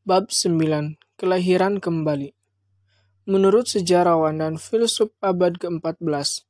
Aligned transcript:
Bab 0.00 0.32
9. 0.32 0.96
Kelahiran 1.20 1.76
kembali. 1.76 2.32
Menurut 3.28 3.68
sejarawan 3.68 4.40
dan 4.40 4.56
filsuf 4.56 5.12
abad 5.20 5.60
ke-14, 5.60 6.48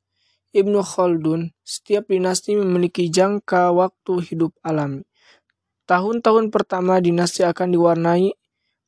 Ibnu 0.55 0.79
Khaldun, 0.79 1.51
setiap 1.59 2.07
dinasti 2.07 2.55
memiliki 2.55 3.11
jangka 3.11 3.75
waktu 3.75 4.23
hidup 4.23 4.55
alami. 4.63 5.03
Tahun-tahun 5.83 6.47
pertama 6.47 7.03
dinasti 7.03 7.43
akan 7.43 7.75
diwarnai 7.75 8.31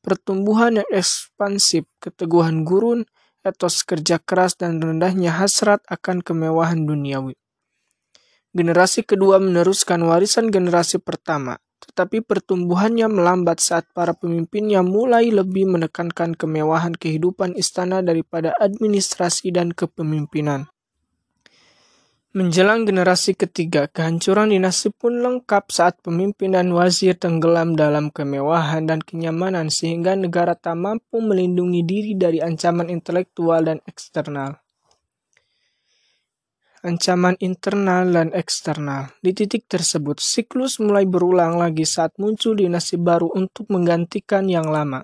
pertumbuhan 0.00 0.80
yang 0.80 0.88
ekspansif, 0.88 1.84
keteguhan 2.00 2.64
gurun, 2.64 3.04
etos 3.44 3.84
kerja 3.84 4.16
keras, 4.16 4.56
dan 4.56 4.80
rendahnya 4.80 5.44
hasrat 5.44 5.84
akan 5.92 6.24
kemewahan 6.24 6.88
duniawi. 6.88 7.36
Generasi 8.56 9.04
kedua 9.04 9.36
meneruskan 9.44 10.00
warisan 10.08 10.48
generasi 10.48 11.04
pertama, 11.04 11.60
tetapi 11.84 12.24
pertumbuhannya 12.24 13.06
melambat 13.12 13.60
saat 13.60 13.84
para 13.92 14.16
pemimpinnya 14.16 14.80
mulai 14.80 15.28
lebih 15.28 15.68
menekankan 15.68 16.32
kemewahan 16.32 16.96
kehidupan 16.96 17.52
istana 17.54 18.00
daripada 18.00 18.56
administrasi 18.56 19.52
dan 19.52 19.70
kepemimpinan. 19.70 20.72
Menjelang 22.34 22.82
generasi 22.82 23.38
ketiga, 23.38 23.86
kehancuran 23.86 24.50
dinasti 24.50 24.90
pun 24.90 25.22
lengkap 25.22 25.70
saat 25.70 26.02
pemimpin 26.02 26.58
dan 26.58 26.66
wazir 26.74 27.14
tenggelam 27.14 27.78
dalam 27.78 28.10
kemewahan 28.10 28.90
dan 28.90 28.98
kenyamanan 28.98 29.70
sehingga 29.70 30.18
negara 30.18 30.58
tak 30.58 30.74
mampu 30.74 31.22
melindungi 31.22 31.86
diri 31.86 32.18
dari 32.18 32.42
ancaman 32.42 32.90
intelektual 32.90 33.62
dan 33.62 33.78
eksternal 33.86 34.63
ancaman 36.84 37.34
internal 37.40 38.04
dan 38.12 38.28
eksternal. 38.36 39.08
Di 39.24 39.32
titik 39.32 39.64
tersebut, 39.64 40.20
siklus 40.20 40.76
mulai 40.76 41.08
berulang 41.08 41.56
lagi 41.56 41.88
saat 41.88 42.12
muncul 42.20 42.52
dinasti 42.52 43.00
baru 43.00 43.32
untuk 43.32 43.72
menggantikan 43.72 44.44
yang 44.46 44.68
lama. 44.68 45.00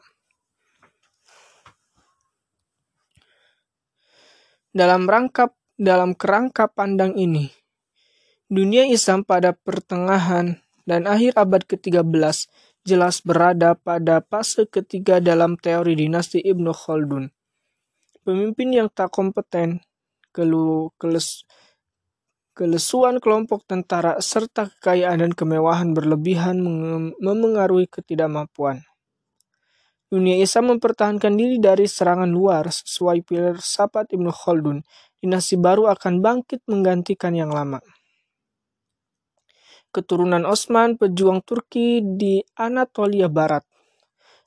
Dalam 4.70 5.08
rangkap 5.08 5.56
dalam 5.80 6.12
kerangka 6.12 6.68
pandang 6.68 7.16
ini, 7.16 7.48
dunia 8.46 8.84
Islam 8.86 9.24
pada 9.24 9.56
pertengahan 9.56 10.60
dan 10.84 11.08
akhir 11.08 11.34
abad 11.40 11.64
ke-13 11.64 12.04
jelas 12.84 13.24
berada 13.24 13.74
pada 13.74 14.20
fase 14.20 14.68
ketiga 14.68 15.18
dalam 15.18 15.56
teori 15.56 15.96
dinasti 15.96 16.44
Ibnu 16.44 16.70
Khaldun. 16.70 17.32
Pemimpin 18.20 18.68
yang 18.76 18.88
tak 18.92 19.10
kompeten, 19.10 19.80
kelu, 20.30 20.92
keles, 21.00 21.48
Kelesuan 22.60 23.24
kelompok 23.24 23.64
tentara 23.64 24.20
serta 24.20 24.68
kekayaan 24.68 25.24
dan 25.24 25.32
kemewahan 25.32 25.96
berlebihan 25.96 26.60
memengaruhi 27.16 27.88
ketidakmampuan. 27.88 28.84
Dunia 30.12 30.36
Islam 30.36 30.76
mempertahankan 30.76 31.40
diri 31.40 31.56
dari 31.56 31.88
serangan 31.88 32.28
luar 32.28 32.68
sesuai 32.68 33.24
filsafat 33.24 34.12
Ibnu 34.12 34.28
Khaldun. 34.28 34.84
Dinasti 35.24 35.56
baru 35.56 35.88
akan 35.88 36.20
bangkit 36.20 36.60
menggantikan 36.68 37.32
yang 37.32 37.48
lama. 37.48 37.80
Keturunan 39.88 40.44
Osman, 40.44 41.00
pejuang 41.00 41.40
Turki 41.40 42.04
di 42.04 42.44
Anatolia 42.60 43.32
Barat, 43.32 43.64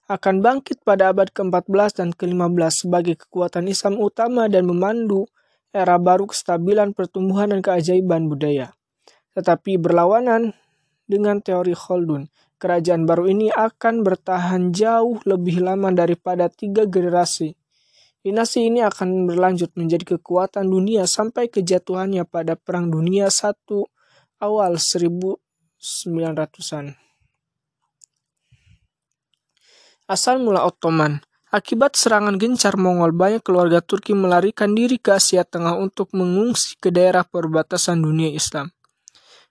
akan 0.06 0.38
bangkit 0.38 0.86
pada 0.86 1.10
abad 1.10 1.34
ke-14 1.34 1.98
dan 1.98 2.14
ke-15 2.14 2.86
sebagai 2.86 3.18
kekuatan 3.26 3.66
Islam 3.66 3.98
utama 3.98 4.46
dan 4.46 4.70
memandu 4.70 5.26
era 5.74 5.98
baru 5.98 6.30
kestabilan 6.30 6.94
pertumbuhan 6.94 7.50
dan 7.50 7.66
keajaiban 7.66 8.30
budaya. 8.30 8.78
Tetapi 9.34 9.82
berlawanan 9.82 10.54
dengan 11.10 11.42
teori 11.42 11.74
Khaldun, 11.74 12.30
kerajaan 12.62 13.10
baru 13.10 13.26
ini 13.28 13.50
akan 13.50 14.06
bertahan 14.06 14.70
jauh 14.70 15.18
lebih 15.26 15.66
lama 15.66 15.90
daripada 15.90 16.46
tiga 16.48 16.86
generasi. 16.86 17.58
Dinasti 18.24 18.72
ini 18.72 18.80
akan 18.80 19.28
berlanjut 19.28 19.76
menjadi 19.76 20.16
kekuatan 20.16 20.72
dunia 20.72 21.04
sampai 21.04 21.52
kejatuhannya 21.52 22.24
pada 22.24 22.56
Perang 22.56 22.88
Dunia 22.88 23.28
I 23.28 23.52
awal 24.40 24.80
1900-an. 24.80 26.96
Asal 30.08 30.40
mula 30.40 30.64
Ottoman, 30.64 31.20
Akibat 31.54 31.94
serangan 31.94 32.42
gencar 32.42 32.82
Mongol, 32.82 33.14
banyak 33.14 33.46
keluarga 33.46 33.78
Turki 33.78 34.18
melarikan 34.18 34.74
diri 34.74 34.98
ke 34.98 35.22
Asia 35.22 35.46
Tengah 35.46 35.78
untuk 35.78 36.10
mengungsi 36.18 36.74
ke 36.82 36.90
daerah 36.90 37.22
perbatasan 37.22 38.02
dunia 38.02 38.34
Islam. 38.34 38.74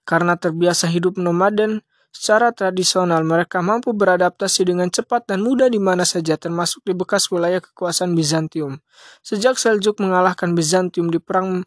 Karena 0.03 0.35
terbiasa 0.35 0.91
hidup 0.91 1.15
nomaden, 1.15 1.79
secara 2.11 2.51
tradisional 2.51 3.23
mereka 3.23 3.62
mampu 3.62 3.95
beradaptasi 3.95 4.67
dengan 4.67 4.91
cepat 4.91 5.31
dan 5.31 5.47
mudah 5.47 5.71
di 5.71 5.79
mana 5.79 6.03
saja 6.03 6.35
termasuk 6.35 6.83
di 6.83 6.91
bekas 6.91 7.31
wilayah 7.31 7.62
kekuasaan 7.62 8.19
Bizantium. 8.19 8.83
Sejak 9.23 9.55
Seljuk 9.55 10.03
mengalahkan 10.03 10.59
Bizantium 10.59 11.07
di 11.07 11.23
perang 11.23 11.62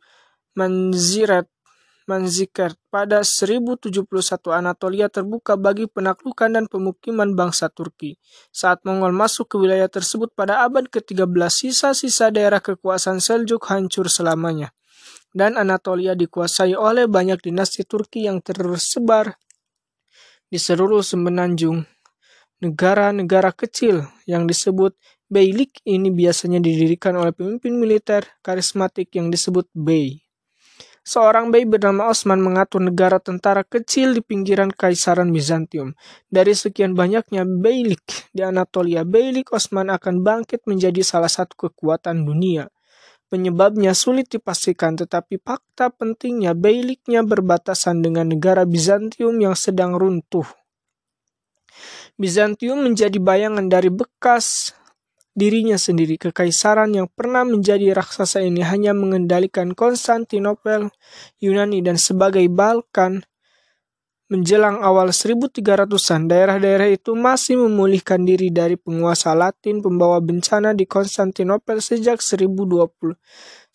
Manziret 0.59 1.47
Manzikert 2.05 2.77
pada 2.93 3.25
1071 3.25 4.05
Anatolia 4.53 5.09
terbuka 5.09 5.57
bagi 5.57 5.89
penaklukan 5.89 6.53
dan 6.53 6.69
pemukiman 6.69 7.33
bangsa 7.33 7.65
Turki. 7.73 8.21
Saat 8.53 8.85
Mongol 8.85 9.09
masuk 9.09 9.49
ke 9.49 9.55
wilayah 9.57 9.89
tersebut 9.89 10.29
pada 10.37 10.61
abad 10.61 10.85
ke-13, 10.85 11.25
sisa-sisa 11.49 12.29
daerah 12.29 12.61
kekuasaan 12.61 13.17
Seljuk 13.17 13.65
hancur 13.73 14.05
selamanya. 14.05 14.69
Dan 15.33 15.57
Anatolia 15.57 16.13
dikuasai 16.13 16.77
oleh 16.77 17.09
banyak 17.09 17.41
dinasti 17.41 17.81
Turki 17.83 18.29
yang 18.29 18.37
tersebar 18.39 19.41
di 20.45 20.61
seluruh 20.61 21.01
semenanjung. 21.01 21.89
Negara-negara 22.61 23.49
kecil 23.51 24.05
yang 24.29 24.45
disebut 24.45 24.93
Beylik 25.25 25.81
ini 25.89 26.13
biasanya 26.13 26.61
didirikan 26.61 27.17
oleh 27.17 27.33
pemimpin 27.33 27.73
militer 27.81 28.29
karismatik 28.45 29.09
yang 29.17 29.33
disebut 29.33 29.65
Bey. 29.73 30.24
Seorang 31.05 31.53
bayi 31.53 31.69
bernama 31.69 32.09
Osman 32.09 32.41
mengatur 32.41 32.81
negara 32.81 33.21
tentara 33.21 33.61
kecil 33.61 34.17
di 34.17 34.25
pinggiran 34.25 34.73
Kaisaran 34.73 35.29
Bizantium. 35.29 35.93
Dari 36.33 36.57
sekian 36.57 36.97
banyaknya 36.97 37.45
beylik 37.45 38.33
di 38.33 38.41
Anatolia, 38.41 39.05
beylik 39.05 39.53
Osman 39.53 39.93
akan 39.93 40.25
bangkit 40.25 40.65
menjadi 40.65 41.05
salah 41.05 41.29
satu 41.29 41.69
kekuatan 41.69 42.25
dunia. 42.25 42.73
Penyebabnya 43.29 43.93
sulit 43.93 44.33
dipastikan, 44.33 44.97
tetapi 44.97 45.37
fakta 45.45 45.93
pentingnya 45.93 46.57
beyliknya 46.57 47.21
berbatasan 47.21 48.01
dengan 48.01 48.33
negara 48.33 48.65
Bizantium 48.65 49.37
yang 49.37 49.53
sedang 49.53 49.93
runtuh. 49.93 50.49
Bizantium 52.17 52.81
menjadi 52.81 53.21
bayangan 53.21 53.69
dari 53.69 53.93
bekas 53.93 54.73
dirinya 55.35 55.75
sendiri. 55.75 56.15
Kekaisaran 56.15 56.95
yang 56.95 57.11
pernah 57.11 57.43
menjadi 57.43 57.91
raksasa 57.91 58.41
ini 58.41 58.63
hanya 58.63 58.95
mengendalikan 58.95 59.75
Konstantinopel, 59.75 60.89
Yunani, 61.43 61.83
dan 61.83 61.99
sebagai 61.99 62.47
Balkan. 62.47 63.27
Menjelang 64.25 64.81
awal 64.81 65.13
1300-an, 65.13 66.25
daerah-daerah 66.25 66.89
itu 66.89 67.13
masih 67.13 67.61
memulihkan 67.61 68.25
diri 68.25 68.49
dari 68.49 68.73
penguasa 68.73 69.37
Latin 69.37 69.85
pembawa 69.85 70.17
bencana 70.17 70.73
di 70.73 70.89
Konstantinopel 70.89 71.77
sejak 71.77 72.17
1020. 72.25 73.13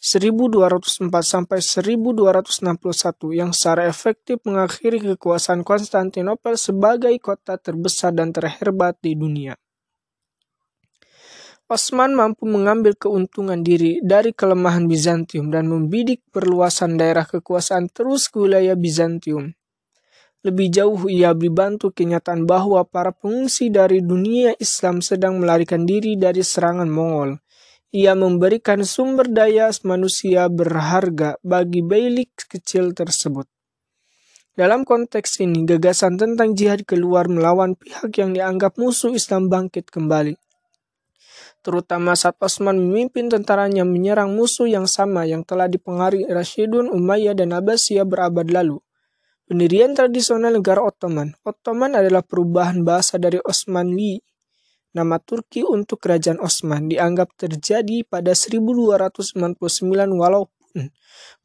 1204 0.00 1.12
sampai 1.22 1.60
1261 1.60 3.36
yang 3.36 3.54
secara 3.54 3.86
efektif 3.86 4.42
mengakhiri 4.42 4.98
kekuasaan 5.14 5.62
Konstantinopel 5.62 6.56
sebagai 6.58 7.14
kota 7.22 7.54
terbesar 7.54 8.10
dan 8.16 8.32
terhebat 8.34 8.96
di 9.04 9.14
dunia. 9.14 9.54
Osman 11.70 12.18
mampu 12.18 12.50
mengambil 12.50 12.98
keuntungan 12.98 13.62
diri 13.62 14.02
dari 14.02 14.34
kelemahan 14.34 14.90
Bizantium 14.90 15.54
dan 15.54 15.70
membidik 15.70 16.26
perluasan 16.34 16.98
daerah 16.98 17.22
kekuasaan 17.22 17.86
terus 17.94 18.26
ke 18.26 18.42
wilayah 18.42 18.74
Bizantium. 18.74 19.54
Lebih 20.42 20.66
jauh 20.66 21.06
ia 21.06 21.30
dibantu 21.30 21.94
kenyataan 21.94 22.42
bahwa 22.42 22.82
para 22.82 23.14
pengungsi 23.14 23.70
dari 23.70 24.02
dunia 24.02 24.50
Islam 24.58 24.98
sedang 24.98 25.38
melarikan 25.38 25.86
diri 25.86 26.18
dari 26.18 26.42
serangan 26.42 26.90
Mongol. 26.90 27.38
Ia 27.94 28.18
memberikan 28.18 28.82
sumber 28.82 29.30
daya 29.30 29.70
manusia 29.86 30.50
berharga 30.50 31.38
bagi 31.46 31.86
beylik 31.86 32.50
kecil 32.50 32.98
tersebut. 32.98 33.46
Dalam 34.58 34.82
konteks 34.82 35.38
ini, 35.38 35.62
gagasan 35.62 36.18
tentang 36.18 36.58
jihad 36.58 36.82
keluar 36.82 37.30
melawan 37.30 37.78
pihak 37.78 38.10
yang 38.18 38.34
dianggap 38.34 38.74
musuh 38.74 39.14
Islam 39.14 39.46
bangkit 39.46 39.86
kembali 39.86 40.49
terutama 41.60 42.16
saat 42.16 42.36
Osman 42.40 42.80
memimpin 42.80 43.28
tentaranya 43.28 43.84
menyerang 43.84 44.32
musuh 44.32 44.68
yang 44.68 44.88
sama 44.88 45.28
yang 45.28 45.44
telah 45.44 45.68
dipengaruhi 45.68 46.28
Rashidun, 46.28 46.88
Umayyah, 46.88 47.36
dan 47.36 47.52
Abbasiyah 47.52 48.08
berabad 48.08 48.48
lalu. 48.48 48.80
Pendirian 49.44 49.92
tradisional 49.92 50.56
negara 50.56 50.80
Ottoman. 50.80 51.34
Ottoman 51.42 51.98
adalah 51.98 52.22
perubahan 52.22 52.86
bahasa 52.86 53.18
dari 53.18 53.42
Osmanli. 53.42 54.22
Nama 54.90 55.18
Turki 55.22 55.62
untuk 55.62 56.02
kerajaan 56.02 56.38
Osman 56.42 56.90
dianggap 56.90 57.34
terjadi 57.38 58.02
pada 58.06 58.34
1299 58.34 59.34
walaupun 60.14 60.90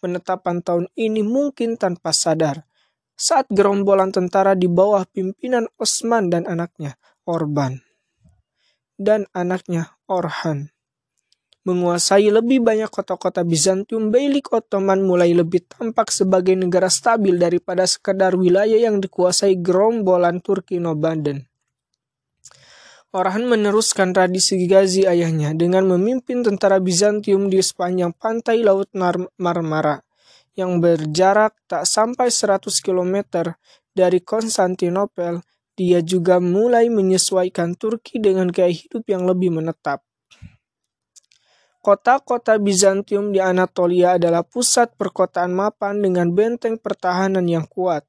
penetapan 0.01 0.61
tahun 0.61 0.85
ini 0.97 1.21
mungkin 1.21 1.77
tanpa 1.77 2.13
sadar. 2.13 2.65
Saat 3.15 3.47
gerombolan 3.49 4.11
tentara 4.11 4.53
di 4.53 4.67
bawah 4.67 5.05
pimpinan 5.07 5.69
Osman 5.77 6.29
dan 6.29 6.45
anaknya, 6.45 6.97
Orban 7.25 7.85
dan 8.95 9.27
anaknya 9.35 9.94
Orhan. 10.05 10.69
Menguasai 11.65 12.29
lebih 12.29 12.61
banyak 12.61 12.93
kota-kota 12.93 13.41
Bizantium, 13.41 14.13
Beylik 14.13 14.53
Ottoman 14.53 15.01
mulai 15.01 15.33
lebih 15.33 15.65
tampak 15.65 16.13
sebagai 16.13 16.53
negara 16.53 16.93
stabil 16.93 17.41
daripada 17.41 17.89
sekedar 17.89 18.37
wilayah 18.37 18.77
yang 18.77 19.01
dikuasai 19.01 19.57
gerombolan 19.57 20.45
Turki 20.45 20.77
Nobaden. 20.77 21.49
Orhan 23.15 23.49
meneruskan 23.49 24.13
tradisi 24.13 24.61
Gazi 24.69 25.09
ayahnya 25.09 25.57
dengan 25.57 25.89
memimpin 25.89 26.45
tentara 26.45 26.77
Bizantium 26.77 27.49
di 27.49 27.63
sepanjang 27.63 28.13
pantai 28.13 28.61
Laut 28.61 28.93
Marmara 29.41 30.05
yang 30.53 30.77
berjarak 30.77 31.57
tak 31.65 31.89
sampai 31.89 32.29
100 32.29 32.61
km 32.83 33.55
dari 33.95 34.19
Konstantinopel. 34.21 35.41
Dia 35.75 35.99
juga 35.99 36.39
mulai 36.39 36.87
menyesuaikan 36.87 37.75
Turki 37.75 38.23
dengan 38.23 38.47
gaya 38.47 38.71
hidup 38.71 39.03
yang 39.11 39.27
lebih 39.27 39.51
menetap. 39.51 39.99
Kota-kota 41.83 42.55
Bizantium 42.57 43.29
di 43.29 43.37
Anatolia 43.37 44.17
adalah 44.17 44.41
pusat 44.41 44.97
perkotaan 44.97 45.53
mapan 45.53 46.01
dengan 46.01 46.33
benteng 46.33 46.81
pertahanan 46.81 47.45
yang 47.45 47.67
kuat. 47.67 48.07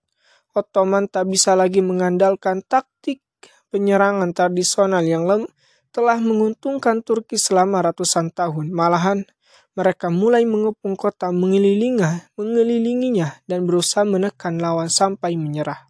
Ottoman 0.56 1.12
tak 1.12 1.28
bisa 1.28 1.52
lagi 1.52 1.84
mengandalkan 1.84 2.64
taktik 2.64 3.20
penyerangan 3.68 4.32
tradisional 4.32 5.04
yang 5.04 5.28
telah 5.92 6.16
menguntungkan 6.16 7.04
Turki 7.04 7.36
selama 7.36 7.84
ratusan 7.84 8.32
tahun. 8.32 8.72
Malahan, 8.72 9.28
mereka 9.76 10.08
mulai 10.08 10.48
mengepung 10.48 10.96
kota 10.96 11.28
mengelilinginya 11.28 13.28
dan 13.44 13.68
berusaha 13.68 14.08
menekan 14.08 14.56
lawan 14.56 14.88
sampai 14.88 15.36
menyerah. 15.36 15.85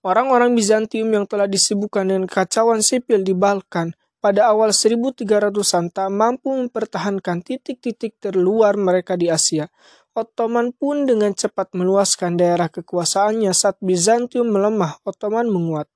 Orang-orang 0.00 0.56
Bizantium 0.56 1.12
yang 1.12 1.28
telah 1.28 1.44
disibukkan 1.44 2.08
dengan 2.08 2.24
kacauan 2.24 2.80
sipil 2.80 3.20
di 3.20 3.36
Balkan 3.36 3.92
pada 4.16 4.48
awal 4.48 4.72
1300-an 4.72 5.92
tak 5.92 6.08
mampu 6.08 6.56
mempertahankan 6.56 7.44
titik-titik 7.44 8.16
terluar 8.16 8.80
mereka 8.80 9.20
di 9.20 9.28
Asia. 9.28 9.68
Ottoman 10.16 10.72
pun 10.72 11.04
dengan 11.04 11.36
cepat 11.36 11.76
meluaskan 11.76 12.40
daerah 12.40 12.72
kekuasaannya 12.72 13.52
saat 13.52 13.76
Bizantium 13.84 14.48
melemah, 14.48 15.04
Ottoman 15.04 15.52
menguat. 15.52 15.92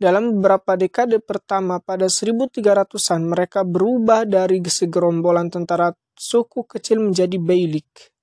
Dalam 0.00 0.40
beberapa 0.40 0.80
dekade 0.80 1.20
pertama 1.20 1.76
pada 1.76 2.08
1300-an 2.08 3.20
mereka 3.20 3.68
berubah 3.68 4.24
dari 4.24 4.64
segerombolan 4.64 5.52
tentara 5.52 5.92
suku 6.16 6.64
kecil 6.64 7.04
menjadi 7.04 7.36
beylik 7.36 8.16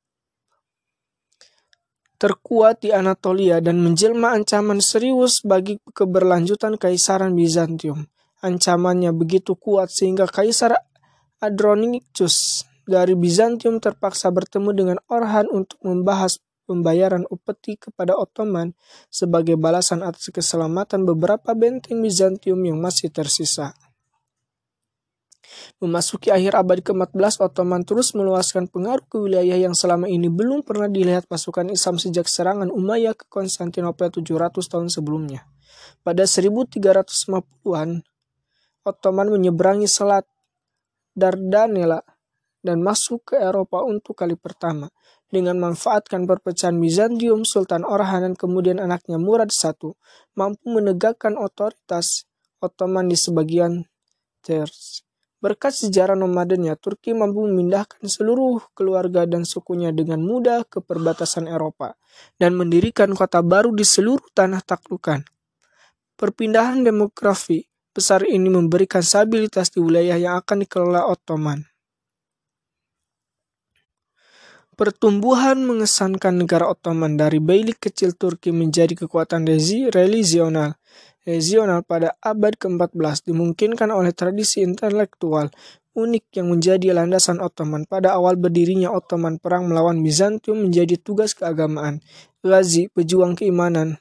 terkuat 2.18 2.82
di 2.82 2.90
Anatolia 2.90 3.62
dan 3.62 3.82
menjelma 3.82 4.34
ancaman 4.34 4.82
serius 4.82 5.46
bagi 5.46 5.78
keberlanjutan 5.82 6.76
Kaisaran 6.76 7.38
Bizantium. 7.38 8.10
Ancamannya 8.42 9.14
begitu 9.14 9.58
kuat 9.58 9.90
sehingga 9.90 10.30
Kaisar 10.30 10.78
Andronicus 11.42 12.66
dari 12.86 13.14
Bizantium 13.14 13.78
terpaksa 13.78 14.30
bertemu 14.34 14.70
dengan 14.74 14.98
Orhan 15.10 15.50
untuk 15.50 15.78
membahas 15.86 16.42
pembayaran 16.68 17.24
upeti 17.32 17.80
kepada 17.80 18.14
Ottoman 18.14 18.76
sebagai 19.08 19.56
balasan 19.56 20.04
atas 20.04 20.30
keselamatan 20.30 21.08
beberapa 21.08 21.56
benteng 21.56 22.04
Bizantium 22.04 22.60
yang 22.66 22.78
masih 22.78 23.08
tersisa. 23.10 23.74
Memasuki 25.78 26.34
akhir 26.34 26.58
abad 26.58 26.80
ke-14, 26.82 27.44
Ottoman 27.44 27.86
terus 27.86 28.12
meluaskan 28.18 28.70
pengaruh 28.70 29.06
ke 29.06 29.18
wilayah 29.22 29.58
yang 29.58 29.78
selama 29.78 30.10
ini 30.10 30.28
belum 30.28 30.66
pernah 30.66 30.90
dilihat 30.90 31.30
pasukan 31.30 31.70
Islam 31.70 32.02
sejak 32.02 32.26
serangan 32.26 32.74
Umayyah 32.74 33.14
ke 33.14 33.26
Konstantinopel 33.30 34.10
700 34.10 34.58
tahun 34.58 34.88
sebelumnya. 34.90 35.46
Pada 36.02 36.24
1350-an, 36.26 37.90
Ottoman 38.88 39.28
menyeberangi 39.28 39.88
Selat 39.90 40.24
Dardanella 41.18 42.00
dan 42.62 42.84
masuk 42.84 43.34
ke 43.34 43.36
Eropa 43.40 43.82
untuk 43.88 44.20
kali 44.20 44.36
pertama. 44.36 44.92
Dengan 45.28 45.60
memanfaatkan 45.60 46.24
perpecahan 46.24 46.80
Bizantium, 46.80 47.44
Sultan 47.44 47.84
Orhan 47.84 48.24
dan 48.24 48.34
kemudian 48.36 48.80
anaknya 48.80 49.20
Murad 49.20 49.52
I 49.52 49.72
mampu 50.40 50.66
menegakkan 50.72 51.36
otoritas 51.36 52.28
Ottoman 52.64 53.12
di 53.12 53.20
sebagian 53.20 53.84
Ters. 54.40 55.07
Berkat 55.38 55.70
sejarah 55.70 56.18
nomadennya, 56.18 56.74
Turki 56.82 57.14
mampu 57.14 57.46
memindahkan 57.46 58.02
seluruh 58.10 58.58
keluarga 58.74 59.30
dan 59.30 59.46
sukunya 59.46 59.94
dengan 59.94 60.18
mudah 60.18 60.66
ke 60.66 60.82
perbatasan 60.82 61.46
Eropa 61.46 61.94
dan 62.42 62.58
mendirikan 62.58 63.14
kota 63.14 63.46
baru 63.46 63.70
di 63.70 63.86
seluruh 63.86 64.26
tanah 64.34 64.66
taklukan. 64.66 65.22
Perpindahan 66.18 66.82
demografi 66.82 67.70
besar 67.94 68.26
ini 68.26 68.50
memberikan 68.50 69.06
stabilitas 69.06 69.70
di 69.70 69.78
wilayah 69.78 70.18
yang 70.18 70.42
akan 70.42 70.66
dikelola 70.66 71.06
Ottoman. 71.06 71.62
Pertumbuhan 74.78 75.62
mengesankan 75.66 76.38
negara 76.38 76.70
Ottoman 76.70 77.18
dari 77.18 77.38
beylik 77.38 77.78
kecil 77.82 78.14
Turki 78.14 78.50
menjadi 78.54 78.94
kekuatan 78.94 79.46
religional 79.94 80.78
regional 81.28 81.84
pada 81.84 82.16
abad 82.24 82.56
ke-14 82.56 83.28
dimungkinkan 83.28 83.92
oleh 83.92 84.16
tradisi 84.16 84.64
intelektual 84.64 85.52
unik 85.98 86.26
yang 86.40 86.48
menjadi 86.54 86.94
landasan 86.94 87.44
Ottoman. 87.44 87.84
Pada 87.90 88.14
awal 88.16 88.38
berdirinya 88.38 88.94
Ottoman, 88.94 89.42
perang 89.42 89.66
melawan 89.66 90.00
Bizantium 90.06 90.70
menjadi 90.70 90.96
tugas 91.02 91.34
keagamaan. 91.34 92.06
Ghazi, 92.46 92.88
pejuang 92.94 93.34
keimanan, 93.34 93.98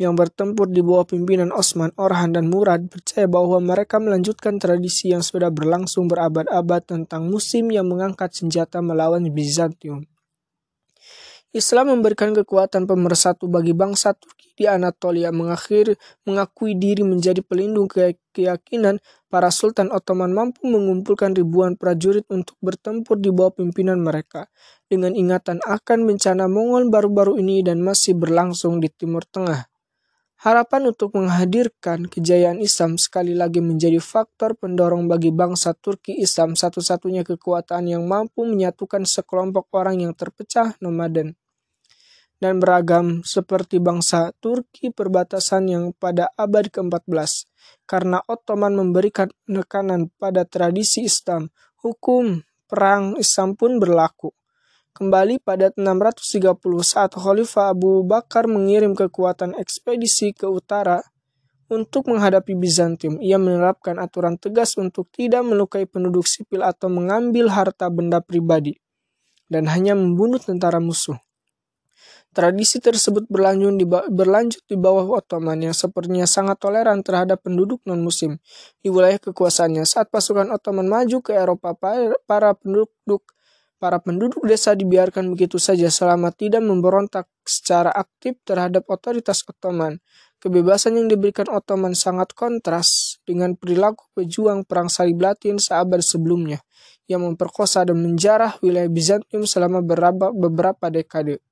yang 0.00 0.16
bertempur 0.16 0.72
di 0.72 0.80
bawah 0.80 1.04
pimpinan 1.04 1.52
Osman, 1.52 1.92
Orhan, 2.00 2.32
dan 2.32 2.48
Murad 2.48 2.88
percaya 2.88 3.28
bahwa 3.28 3.60
mereka 3.60 4.00
melanjutkan 4.00 4.56
tradisi 4.56 5.12
yang 5.12 5.20
sudah 5.20 5.52
berlangsung 5.52 6.08
berabad-abad 6.08 6.82
tentang 6.82 7.28
musim 7.28 7.68
yang 7.68 7.86
mengangkat 7.86 8.32
senjata 8.32 8.80
melawan 8.80 9.22
Bizantium. 9.28 10.08
Islam 11.52 11.92
memberikan 11.92 12.32
kekuatan 12.32 12.88
pemersatu 12.88 13.44
bagi 13.44 13.76
bangsa 13.76 14.16
Turki 14.16 14.56
di 14.56 14.64
Anatolia 14.64 15.28
mengakhir 15.28 16.00
mengakui 16.24 16.72
diri 16.72 17.04
menjadi 17.04 17.44
pelindung 17.44 17.92
ke 17.92 18.16
keyakinan 18.32 19.04
para 19.28 19.52
sultan 19.52 19.92
Ottoman 19.92 20.32
mampu 20.32 20.64
mengumpulkan 20.64 21.36
ribuan 21.36 21.76
prajurit 21.76 22.24
untuk 22.32 22.56
bertempur 22.64 23.20
di 23.20 23.28
bawah 23.28 23.52
pimpinan 23.52 24.00
mereka. 24.00 24.48
Dengan 24.88 25.12
ingatan 25.12 25.60
akan 25.60 26.08
bencana 26.08 26.48
Mongol 26.48 26.88
baru-baru 26.88 27.36
ini 27.36 27.60
dan 27.60 27.84
masih 27.84 28.16
berlangsung 28.16 28.80
di 28.80 28.88
Timur 28.88 29.28
Tengah. 29.28 29.68
Harapan 30.48 30.88
untuk 30.88 31.12
menghadirkan 31.20 32.08
kejayaan 32.08 32.64
Islam 32.64 32.96
sekali 32.96 33.36
lagi 33.36 33.60
menjadi 33.60 34.00
faktor 34.00 34.56
pendorong 34.56 35.04
bagi 35.04 35.28
bangsa 35.28 35.76
Turki 35.76 36.16
Islam. 36.16 36.56
Satu-satunya 36.56 37.28
kekuatan 37.28 37.92
yang 37.92 38.08
mampu 38.08 38.48
menyatukan 38.48 39.04
sekelompok 39.04 39.68
orang 39.76 40.00
yang 40.00 40.16
terpecah 40.16 40.80
nomaden 40.80 41.36
dan 42.42 42.58
beragam 42.58 43.22
seperti 43.22 43.78
bangsa 43.78 44.34
Turki 44.42 44.90
perbatasan 44.90 45.70
yang 45.70 45.84
pada 45.94 46.34
abad 46.34 46.66
ke-14 46.66 47.46
karena 47.86 48.18
Ottoman 48.26 48.74
memberikan 48.74 49.30
penekanan 49.46 50.10
pada 50.18 50.42
tradisi 50.42 51.06
Islam, 51.06 51.54
hukum 51.78 52.42
perang 52.66 53.14
Islam 53.14 53.54
pun 53.54 53.78
berlaku. 53.78 54.34
Kembali 54.90 55.38
pada 55.38 55.70
630 55.72 56.58
saat 56.82 57.14
Khalifah 57.14 57.72
Abu 57.72 58.02
Bakar 58.02 58.50
mengirim 58.50 58.92
kekuatan 58.92 59.56
ekspedisi 59.56 60.34
ke 60.34 60.50
utara 60.50 61.00
untuk 61.72 62.12
menghadapi 62.12 62.52
Bizantium. 62.52 63.16
Ia 63.22 63.40
menerapkan 63.40 63.96
aturan 63.96 64.36
tegas 64.36 64.76
untuk 64.76 65.08
tidak 65.14 65.46
melukai 65.46 65.88
penduduk 65.88 66.28
sipil 66.28 66.60
atau 66.60 66.92
mengambil 66.92 67.48
harta 67.48 67.88
benda 67.88 68.20
pribadi 68.20 68.76
dan 69.48 69.64
hanya 69.70 69.96
membunuh 69.96 70.36
tentara 70.36 70.76
musuh. 70.76 71.16
Tradisi 72.32 72.80
tersebut 72.80 73.28
berlanjut 73.28 73.76
di, 73.76 73.84
berlanjut 73.88 74.64
di 74.64 74.76
bawah 74.80 75.20
Ottoman 75.20 75.60
yang 75.60 75.76
sepertinya 75.76 76.24
sangat 76.24 76.56
toleran 76.56 77.04
terhadap 77.04 77.44
penduduk 77.44 77.84
non-muslim 77.84 78.40
di 78.80 78.88
wilayah 78.88 79.20
kekuasaannya. 79.20 79.84
Saat 79.84 80.08
pasukan 80.08 80.48
Ottoman 80.48 80.88
maju 80.88 81.20
ke 81.20 81.36
Eropa, 81.36 81.76
para 82.24 82.56
penduduk 82.56 83.20
Para 83.82 83.98
penduduk 83.98 84.46
desa 84.46 84.78
dibiarkan 84.78 85.26
begitu 85.34 85.58
saja 85.58 85.90
selama 85.90 86.30
tidak 86.30 86.62
memberontak 86.62 87.26
secara 87.42 87.90
aktif 87.90 88.38
terhadap 88.46 88.86
otoritas 88.86 89.42
Ottoman. 89.42 89.98
Kebebasan 90.38 91.02
yang 91.02 91.10
diberikan 91.10 91.50
Ottoman 91.50 91.98
sangat 91.98 92.30
kontras 92.30 93.18
dengan 93.26 93.58
perilaku 93.58 94.06
pejuang 94.14 94.62
perang 94.70 94.86
salib 94.86 95.18
Latin 95.18 95.58
seabad 95.58 95.98
sebelumnya 95.98 96.62
yang 97.10 97.26
memperkosa 97.26 97.82
dan 97.82 97.98
menjarah 97.98 98.54
wilayah 98.62 98.86
Bizantium 98.86 99.50
selama 99.50 99.82
beberapa 99.82 100.86
dekade. 100.86 101.42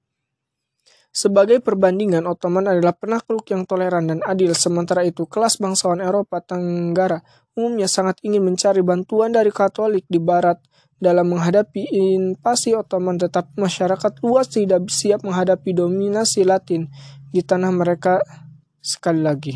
Sebagai 1.11 1.59
perbandingan, 1.59 2.23
Ottoman 2.31 2.71
adalah 2.71 2.95
penakluk 2.95 3.43
yang 3.51 3.67
toleran 3.67 4.07
dan 4.07 4.23
adil, 4.23 4.55
sementara 4.55 5.03
itu 5.03 5.27
kelas 5.27 5.59
bangsawan 5.59 5.99
Eropa 5.99 6.39
Tenggara 6.39 7.19
umumnya 7.59 7.91
sangat 7.91 8.23
ingin 8.25 8.41
mencari 8.47 8.81
bantuan 8.81 9.35
dari 9.35 9.51
Katolik 9.51 10.07
di 10.07 10.17
Barat 10.17 10.57
dalam 11.01 11.33
menghadapi 11.33 11.93
invasi 11.93 12.77
Ottoman 12.77 13.21
tetapi 13.21 13.57
masyarakat 13.57 14.13
luas 14.25 14.49
tidak 14.53 14.89
siap 14.93 15.25
menghadapi 15.25 15.77
dominasi 15.77 16.45
Latin 16.45 16.89
di 17.29 17.41
tanah 17.45 17.73
mereka 17.73 18.21
sekali 18.81 19.21
lagi. 19.21 19.55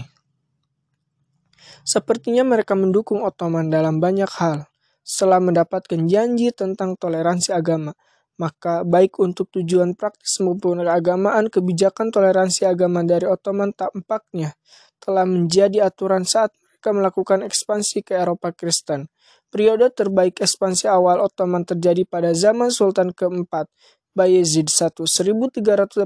Sepertinya 1.84 2.44
mereka 2.44 2.72
mendukung 2.76 3.20
Ottoman 3.24 3.68
dalam 3.68 4.00
banyak 4.00 4.28
hal. 4.40 4.68
Setelah 5.04 5.36
mendapatkan 5.36 6.00
janji 6.08 6.48
tentang 6.48 6.96
toleransi 6.96 7.52
agama, 7.52 7.92
maka 8.40 8.82
baik 8.82 9.18
untuk 9.22 9.50
tujuan 9.54 9.94
praktis 9.94 10.42
maupun 10.42 10.82
keagamaan, 10.82 11.46
kebijakan 11.50 12.10
toleransi 12.10 12.66
agama 12.66 13.06
dari 13.06 13.26
Ottoman 13.30 13.70
tampaknya 13.74 14.54
telah 14.98 15.28
menjadi 15.28 15.86
aturan 15.86 16.24
saat 16.24 16.50
mereka 16.84 17.00
melakukan 17.00 17.40
ekspansi 17.48 18.04
ke 18.04 18.12
Eropa 18.12 18.52
Kristen. 18.52 19.08
Periode 19.48 19.88
terbaik 19.88 20.36
ekspansi 20.44 20.84
awal 20.84 21.16
Ottoman 21.16 21.64
terjadi 21.64 22.04
pada 22.04 22.36
zaman 22.36 22.68
Sultan 22.68 23.08
keempat, 23.16 23.72
Bayezid 24.12 24.68
I 24.68 24.92
1389 24.92 26.04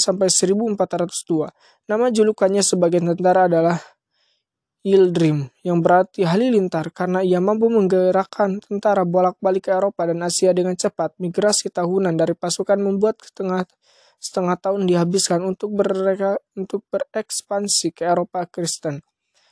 sampai 0.00 0.32
1402. 0.32 1.52
Nama 1.92 2.06
julukannya 2.08 2.64
sebagai 2.64 3.04
tentara 3.04 3.52
adalah 3.52 3.76
Yildirim 4.86 5.50
yang 5.66 5.82
berarti 5.82 6.22
halilintar 6.22 6.94
karena 6.94 7.18
ia 7.18 7.42
mampu 7.42 7.66
menggerakkan 7.66 8.62
tentara 8.62 9.02
bolak-balik 9.02 9.66
ke 9.66 9.74
Eropa 9.74 10.06
dan 10.06 10.22
Asia 10.22 10.54
dengan 10.54 10.78
cepat. 10.78 11.18
Migrasi 11.18 11.66
tahunan 11.66 12.14
dari 12.14 12.38
pasukan 12.38 12.78
membuat 12.78 13.18
setengah 13.18 13.66
setengah 14.22 14.54
tahun 14.58 14.86
dihabiskan 14.86 15.42
untuk 15.42 15.74
berreka, 15.74 16.38
untuk 16.54 16.86
berekspansi 16.94 17.90
ke 17.90 18.06
Eropa 18.06 18.46
Kristen. 18.46 19.02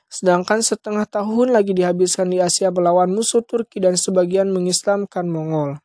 Sedangkan 0.06 0.62
setengah 0.62 1.06
tahun 1.10 1.50
lagi 1.50 1.74
dihabiskan 1.74 2.30
di 2.30 2.38
Asia 2.38 2.70
melawan 2.70 3.10
musuh 3.10 3.42
Turki 3.42 3.82
dan 3.82 3.98
sebagian 3.98 4.54
mengislamkan 4.54 5.26
Mongol. 5.26 5.82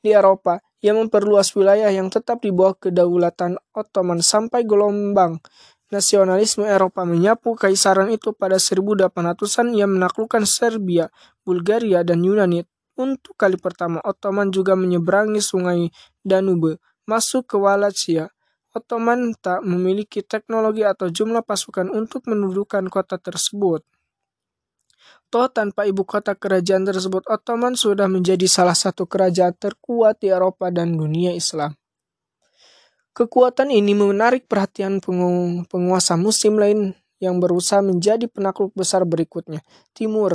Di 0.00 0.16
Eropa, 0.16 0.64
ia 0.80 0.92
memperluas 0.92 1.52
wilayah 1.56 1.88
yang 1.88 2.12
tetap 2.12 2.44
di 2.44 2.52
bawah 2.52 2.76
kedaulatan 2.76 3.56
Ottoman 3.72 4.20
sampai 4.20 4.64
gelombang 4.68 5.40
Nasionalisme 5.94 6.66
Eropa 6.66 7.06
menyapu 7.06 7.54
kaisaran 7.54 8.10
itu 8.10 8.34
pada 8.34 8.58
1800-an 8.58 9.78
ia 9.78 9.86
menaklukkan 9.86 10.42
Serbia, 10.42 11.06
Bulgaria, 11.46 12.02
dan 12.02 12.26
Yunani. 12.26 12.66
Untuk 12.98 13.38
kali 13.38 13.54
pertama, 13.54 14.02
Ottoman 14.02 14.50
juga 14.50 14.74
menyeberangi 14.74 15.38
sungai 15.38 15.94
Danube, 16.26 16.82
masuk 17.06 17.54
ke 17.54 17.56
Wallachia. 17.62 18.34
Ottoman 18.74 19.38
tak 19.38 19.62
memiliki 19.62 20.26
teknologi 20.26 20.82
atau 20.82 21.06
jumlah 21.06 21.46
pasukan 21.46 21.86
untuk 21.94 22.26
mendudukan 22.26 22.90
kota 22.90 23.14
tersebut. 23.14 23.86
Toh 25.30 25.46
tanpa 25.46 25.86
ibu 25.86 26.02
kota 26.02 26.34
kerajaan 26.34 26.90
tersebut, 26.90 27.22
Ottoman 27.30 27.78
sudah 27.78 28.10
menjadi 28.10 28.50
salah 28.50 28.74
satu 28.74 29.06
kerajaan 29.06 29.54
terkuat 29.54 30.18
di 30.18 30.34
Eropa 30.34 30.74
dan 30.74 30.98
dunia 30.98 31.30
Islam. 31.30 31.78
Kekuatan 33.14 33.70
ini 33.70 33.94
menarik 33.94 34.50
perhatian 34.50 34.98
pengu 34.98 35.62
penguasa 35.70 36.18
muslim 36.18 36.58
lain 36.58 36.98
yang 37.22 37.38
berusaha 37.38 37.78
menjadi 37.78 38.26
penakluk 38.26 38.74
besar 38.74 39.06
berikutnya. 39.06 39.62
Timur 39.94 40.34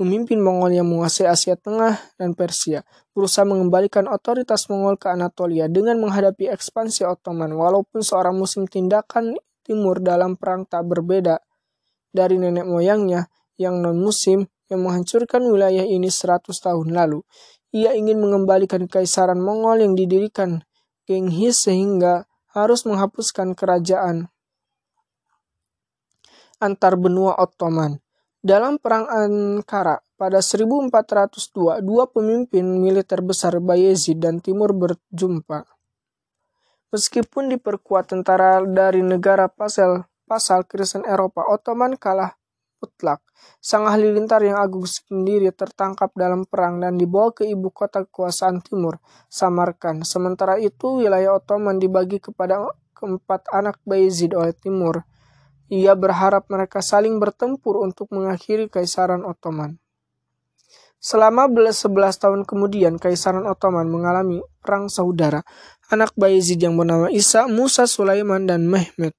memimpin 0.00 0.40
Mongol 0.40 0.76
yang 0.76 0.88
menguasai 0.88 1.28
Asia 1.28 1.52
Tengah 1.52 2.16
dan 2.16 2.32
Persia, 2.32 2.80
berusaha 3.12 3.44
mengembalikan 3.44 4.08
otoritas 4.08 4.72
Mongol 4.72 4.96
ke 4.96 5.12
Anatolia 5.12 5.68
dengan 5.68 6.00
menghadapi 6.00 6.48
ekspansi 6.48 7.04
Ottoman. 7.04 7.52
Walaupun 7.52 8.00
seorang 8.00 8.36
muslim 8.36 8.64
tindakan 8.64 9.36
timur 9.60 10.00
dalam 10.00 10.36
perang 10.40 10.64
tak 10.64 10.84
berbeda 10.88 11.40
dari 12.08 12.40
nenek 12.40 12.64
moyangnya 12.64 13.28
yang 13.60 13.80
non-muslim 13.84 14.48
yang 14.72 14.80
menghancurkan 14.80 15.44
wilayah 15.44 15.84
ini 15.84 16.08
100 16.08 16.48
tahun 16.56 16.88
lalu. 16.92 17.20
Ia 17.76 17.92
ingin 17.92 18.16
mengembalikan 18.16 18.84
kaisaran 18.88 19.36
Mongol 19.36 19.84
yang 19.84 19.92
didirikan 19.92 20.64
Genghis 21.06 21.62
sehingga 21.62 22.26
harus 22.50 22.82
menghapuskan 22.82 23.54
kerajaan 23.54 24.28
antar 26.58 26.96
benua 26.96 27.36
Ottoman. 27.36 28.00
Dalam 28.40 28.78
Perang 28.78 29.10
Ankara 29.10 30.00
pada 30.16 30.40
1402, 30.40 31.82
dua 31.84 32.04
pemimpin 32.08 32.64
militer 32.64 33.20
besar 33.20 33.58
Bayezid 33.58 34.22
dan 34.22 34.38
Timur 34.40 34.72
berjumpa. 34.72 35.66
Meskipun 36.94 37.50
diperkuat 37.52 38.14
tentara 38.14 38.62
dari 38.64 39.02
negara 39.02 39.50
pasal 39.50 40.06
pasal 40.24 40.64
Kristen 40.64 41.02
Eropa, 41.04 41.44
Ottoman 41.44 41.98
kalah 41.98 42.38
mutlak. 42.86 43.18
Sang 43.58 43.82
ahli 43.90 44.14
lintar 44.14 44.46
yang 44.46 44.62
agung 44.62 44.86
sendiri 44.86 45.50
tertangkap 45.50 46.14
dalam 46.14 46.46
perang 46.46 46.78
dan 46.78 46.94
dibawa 46.94 47.34
ke 47.34 47.42
ibu 47.42 47.74
kota 47.74 48.06
kekuasaan 48.06 48.62
timur, 48.62 49.02
Samarkand. 49.26 50.06
Sementara 50.06 50.54
itu, 50.62 51.02
wilayah 51.02 51.34
Ottoman 51.34 51.82
dibagi 51.82 52.22
kepada 52.22 52.70
keempat 52.94 53.50
anak 53.50 53.82
Bayezid 53.82 54.38
oleh 54.38 54.54
Timur. 54.54 55.02
Ia 55.66 55.98
berharap 55.98 56.46
mereka 56.46 56.78
saling 56.78 57.18
bertempur 57.18 57.82
untuk 57.82 58.06
mengakhiri 58.14 58.70
Kaisaran 58.70 59.26
Ottoman. 59.26 59.82
Selama 61.02 61.50
11 61.50 61.90
tahun 62.22 62.46
kemudian, 62.46 63.02
Kaisaran 63.02 63.50
Ottoman 63.50 63.90
mengalami 63.90 64.38
perang 64.62 64.86
saudara. 64.86 65.42
Anak 65.90 66.14
Bayezid 66.14 66.62
yang 66.62 66.78
bernama 66.78 67.10
Isa, 67.10 67.50
Musa, 67.50 67.90
Sulaiman, 67.90 68.46
dan 68.46 68.70
Mehmet 68.70 69.14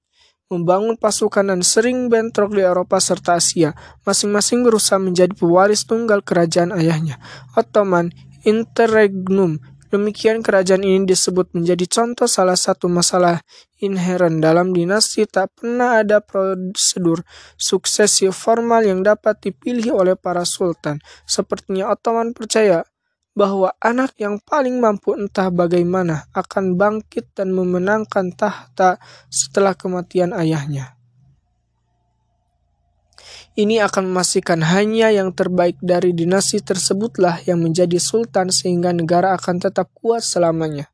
membangun 0.48 0.96
pasukan 0.96 1.52
dan 1.52 1.60
sering 1.60 2.08
bentrok 2.08 2.56
di 2.56 2.64
Eropa 2.64 2.96
serta 2.98 3.36
Asia. 3.36 3.76
Masing-masing 4.08 4.64
berusaha 4.64 4.96
menjadi 4.96 5.36
pewaris 5.36 5.84
tunggal 5.84 6.24
kerajaan 6.24 6.72
ayahnya, 6.72 7.20
Ottoman 7.52 8.08
Interregnum. 8.48 9.60
Demikian 9.88 10.44
kerajaan 10.44 10.84
ini 10.84 11.08
disebut 11.08 11.56
menjadi 11.56 11.88
contoh 11.88 12.28
salah 12.28 12.60
satu 12.60 12.92
masalah 12.92 13.40
inheren 13.80 14.36
dalam 14.36 14.76
dinasti 14.76 15.24
tak 15.24 15.48
pernah 15.56 16.04
ada 16.04 16.20
prosedur 16.20 17.24
suksesi 17.56 18.28
formal 18.28 18.84
yang 18.84 19.00
dapat 19.00 19.40
dipilih 19.40 19.96
oleh 19.96 20.12
para 20.12 20.44
sultan. 20.44 21.00
Sepertinya 21.24 21.88
Ottoman 21.88 22.36
percaya 22.36 22.84
bahwa 23.38 23.70
anak 23.78 24.18
yang 24.18 24.42
paling 24.42 24.82
mampu 24.82 25.14
entah 25.14 25.46
bagaimana 25.54 26.26
akan 26.34 26.74
bangkit 26.74 27.38
dan 27.38 27.54
memenangkan 27.54 28.34
tahta 28.34 28.98
setelah 29.30 29.78
kematian 29.78 30.34
ayahnya. 30.34 30.98
Ini 33.54 33.82
akan 33.86 34.10
memastikan 34.10 34.62
hanya 34.66 35.14
yang 35.14 35.30
terbaik 35.34 35.78
dari 35.78 36.10
dinasti 36.14 36.58
tersebutlah 36.62 37.42
yang 37.46 37.62
menjadi 37.62 37.98
sultan 38.02 38.50
sehingga 38.50 38.90
negara 38.90 39.38
akan 39.38 39.62
tetap 39.62 39.90
kuat 39.94 40.26
selamanya. 40.26 40.90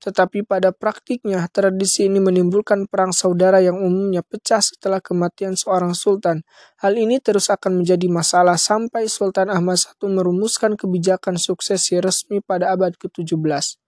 Tetapi 0.00 0.48
pada 0.48 0.72
praktiknya, 0.72 1.44
tradisi 1.52 2.08
ini 2.08 2.24
menimbulkan 2.24 2.88
perang 2.88 3.12
saudara 3.12 3.60
yang 3.60 3.76
umumnya 3.76 4.24
pecah 4.24 4.64
setelah 4.64 5.00
kematian 5.00 5.60
seorang 5.60 5.92
sultan. 5.92 6.40
Hal 6.80 6.96
ini 6.96 7.20
terus 7.20 7.52
akan 7.52 7.84
menjadi 7.84 8.08
masalah 8.08 8.56
sampai 8.56 9.08
Sultan 9.12 9.52
Ahmad 9.52 9.76
I 9.76 10.08
merumuskan 10.08 10.76
kebijakan 10.76 11.36
suksesi 11.36 12.00
resmi 12.00 12.40
pada 12.40 12.72
abad 12.72 12.96
ke-17. 12.96 13.79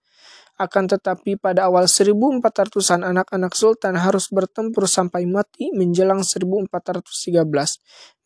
Akan 0.53 0.85
tetapi 0.85 1.33
pada 1.41 1.65
awal 1.65 1.89
1400-an 1.89 3.01
anak-anak 3.01 3.57
sultan 3.57 3.97
harus 3.97 4.29
bertempur 4.29 4.85
sampai 4.85 5.25
mati 5.25 5.73
menjelang 5.73 6.21
1413. 6.21 7.41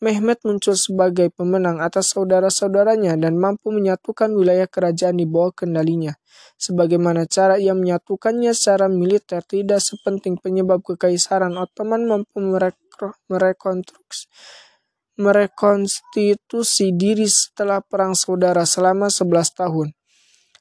Mehmet 0.03 0.43
muncul 0.43 0.75
sebagai 0.75 1.31
pemenang 1.31 1.79
atas 1.79 2.11
saudara-saudaranya 2.11 3.15
dan 3.15 3.39
mampu 3.39 3.71
menyatukan 3.71 4.35
wilayah 4.35 4.67
kerajaan 4.67 5.15
di 5.15 5.23
bawah 5.23 5.55
kendalinya. 5.55 6.19
Sebagaimana 6.59 7.31
cara 7.31 7.55
ia 7.55 7.71
menyatukannya 7.71 8.51
secara 8.51 8.91
militer 8.91 9.39
tidak 9.47 9.79
sepenting 9.79 10.35
penyebab 10.35 10.83
kekaisaran 10.83 11.55
Ottoman 11.55 12.03
mampu 12.05 12.43
merekonstruksi 13.31 14.27
merekonstitusi 15.17 16.93
diri 16.93 17.25
setelah 17.25 17.81
perang 17.81 18.13
saudara 18.13 18.69
selama 18.69 19.09
11 19.09 19.49
tahun. 19.57 19.96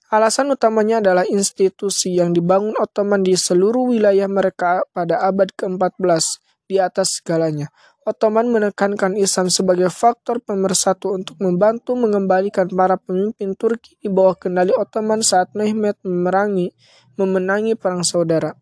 Alasan 0.07 0.55
utamanya 0.55 1.03
adalah 1.03 1.27
institusi 1.27 2.15
yang 2.15 2.31
dibangun 2.31 2.79
Ottoman 2.79 3.27
di 3.27 3.35
seluruh 3.35 3.91
wilayah 3.91 4.31
mereka 4.31 4.87
pada 4.95 5.19
abad 5.19 5.51
ke-14 5.51 6.39
di 6.71 6.79
atas 6.79 7.19
segalanya. 7.19 7.75
Ottoman 8.07 8.47
menekankan 8.47 9.19
Islam 9.19 9.51
sebagai 9.51 9.91
faktor 9.91 10.39
pemersatu 10.39 11.11
untuk 11.11 11.43
membantu 11.43 11.99
mengembalikan 11.99 12.71
para 12.71 12.95
pemimpin 13.03 13.59
Turki 13.59 13.99
di 13.99 14.07
bawah 14.07 14.39
kendali 14.39 14.71
Ottoman 14.71 15.27
saat 15.27 15.51
Mehmet 15.59 15.99
memerangi 16.07 16.71
memenangi 17.19 17.75
perang 17.75 18.07
saudara. 18.07 18.55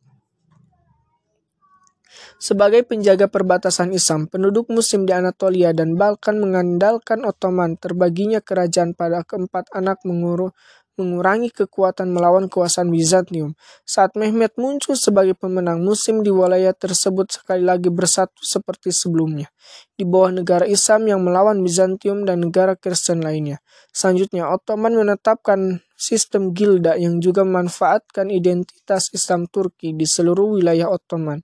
Sebagai 2.40 2.88
penjaga 2.88 3.28
perbatasan 3.28 3.92
Islam, 3.92 4.32
penduduk 4.32 4.72
muslim 4.72 5.04
di 5.04 5.12
Anatolia 5.12 5.76
dan 5.76 5.98
Balkan 5.98 6.40
mengandalkan 6.40 7.20
Ottoman 7.24 7.76
terbaginya 7.76 8.40
kerajaan 8.40 8.96
pada 8.96 9.26
keempat 9.28 9.68
anak 9.76 10.00
mengurus 10.08 10.56
mengurangi 10.96 11.50
kekuatan 11.50 12.10
melawan 12.10 12.46
kekuasaan 12.46 12.90
Bizantium. 12.90 13.58
Saat 13.82 14.14
Mehmet 14.14 14.54
muncul 14.58 14.94
sebagai 14.94 15.34
pemenang 15.34 15.82
musim 15.82 16.22
di 16.22 16.30
wilayah 16.30 16.72
tersebut 16.74 17.30
sekali 17.34 17.66
lagi 17.66 17.90
bersatu 17.90 18.40
seperti 18.42 18.94
sebelumnya, 18.94 19.50
di 19.94 20.06
bawah 20.06 20.30
negara 20.30 20.64
Islam 20.64 21.10
yang 21.10 21.20
melawan 21.20 21.60
Bizantium 21.60 22.22
dan 22.22 22.46
negara 22.46 22.78
Kristen 22.78 23.20
lainnya. 23.20 23.58
Selanjutnya, 23.94 24.50
Ottoman 24.50 24.94
menetapkan 24.94 25.82
sistem 25.94 26.54
gilda 26.54 26.98
yang 26.98 27.22
juga 27.22 27.42
memanfaatkan 27.42 28.30
identitas 28.30 29.10
Islam 29.14 29.46
Turki 29.50 29.94
di 29.94 30.06
seluruh 30.06 30.58
wilayah 30.58 30.90
Ottoman. 30.90 31.42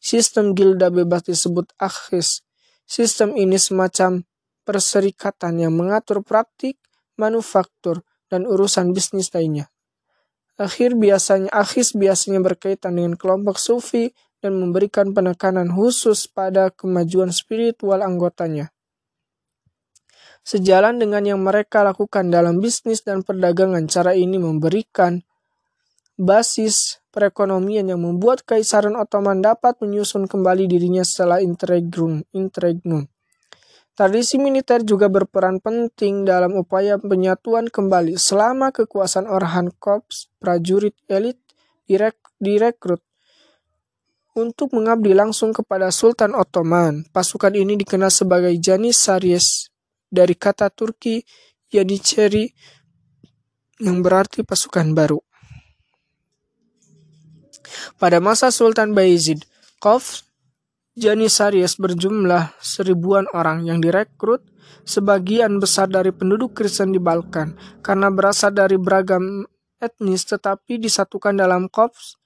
Sistem 0.00 0.56
gilda 0.56 0.88
bebas 0.88 1.28
disebut 1.28 1.76
Akhis 1.76 2.40
Sistem 2.90 3.38
ini 3.38 3.54
semacam 3.54 4.26
perserikatan 4.66 5.62
yang 5.62 5.70
mengatur 5.78 6.26
praktik, 6.26 6.74
manufaktur, 7.14 8.02
dan 8.30 8.46
urusan 8.46 8.94
bisnis 8.94 9.28
lainnya. 9.34 9.68
Akhir 10.56 10.94
biasanya, 10.94 11.50
akhis 11.50 11.92
biasanya 11.96 12.38
berkaitan 12.40 12.96
dengan 12.96 13.18
kelompok 13.18 13.58
sufi 13.58 14.14
dan 14.40 14.56
memberikan 14.56 15.12
penekanan 15.12 15.68
khusus 15.68 16.30
pada 16.30 16.72
kemajuan 16.72 17.34
spiritual 17.34 18.00
anggotanya. 18.00 18.72
Sejalan 20.40 20.96
dengan 20.96 21.20
yang 21.24 21.40
mereka 21.44 21.84
lakukan 21.84 22.32
dalam 22.32 22.64
bisnis 22.64 23.04
dan 23.04 23.20
perdagangan, 23.20 23.84
cara 23.88 24.16
ini 24.16 24.40
memberikan 24.40 25.20
basis 26.16 27.00
perekonomian 27.12 27.88
yang 27.88 28.00
membuat 28.00 28.44
Kaisaran 28.48 28.96
Ottoman 28.96 29.44
dapat 29.44 29.76
menyusun 29.84 30.28
kembali 30.28 30.68
dirinya 30.68 31.04
setelah 31.04 31.44
interregnum. 31.44 32.24
interregnum. 32.32 33.08
Tradisi 34.00 34.40
militer 34.40 34.80
juga 34.80 35.12
berperan 35.12 35.60
penting 35.60 36.24
dalam 36.24 36.56
upaya 36.56 36.96
penyatuan 36.96 37.68
kembali 37.68 38.16
selama 38.16 38.72
kekuasaan 38.72 39.28
Orhan 39.28 39.68
Korps 39.76 40.32
prajurit 40.40 40.96
elit 41.04 41.36
direk 41.84 42.16
direkrut 42.40 43.04
untuk 44.32 44.72
mengabdi 44.72 45.12
langsung 45.12 45.52
kepada 45.52 45.92
Sultan 45.92 46.32
Ottoman. 46.32 47.12
Pasukan 47.12 47.52
ini 47.52 47.76
dikenal 47.76 48.08
sebagai 48.08 48.56
Janissaries 48.56 49.68
dari 50.08 50.32
kata 50.32 50.72
Turki 50.72 51.20
Yeniçeri 51.68 52.48
yang 53.84 54.00
berarti 54.00 54.48
pasukan 54.48 54.96
baru. 54.96 55.20
Pada 58.00 58.16
masa 58.16 58.48
Sultan 58.48 58.96
Bayezid, 58.96 59.44
Korps 59.76 60.29
Janissaries 60.98 61.78
berjumlah 61.78 62.58
seribuan 62.58 63.30
orang 63.30 63.62
yang 63.62 63.78
direkrut 63.78 64.42
sebagian 64.82 65.62
besar 65.62 65.86
dari 65.86 66.10
penduduk 66.10 66.58
Kristen 66.58 66.90
di 66.90 66.98
Balkan 66.98 67.54
karena 67.78 68.10
berasal 68.10 68.50
dari 68.50 68.74
beragam 68.74 69.46
etnis 69.78 70.26
tetapi 70.26 70.82
disatukan 70.82 71.38
dalam 71.38 71.70
korps 71.70 72.18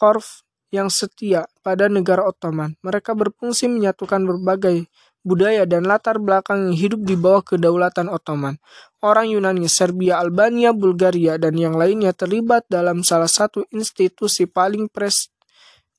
korps 0.00 0.46
yang 0.72 0.88
setia 0.88 1.46
pada 1.62 1.86
negara 1.86 2.26
Ottoman. 2.26 2.74
Mereka 2.82 3.14
berfungsi 3.14 3.68
menyatukan 3.70 4.24
berbagai 4.24 4.88
budaya 5.26 5.66
dan 5.66 5.84
latar 5.86 6.22
belakang 6.22 6.70
yang 6.70 6.76
hidup 6.76 7.00
di 7.02 7.14
bawah 7.18 7.42
kedaulatan 7.42 8.06
Ottoman. 8.06 8.58
Orang 9.02 9.30
Yunani, 9.30 9.66
Serbia, 9.66 10.22
Albania, 10.22 10.70
Bulgaria, 10.70 11.38
dan 11.38 11.58
yang 11.58 11.74
lainnya 11.74 12.14
terlibat 12.14 12.66
dalam 12.70 13.02
salah 13.02 13.30
satu 13.30 13.66
institusi 13.74 14.46
paling 14.46 14.90
pres 14.90 15.30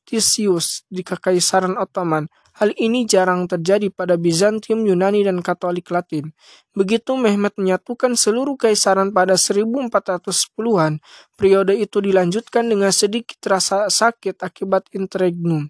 Tisius 0.07 0.87
di 0.87 1.03
Kekaisaran 1.03 1.75
Ottoman. 1.75 2.31
Hal 2.57 2.71
ini 2.79 3.03
jarang 3.05 3.45
terjadi 3.45 3.91
pada 3.91 4.15
Bizantium, 4.17 4.87
Yunani, 4.87 5.21
dan 5.21 5.43
Katolik 5.43 5.91
Latin. 5.93 6.31
Begitu 6.73 7.13
Mehmet 7.13 7.53
menyatukan 7.59 8.15
seluruh 8.17 8.57
kaisaran 8.57 9.13
pada 9.13 9.35
1410-an, 9.37 11.03
periode 11.37 11.77
itu 11.77 12.01
dilanjutkan 12.01 12.65
dengan 12.65 12.89
sedikit 12.89 13.37
rasa 13.45 13.91
sakit 13.91 14.41
akibat 14.41 14.89
interregnum. 14.95 15.69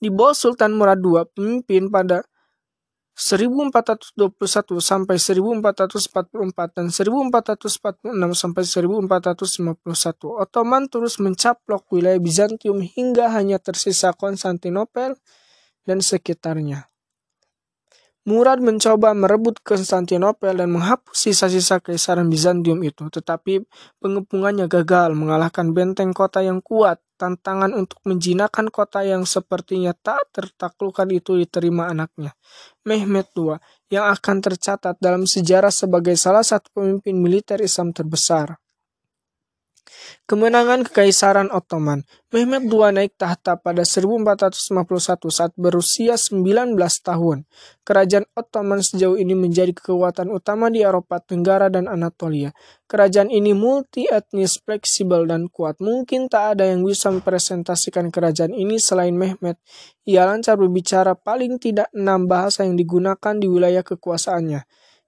Di 0.00 0.08
bawah 0.08 0.32
Sultan 0.32 0.72
Murad 0.78 1.02
II, 1.04 1.28
pemimpin 1.34 1.92
pada 1.92 2.24
1421 3.16 4.76
sampai 4.76 5.16
1444 5.16 6.76
dan 6.76 6.92
1446 6.92 8.12
sampai 8.36 8.62
1451 8.68 10.36
Ottoman 10.36 10.84
terus 10.92 11.16
mencaplok 11.16 11.88
wilayah 11.96 12.20
Bizantium 12.20 12.84
hingga 12.84 13.32
hanya 13.32 13.56
tersisa 13.56 14.12
Konstantinopel 14.12 15.16
dan 15.88 16.04
sekitarnya. 16.04 16.92
Murad 18.26 18.58
mencoba 18.58 19.14
merebut 19.14 19.62
Konstantinopel 19.62 20.58
dan 20.58 20.74
menghapus 20.74 21.14
sisa-sisa 21.14 21.78
keisaran 21.78 22.26
Bizantium 22.26 22.82
itu, 22.82 23.06
tetapi 23.06 23.62
pengepungannya 24.02 24.66
gagal 24.66 25.14
mengalahkan 25.14 25.70
benteng 25.70 26.10
kota 26.10 26.42
yang 26.42 26.58
kuat. 26.58 26.98
Tantangan 27.16 27.72
untuk 27.72 28.02
menjinakkan 28.04 28.68
kota 28.68 29.00
yang 29.00 29.24
sepertinya 29.24 29.96
tak 29.96 30.20
tertaklukkan 30.36 31.08
itu 31.14 31.38
diterima 31.40 31.88
anaknya, 31.88 32.36
Mehmet 32.84 33.32
II, 33.32 33.56
yang 33.88 34.12
akan 34.12 34.44
tercatat 34.44 35.00
dalam 35.00 35.24
sejarah 35.24 35.72
sebagai 35.72 36.12
salah 36.20 36.44
satu 36.44 36.68
pemimpin 36.76 37.16
militer 37.16 37.62
Islam 37.64 37.96
terbesar. 37.96 38.60
Kemenangan 40.26 40.82
Kekaisaran 40.86 41.48
Ottoman 41.54 42.02
Mehmet 42.36 42.68
II 42.68 42.92
naik 42.92 43.16
tahta 43.16 43.56
pada 43.56 43.80
1451 43.80 45.32
saat 45.32 45.56
berusia 45.56 46.20
19 46.20 46.76
tahun. 46.76 47.48
Kerajaan 47.80 48.28
Ottoman 48.36 48.84
sejauh 48.84 49.16
ini 49.16 49.32
menjadi 49.32 49.72
kekuatan 49.72 50.28
utama 50.28 50.68
di 50.68 50.84
Eropa 50.84 51.16
Tenggara 51.16 51.72
dan 51.72 51.88
Anatolia. 51.88 52.52
Kerajaan 52.84 53.32
ini 53.32 53.56
multi 53.56 54.04
etnis, 54.04 54.60
fleksibel, 54.60 55.24
dan 55.24 55.48
kuat. 55.48 55.80
Mungkin 55.80 56.28
tak 56.28 56.60
ada 56.60 56.68
yang 56.68 56.84
bisa 56.84 57.08
mempresentasikan 57.08 58.12
kerajaan 58.12 58.52
ini 58.52 58.76
selain 58.76 59.16
Mehmet. 59.16 59.56
Ia 60.04 60.28
lancar 60.28 60.60
berbicara 60.60 61.16
paling 61.16 61.56
tidak 61.56 61.88
enam 61.96 62.28
bahasa 62.28 62.68
yang 62.68 62.76
digunakan 62.76 63.32
di 63.38 63.48
wilayah 63.48 63.80
kekuasaannya. 63.80 64.60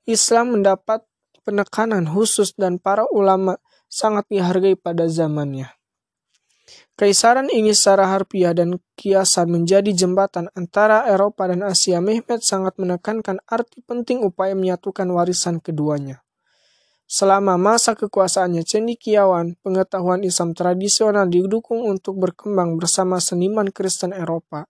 Islam 0.09 0.57
mendapat 0.57 1.05
penekanan 1.45 2.09
khusus 2.09 2.57
dan 2.57 2.81
para 2.81 3.05
ulama 3.13 3.61
sangat 3.89 4.29
dihargai 4.31 4.77
pada 4.77 5.09
zamannya. 5.09 5.73
Kaisaran 6.99 7.49
ini 7.49 7.73
secara 7.73 8.11
harfiah 8.11 8.53
dan 8.53 8.77
kiasan 8.99 9.49
menjadi 9.55 9.95
jembatan 9.95 10.51
antara 10.59 11.07
Eropa 11.07 11.47
dan 11.47 11.63
Asia. 11.63 12.03
Mehmet 12.03 12.43
sangat 12.43 12.75
menekankan 12.77 13.39
arti 13.47 13.81
penting 13.87 14.21
upaya 14.21 14.53
menyatukan 14.59 15.07
warisan 15.09 15.63
keduanya. 15.63 16.27
Selama 17.09 17.57
masa 17.57 17.97
kekuasaannya, 17.97 18.69
cendikiawan 18.69 19.57
pengetahuan 19.65 20.21
Islam 20.27 20.53
tradisional 20.53 21.25
didukung 21.25 21.89
untuk 21.89 22.21
berkembang 22.21 22.77
bersama 22.77 23.17
seniman 23.17 23.73
Kristen 23.73 24.13
Eropa. 24.13 24.69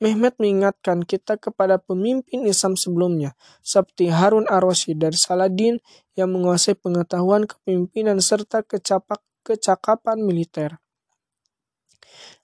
Mehmet 0.00 0.40
mengingatkan 0.40 1.04
kita 1.04 1.36
kepada 1.36 1.76
pemimpin 1.76 2.48
Islam 2.48 2.72
sebelumnya, 2.72 3.36
seperti 3.60 4.08
Harun 4.08 4.48
ar-Rasyid 4.48 4.96
dan 4.96 5.12
Saladin 5.12 5.76
yang 6.16 6.32
menguasai 6.32 6.72
pengetahuan 6.72 7.44
kepemimpinan 7.44 8.16
serta 8.24 8.64
kecapak, 8.64 9.20
kecakapan 9.44 10.24
militer. 10.24 10.80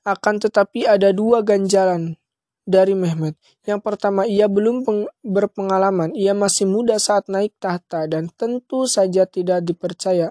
Akan 0.05 0.37
tetapi 0.37 0.85
ada 0.85 1.17
dua 1.17 1.41
ganjalan 1.41 2.21
dari 2.69 2.93
Mehmet. 2.93 3.41
Yang 3.65 3.81
pertama, 3.81 4.29
ia 4.29 4.53
belum 4.53 4.85
berpengalaman, 5.25 6.13
ia 6.13 6.37
masih 6.37 6.69
muda 6.69 7.01
saat 7.01 7.25
naik 7.33 7.57
tahta 7.57 8.05
dan 8.05 8.29
tentu 8.37 8.85
saja 8.85 9.25
tidak 9.25 9.65
dipercaya 9.65 10.29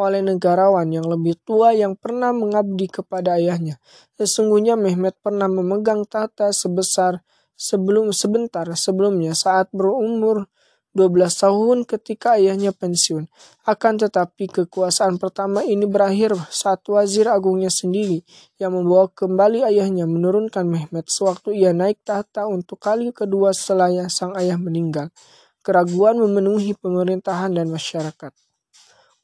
oleh 0.00 0.24
negarawan 0.24 0.88
yang 0.88 1.04
lebih 1.04 1.36
tua 1.44 1.76
yang 1.76 1.94
pernah 1.94 2.32
mengabdi 2.32 2.88
kepada 2.88 3.36
ayahnya. 3.36 3.76
Sesungguhnya 4.16 4.74
Mehmet 4.80 5.20
pernah 5.20 5.46
memegang 5.46 6.08
tahta 6.08 6.50
sebesar 6.50 7.20
sebelum 7.60 8.16
sebentar 8.16 8.64
sebelumnya 8.72 9.36
saat 9.36 9.68
berumur 9.76 10.48
12 10.90 11.46
tahun 11.46 11.78
ketika 11.86 12.34
ayahnya 12.34 12.74
pensiun. 12.74 13.30
Akan 13.62 13.94
tetapi 13.94 14.50
kekuasaan 14.50 15.22
pertama 15.22 15.62
ini 15.62 15.86
berakhir 15.86 16.34
saat 16.50 16.82
wazir 16.90 17.30
agungnya 17.30 17.70
sendiri 17.70 18.26
yang 18.58 18.74
membawa 18.74 19.06
kembali 19.06 19.62
ayahnya 19.70 20.10
menurunkan 20.10 20.66
Mehmet 20.66 21.06
sewaktu 21.06 21.54
ia 21.54 21.70
naik 21.70 22.02
tahta 22.02 22.50
untuk 22.50 22.82
kali 22.82 23.14
kedua 23.14 23.54
setelah 23.54 24.10
sang 24.10 24.34
ayah 24.34 24.58
meninggal. 24.58 25.14
Keraguan 25.62 26.18
memenuhi 26.18 26.74
pemerintahan 26.74 27.54
dan 27.54 27.70
masyarakat. 27.70 28.49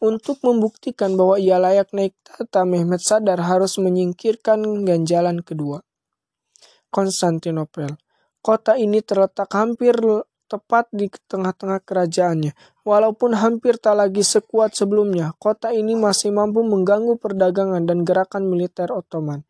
Untuk 0.06 0.38
membuktikan 0.46 1.18
bahwa 1.18 1.34
ia 1.34 1.58
layak 1.58 1.90
naik 1.90 2.14
tahta, 2.22 2.62
Mehmet 2.62 3.02
sadar 3.02 3.42
harus 3.42 3.74
menyingkirkan 3.82 4.86
ganjalan 4.86 5.42
kedua. 5.42 5.82
Konstantinopel. 6.94 7.98
Kota 8.38 8.78
ini 8.78 9.02
terletak 9.02 9.50
hampir 9.50 9.98
tepat 10.46 10.86
di 10.94 11.10
tengah-tengah 11.10 11.82
kerajaannya. 11.82 12.54
Walaupun 12.86 13.34
hampir 13.34 13.82
tak 13.82 13.98
lagi 13.98 14.22
sekuat 14.22 14.78
sebelumnya, 14.78 15.34
kota 15.42 15.74
ini 15.74 15.98
masih 15.98 16.30
mampu 16.30 16.62
mengganggu 16.62 17.18
perdagangan 17.18 17.82
dan 17.82 18.06
gerakan 18.06 18.46
militer 18.46 18.94
Ottoman. 18.94 19.42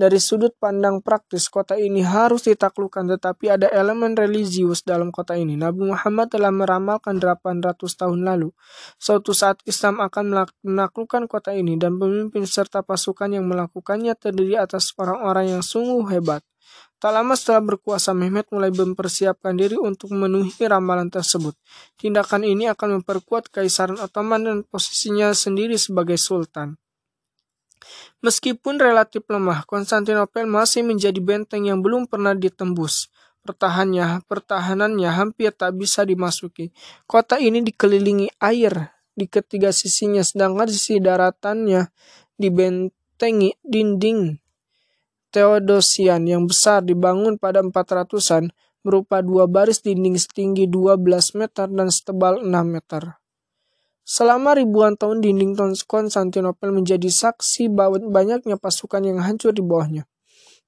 Dari 0.00 0.16
sudut 0.16 0.56
pandang 0.56 1.04
praktis, 1.04 1.52
kota 1.52 1.76
ini 1.76 2.00
harus 2.00 2.48
ditaklukkan 2.48 3.04
tetapi 3.04 3.52
ada 3.52 3.68
elemen 3.68 4.16
religius 4.16 4.80
dalam 4.80 5.12
kota 5.12 5.36
ini. 5.36 5.60
Nabi 5.60 5.92
Muhammad 5.92 6.32
telah 6.32 6.48
meramalkan 6.48 7.20
800 7.20 7.76
tahun 7.76 8.24
lalu. 8.24 8.48
Suatu 8.96 9.36
saat 9.36 9.60
Islam 9.68 10.00
akan 10.00 10.48
menaklukkan 10.64 11.28
kota 11.28 11.52
ini 11.52 11.76
dan 11.76 12.00
pemimpin 12.00 12.48
serta 12.48 12.80
pasukan 12.80 13.28
yang 13.28 13.44
melakukannya 13.44 14.16
terdiri 14.16 14.56
atas 14.56 14.96
orang-orang 14.96 15.60
yang 15.60 15.60
sungguh 15.60 16.08
hebat. 16.16 16.40
Tak 16.96 17.12
lama 17.12 17.36
setelah 17.36 17.60
berkuasa, 17.60 18.16
Mehmet 18.16 18.48
mulai 18.48 18.72
mempersiapkan 18.72 19.52
diri 19.52 19.76
untuk 19.76 20.16
memenuhi 20.16 20.64
ramalan 20.64 21.12
tersebut. 21.12 21.52
Tindakan 22.00 22.48
ini 22.48 22.72
akan 22.72 23.04
memperkuat 23.04 23.52
Kaisaran 23.52 24.00
Ottoman 24.00 24.48
dan 24.48 24.58
posisinya 24.64 25.36
sendiri 25.36 25.76
sebagai 25.76 26.16
sultan. 26.16 26.80
Meskipun 28.20 28.76
relatif 28.76 29.24
lemah, 29.28 29.64
Konstantinopel 29.64 30.44
masih 30.44 30.84
menjadi 30.84 31.16
benteng 31.18 31.64
yang 31.68 31.80
belum 31.80 32.08
pernah 32.08 32.36
ditembus. 32.36 33.08
Pertahannya, 33.40 34.20
pertahanannya 34.28 35.10
hampir 35.10 35.52
tak 35.56 35.76
bisa 35.80 36.04
dimasuki. 36.04 36.70
Kota 37.08 37.40
ini 37.40 37.64
dikelilingi 37.64 38.36
air 38.36 38.92
di 39.16 39.24
ketiga 39.26 39.72
sisinya, 39.72 40.20
sedangkan 40.20 40.68
sisi 40.68 41.00
daratannya 41.00 41.88
dibentengi 42.36 43.56
dinding 43.64 44.40
Theodosian 45.30 46.26
yang 46.26 46.50
besar 46.50 46.82
dibangun 46.82 47.38
pada 47.38 47.62
400-an 47.62 48.50
berupa 48.82 49.22
dua 49.22 49.46
baris 49.46 49.78
dinding 49.78 50.18
setinggi 50.18 50.66
12 50.66 51.38
meter 51.38 51.70
dan 51.70 51.86
setebal 51.86 52.42
6 52.42 52.50
meter. 52.66 53.19
Selama 54.10 54.58
ribuan 54.58 54.98
tahun 54.98 55.22
dinding 55.22 55.54
Konstantinopel 55.86 56.74
menjadi 56.74 57.06
saksi 57.06 57.70
banyaknya 58.10 58.58
pasukan 58.58 59.06
yang 59.06 59.22
hancur 59.22 59.54
di 59.54 59.62
bawahnya 59.62 60.10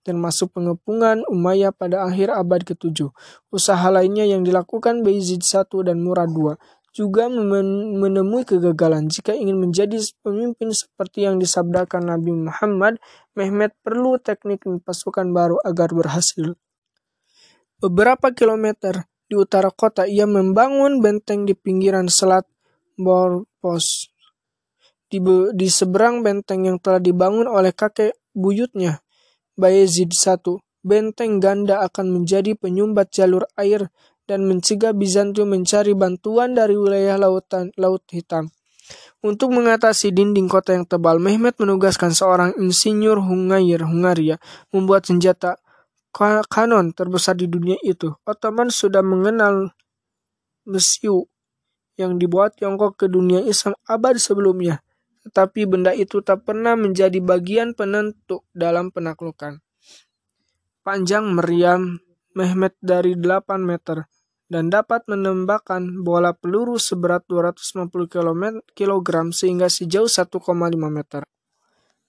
termasuk 0.02 0.50
pengepungan 0.58 1.22
Umayyah 1.30 1.70
pada 1.70 2.02
akhir 2.06 2.34
abad 2.34 2.66
ke-7. 2.66 3.08
Usaha 3.54 3.86
lainnya 3.88 4.26
yang 4.26 4.42
dilakukan 4.42 5.06
Bayezid 5.06 5.46
I 5.46 5.62
dan 5.86 6.02
Murad 6.02 6.34
II 6.34 6.58
juga 6.92 7.24
menemui 7.32 8.44
kegagalan. 8.44 9.08
Jika 9.08 9.32
ingin 9.32 9.56
menjadi 9.56 9.96
pemimpin 10.20 10.76
seperti 10.76 11.24
yang 11.24 11.40
disabdakan 11.40 12.12
Nabi 12.12 12.36
Muhammad, 12.36 13.00
Mehmet 13.32 13.72
perlu 13.80 14.20
teknik 14.20 14.68
dan 14.68 14.76
pasukan 14.76 15.24
baru 15.32 15.56
agar 15.64 15.88
berhasil. 15.96 16.52
Beberapa 17.80 18.28
kilometer 18.36 19.08
di 19.24 19.40
utara 19.40 19.72
kota, 19.72 20.04
ia 20.04 20.28
membangun 20.28 21.00
benteng 21.00 21.48
di 21.48 21.56
pinggiran 21.56 22.12
selat 22.12 22.44
Borpos. 22.96 24.12
Di, 25.12 25.20
di 25.52 25.68
seberang 25.68 26.24
benteng 26.24 26.64
yang 26.64 26.80
telah 26.80 26.96
dibangun 26.96 27.44
oleh 27.44 27.76
kakek 27.76 28.16
buyutnya, 28.32 29.04
Bayezid 29.52 30.16
I, 30.16 30.36
benteng 30.80 31.38
ganda 31.38 31.84
akan 31.84 32.16
menjadi 32.16 32.56
penyumbat 32.56 33.12
jalur 33.12 33.44
air 33.60 33.92
dan 34.24 34.48
mencegah 34.48 34.96
Bizantium 34.96 35.52
mencari 35.52 35.92
bantuan 35.92 36.56
dari 36.56 36.74
wilayah 36.78 37.20
lautan 37.20 37.68
Laut 37.76 38.02
Hitam. 38.08 38.48
Untuk 39.22 39.54
mengatasi 39.54 40.10
dinding 40.10 40.50
kota 40.50 40.74
yang 40.74 40.82
tebal, 40.82 41.22
Mehmet 41.22 41.54
menugaskan 41.62 42.10
seorang 42.10 42.50
insinyur 42.58 43.22
Hungair 43.22 43.86
Hungaria 43.86 44.36
membuat 44.74 45.06
senjata 45.06 45.62
kanon 46.50 46.92
terbesar 46.92 47.38
di 47.38 47.46
dunia 47.46 47.78
itu. 47.86 48.12
Ottoman 48.26 48.68
sudah 48.68 49.00
mengenal 49.00 49.72
mesiu 50.66 51.31
yang 51.96 52.16
dibuat 52.16 52.56
Tiongkok 52.56 52.96
ke 52.96 53.06
dunia 53.08 53.42
Islam 53.44 53.76
abad 53.88 54.16
sebelumnya, 54.16 54.80
tetapi 55.26 55.68
benda 55.68 55.92
itu 55.92 56.20
tak 56.24 56.44
pernah 56.48 56.76
menjadi 56.76 57.18
bagian 57.20 57.72
penentu 57.76 58.44
dalam 58.52 58.92
penaklukan. 58.92 59.60
Panjang 60.82 61.30
meriam 61.30 62.02
Mehmet 62.32 62.80
dari 62.80 63.12
8 63.12 63.60
meter 63.60 64.08
dan 64.48 64.72
dapat 64.72 65.04
menembakkan 65.04 66.00
bola 66.00 66.32
peluru 66.32 66.80
seberat 66.80 67.28
250 67.28 67.88
kg 68.72 69.08
sehingga 69.32 69.68
sejauh 69.68 70.08
1,5 70.08 70.32
meter. 70.88 71.28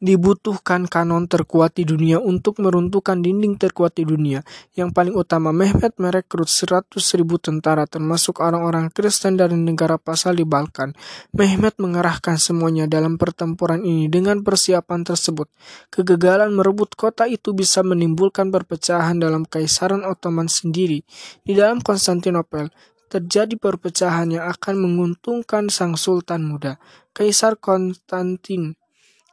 Dibutuhkan 0.03 0.83
kanon 0.91 1.31
terkuat 1.31 1.79
di 1.79 1.87
dunia 1.87 2.19
untuk 2.19 2.59
meruntuhkan 2.59 3.23
dinding 3.23 3.55
terkuat 3.55 3.95
di 3.95 4.03
dunia. 4.03 4.43
Yang 4.75 4.91
paling 4.91 5.15
utama, 5.15 5.55
Mehmet 5.55 5.95
merekrut 5.95 6.51
100 6.51 6.91
ribu 7.15 7.39
tentara 7.39 7.87
termasuk 7.87 8.43
orang-orang 8.43 8.91
Kristen 8.91 9.39
dari 9.39 9.55
negara 9.55 9.95
pasal 9.95 10.35
di 10.35 10.43
Balkan. 10.43 10.91
Mehmet 11.31 11.79
mengerahkan 11.79 12.35
semuanya 12.35 12.83
dalam 12.83 13.15
pertempuran 13.15 13.79
ini 13.87 14.11
dengan 14.11 14.43
persiapan 14.43 15.07
tersebut. 15.07 15.47
Kegagalan 15.87 16.51
merebut 16.51 16.99
kota 16.99 17.23
itu 17.23 17.55
bisa 17.55 17.79
menimbulkan 17.79 18.51
perpecahan 18.51 19.15
dalam 19.15 19.47
Kaisaran 19.47 20.03
Ottoman 20.03 20.51
sendiri. 20.51 20.99
Di 21.47 21.55
dalam 21.55 21.79
Konstantinopel, 21.79 22.75
terjadi 23.07 23.55
perpecahan 23.55 24.35
yang 24.35 24.51
akan 24.51 24.83
menguntungkan 24.83 25.71
sang 25.71 25.95
sultan 25.95 26.43
muda, 26.43 26.75
Kaisar 27.15 27.55
Konstantin 27.55 28.75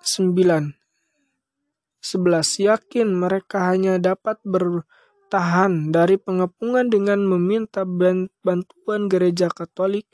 9. 0.00 0.32
11. 2.00 2.64
Yakin 2.64 3.12
mereka 3.12 3.68
hanya 3.68 4.00
dapat 4.00 4.40
bertahan 4.48 5.92
dari 5.92 6.16
pengepungan 6.16 6.88
dengan 6.88 7.20
meminta 7.28 7.84
bantuan 8.40 9.12
gereja 9.12 9.52
Katolik, 9.52 10.08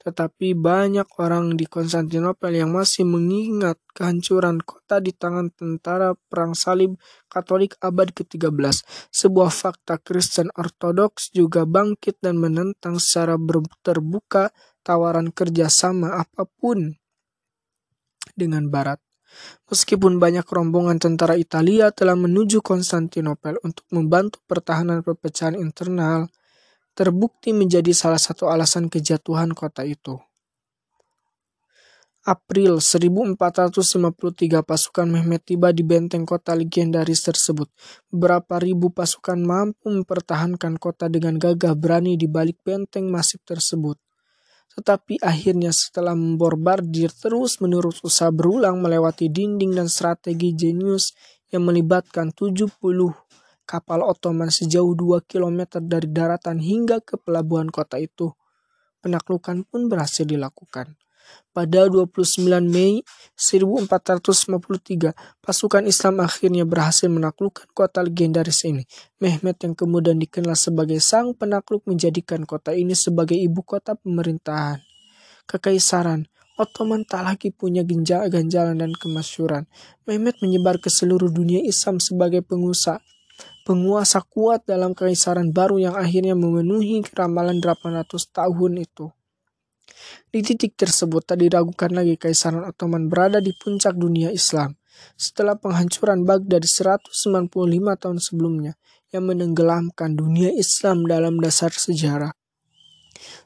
tetapi 0.00 0.56
banyak 0.56 1.04
orang 1.20 1.60
di 1.60 1.68
Konstantinopel 1.68 2.56
yang 2.56 2.72
masih 2.72 3.04
mengingat 3.04 3.76
kehancuran 3.92 4.64
kota 4.64 4.96
di 4.96 5.12
tangan 5.12 5.52
tentara 5.52 6.16
perang 6.16 6.56
salib 6.56 6.96
Katolik 7.28 7.76
abad 7.84 8.08
ke-13. 8.16 8.80
Sebuah 9.12 9.52
fakta 9.52 10.00
Kristen 10.00 10.48
Ortodoks 10.56 11.36
juga 11.36 11.68
bangkit 11.68 12.24
dan 12.24 12.40
menentang 12.40 12.96
secara 12.96 13.36
terbuka 13.84 14.56
tawaran 14.80 15.28
kerjasama 15.36 16.16
apa 16.16 16.48
pun 16.48 16.96
dengan 18.32 18.72
Barat. 18.72 19.07
Meskipun 19.68 20.16
banyak 20.16 20.48
rombongan 20.48 20.96
tentara 20.96 21.36
Italia 21.36 21.92
telah 21.92 22.16
menuju 22.16 22.64
Konstantinopel 22.64 23.60
untuk 23.60 23.84
membantu 23.92 24.40
pertahanan 24.48 25.04
perpecahan 25.04 25.56
internal, 25.56 26.32
terbukti 26.96 27.52
menjadi 27.54 27.94
salah 27.94 28.18
satu 28.18 28.48
alasan 28.48 28.88
kejatuhan 28.88 29.52
kota 29.52 29.86
itu. 29.86 30.18
April 32.28 32.76
1453 32.84 34.60
pasukan 34.60 35.06
Mehmet 35.08 35.48
tiba 35.48 35.72
di 35.72 35.80
benteng 35.80 36.28
kota 36.28 36.52
legendaris 36.52 37.24
tersebut. 37.24 37.72
Beberapa 38.12 38.60
ribu 38.60 38.92
pasukan 38.92 39.40
mampu 39.40 39.88
mempertahankan 39.88 40.76
kota 40.76 41.08
dengan 41.08 41.40
gagah 41.40 41.72
berani 41.72 42.20
di 42.20 42.28
balik 42.28 42.60
benteng 42.60 43.08
masif 43.08 43.40
tersebut. 43.48 43.96
Tetapi 44.78 45.18
akhirnya 45.18 45.74
setelah 45.74 46.14
memborbardir 46.14 47.10
terus-menerus 47.10 47.98
usaha 48.06 48.30
berulang 48.30 48.78
melewati 48.78 49.26
dinding 49.26 49.74
dan 49.74 49.90
strategi 49.90 50.54
jenius 50.54 51.18
yang 51.50 51.66
melibatkan 51.66 52.30
70 52.30 52.78
kapal 53.66 54.06
Ottoman 54.06 54.54
sejauh 54.54 54.94
2 54.94 55.26
km 55.26 55.82
dari 55.82 56.06
daratan 56.06 56.62
hingga 56.62 57.02
ke 57.02 57.18
pelabuhan 57.18 57.74
kota 57.74 57.98
itu, 57.98 58.30
penaklukan 59.02 59.66
pun 59.66 59.90
berhasil 59.90 60.22
dilakukan. 60.22 60.94
Pada 61.50 61.90
29 61.90 62.38
Mei 62.68 63.02
1453, 63.34 65.16
pasukan 65.42 65.84
Islam 65.88 66.22
akhirnya 66.22 66.62
berhasil 66.62 67.10
menaklukkan 67.10 67.66
kota 67.74 68.04
legendaris 68.04 68.62
ini. 68.68 68.86
Mehmet 69.18 69.58
yang 69.66 69.74
kemudian 69.74 70.20
dikenal 70.22 70.54
sebagai 70.54 71.02
sang 71.02 71.34
penakluk 71.34 71.82
menjadikan 71.88 72.46
kota 72.46 72.76
ini 72.76 72.94
sebagai 72.94 73.34
ibu 73.34 73.64
kota 73.66 73.98
pemerintahan. 73.98 74.80
Kekaisaran 75.48 76.28
Ottoman 76.58 77.06
tak 77.06 77.22
lagi 77.22 77.54
punya 77.54 77.86
ganjalan 77.86 78.82
dan 78.82 78.90
kemasyuran. 78.90 79.70
Mehmet 80.10 80.42
menyebar 80.42 80.82
ke 80.82 80.90
seluruh 80.90 81.30
dunia 81.30 81.62
Islam 81.62 82.02
sebagai 82.02 82.42
pengusaha 82.42 82.98
penguasa 83.68 84.24
kuat 84.24 84.64
dalam 84.64 84.96
kekaisaran 84.96 85.52
baru 85.52 85.76
yang 85.76 85.94
akhirnya 85.94 86.32
memenuhi 86.32 87.04
ramalan 87.12 87.60
800 87.60 88.08
tahun 88.32 88.72
itu. 88.80 89.12
Di 90.28 90.44
titik 90.44 90.76
tersebut 90.76 91.24
tak 91.24 91.40
diragukan 91.40 91.88
lagi 91.92 92.20
Kaisaran 92.20 92.68
Ottoman 92.68 93.08
berada 93.08 93.40
di 93.40 93.52
puncak 93.56 93.96
dunia 93.96 94.28
Islam 94.28 94.76
setelah 95.14 95.54
penghancuran 95.54 96.26
Baghdad 96.26 96.62
195 96.66 97.50
tahun 98.02 98.18
sebelumnya 98.18 98.72
yang 99.14 99.24
menenggelamkan 99.30 100.18
dunia 100.18 100.52
Islam 100.52 101.06
dalam 101.08 101.40
dasar 101.40 101.72
sejarah. 101.72 102.34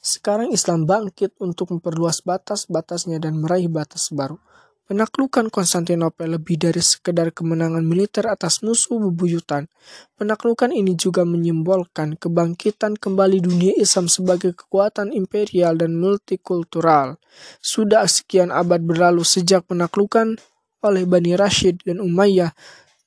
Sekarang 0.03 0.51
Islam 0.51 0.85
bangkit 0.85 1.39
untuk 1.39 1.71
memperluas 1.73 2.21
batas-batasnya 2.27 3.23
dan 3.23 3.39
meraih 3.39 3.71
batas 3.71 4.11
baru. 4.11 4.37
Penaklukan 4.83 5.47
Konstantinopel 5.47 6.35
lebih 6.37 6.59
dari 6.59 6.83
sekedar 6.83 7.31
kemenangan 7.31 7.87
militer 7.87 8.27
atas 8.27 8.67
musuh 8.67 8.99
bebuyutan. 8.99 9.71
Penaklukan 10.19 10.75
ini 10.75 10.99
juga 10.99 11.23
menyimbolkan 11.23 12.19
kebangkitan 12.19 12.99
kembali 12.99 13.39
dunia 13.39 13.79
Islam 13.79 14.11
sebagai 14.11 14.59
kekuatan 14.59 15.15
imperial 15.15 15.79
dan 15.79 15.95
multikultural. 15.95 17.23
Sudah 17.63 18.11
sekian 18.11 18.51
abad 18.51 18.83
berlalu 18.83 19.23
sejak 19.23 19.71
penaklukan 19.71 20.35
oleh 20.83 21.07
Bani 21.07 21.39
Rashid 21.39 21.79
dan 21.87 22.03
Umayyah 22.03 22.51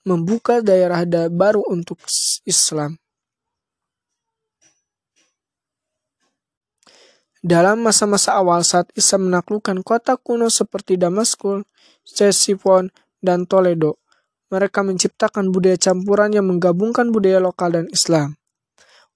membuka 0.07 0.63
daerah 0.63 1.03
baru 1.27 1.59
untuk 1.67 1.99
Islam. 2.47 2.95
Dalam 7.45 7.85
masa-masa 7.85 8.33
awal 8.41 8.65
saat 8.65 8.89
Isa 8.97 9.21
menaklukkan 9.21 9.85
kota 9.85 10.17
kuno 10.17 10.49
seperti 10.49 10.97
Damaskus, 10.97 11.61
Ctesiphon, 12.01 12.89
dan 13.21 13.45
Toledo, 13.45 14.01
mereka 14.49 14.81
menciptakan 14.81 15.53
budaya 15.53 15.77
campuran 15.77 16.33
yang 16.33 16.49
menggabungkan 16.49 17.13
budaya 17.13 17.37
lokal 17.37 17.69
dan 17.77 17.85
Islam. 17.93 18.33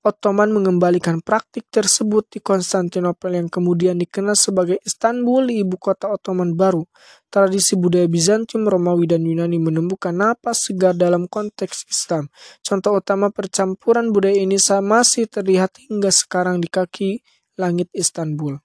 Ottoman 0.05 0.53
mengembalikan 0.53 1.25
praktik 1.25 1.73
tersebut 1.73 2.29
di 2.29 2.37
Konstantinopel 2.37 3.33
yang 3.33 3.49
kemudian 3.49 3.97
dikenal 3.97 4.37
sebagai 4.37 4.77
Istanbul, 4.85 5.49
ibu 5.49 5.81
kota 5.81 6.13
Ottoman 6.13 6.53
baru. 6.53 6.85
Tradisi 7.33 7.81
budaya 7.81 8.05
Bizantium, 8.05 8.69
Romawi, 8.69 9.09
dan 9.09 9.25
Yunani 9.25 9.57
menemukan 9.57 10.13
napas 10.13 10.69
segar 10.69 10.93
dalam 10.93 11.25
konteks 11.25 11.89
Islam. 11.89 12.29
Contoh 12.61 13.01
utama 13.01 13.33
percampuran 13.33 14.13
budaya 14.13 14.37
ini 14.37 14.61
masih 14.85 15.25
terlihat 15.25 15.81
hingga 15.81 16.13
sekarang 16.13 16.61
di 16.61 16.69
kaki 16.69 17.25
langit 17.59 17.91
Istanbul. 17.91 18.55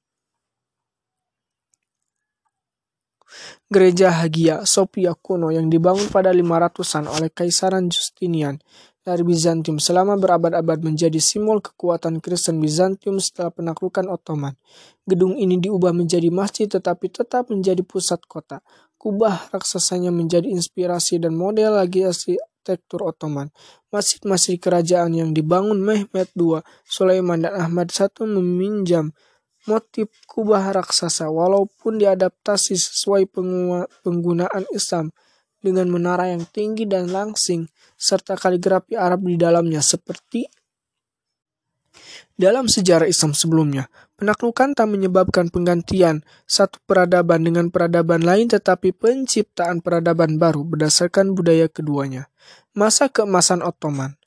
Gereja 3.66 4.14
Hagia 4.14 4.62
Sophia 4.62 5.18
kuno 5.18 5.50
yang 5.50 5.66
dibangun 5.66 6.06
pada 6.06 6.30
500-an 6.30 7.10
oleh 7.10 7.34
Kaisaran 7.34 7.90
Justinian 7.90 8.62
dari 9.04 9.26
Bizantium 9.26 9.82
selama 9.82 10.14
berabad-abad 10.16 10.80
menjadi 10.80 11.18
simbol 11.18 11.58
kekuatan 11.58 12.22
Kristen 12.22 12.62
Bizantium 12.62 13.18
setelah 13.18 13.50
penaklukan 13.50 14.06
Ottoman. 14.08 14.54
Gedung 15.04 15.34
ini 15.36 15.58
diubah 15.60 15.92
menjadi 15.92 16.30
masjid 16.30 16.70
tetapi 16.70 17.10
tetap 17.10 17.50
menjadi 17.50 17.82
pusat 17.82 18.22
kota. 18.24 18.64
Kubah 18.96 19.52
raksasanya 19.52 20.08
menjadi 20.08 20.48
inspirasi 20.48 21.20
dan 21.20 21.36
model 21.36 21.76
lagi 21.76 22.06
arsitektur 22.64 23.04
Ottoman. 23.04 23.52
Masjid-masjid 23.92 24.56
kerajaan 24.56 25.12
yang 25.12 25.30
dibangun 25.36 25.84
Mehmet 25.84 26.32
II, 26.32 26.64
Sulaiman 26.88 27.44
dan 27.44 27.52
Ahmad 27.60 27.92
I 27.92 28.08
meminjam 28.24 29.12
motif 29.68 30.08
kubah 30.24 30.72
raksasa 30.72 31.28
walaupun 31.28 32.00
diadaptasi 32.00 32.72
sesuai 32.72 33.28
penggunaan 34.00 34.64
Islam 34.72 35.12
dengan 35.60 35.92
menara 35.92 36.32
yang 36.32 36.44
tinggi 36.48 36.88
dan 36.88 37.12
langsing 37.12 37.68
serta 37.96 38.36
kaligrafi 38.36 38.96
Arab 38.96 39.24
di 39.24 39.36
dalamnya 39.36 39.80
seperti 39.80 40.48
dalam 42.34 42.66
sejarah 42.66 43.06
Islam 43.06 43.30
sebelumnya, 43.30 43.86
penaklukan 44.18 44.74
tak 44.74 44.90
menyebabkan 44.90 45.54
penggantian 45.54 46.26
satu 46.50 46.82
peradaban 46.82 47.46
dengan 47.46 47.70
peradaban 47.70 48.26
lain 48.26 48.50
tetapi 48.50 48.90
penciptaan 48.90 49.78
peradaban 49.78 50.34
baru 50.38 50.66
berdasarkan 50.66 51.30
budaya 51.30 51.70
keduanya. 51.70 52.26
Masa 52.74 53.06
keemasan 53.06 53.62
Ottoman 53.62 54.18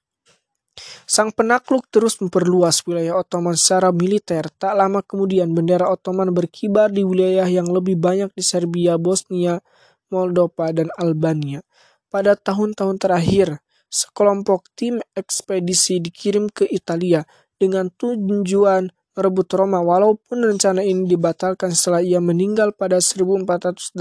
Sang 1.10 1.34
penakluk 1.34 1.89
terus 1.89 2.22
memperluas 2.22 2.86
wilayah 2.86 3.17
Ottoman 3.17 3.58
secara 3.58 3.89
militer. 3.89 4.46
Tak 4.54 4.78
lama 4.78 5.02
kemudian 5.02 5.50
bendera 5.52 5.89
Ottoman 5.89 6.30
berkibar 6.30 6.93
di 6.93 7.02
wilayah 7.02 7.50
yang 7.50 7.65
lebih 7.67 7.98
banyak 7.98 8.30
di 8.38 8.43
Serbia, 8.46 8.96
Bosnia, 9.02 9.58
Moldova, 10.13 10.70
dan 10.70 10.93
Albania. 11.02 11.65
Pada 12.08 12.38
tahun-tahun 12.38 13.02
terakhir, 13.02 13.60
sekelompok 13.89 14.70
tim 14.78 15.02
ekspedisi 15.17 15.98
dikirim 15.98 16.48
ke 16.52 16.70
Italia 16.70 17.26
dengan 17.58 17.89
tujuan 17.93 18.89
merebut 19.17 19.50
Roma 19.58 19.82
walaupun 19.82 20.46
rencana 20.46 20.86
ini 20.86 21.10
dibatalkan 21.10 21.74
setelah 21.74 22.06
ia 22.06 22.22
meninggal 22.22 22.78
pada 22.78 23.02
1481. 23.02 23.98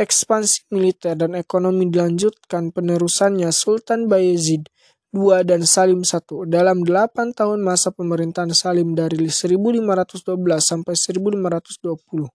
Ekspansi 0.00 0.72
militer 0.72 1.12
dan 1.20 1.36
ekonomi 1.36 1.92
dilanjutkan 1.92 2.72
penerusannya 2.72 3.52
Sultan 3.52 4.08
Bayezid 4.08 4.72
II 5.12 5.44
dan 5.44 5.62
Salim 5.68 6.00
I 6.02 6.18
dalam 6.48 6.82
8 6.82 7.36
tahun 7.36 7.60
masa 7.60 7.92
pemerintahan 7.92 8.50
Salim 8.56 8.96
dari 8.96 9.20
1512 9.28 10.18
sampai 10.58 10.94
1520. 10.96 12.26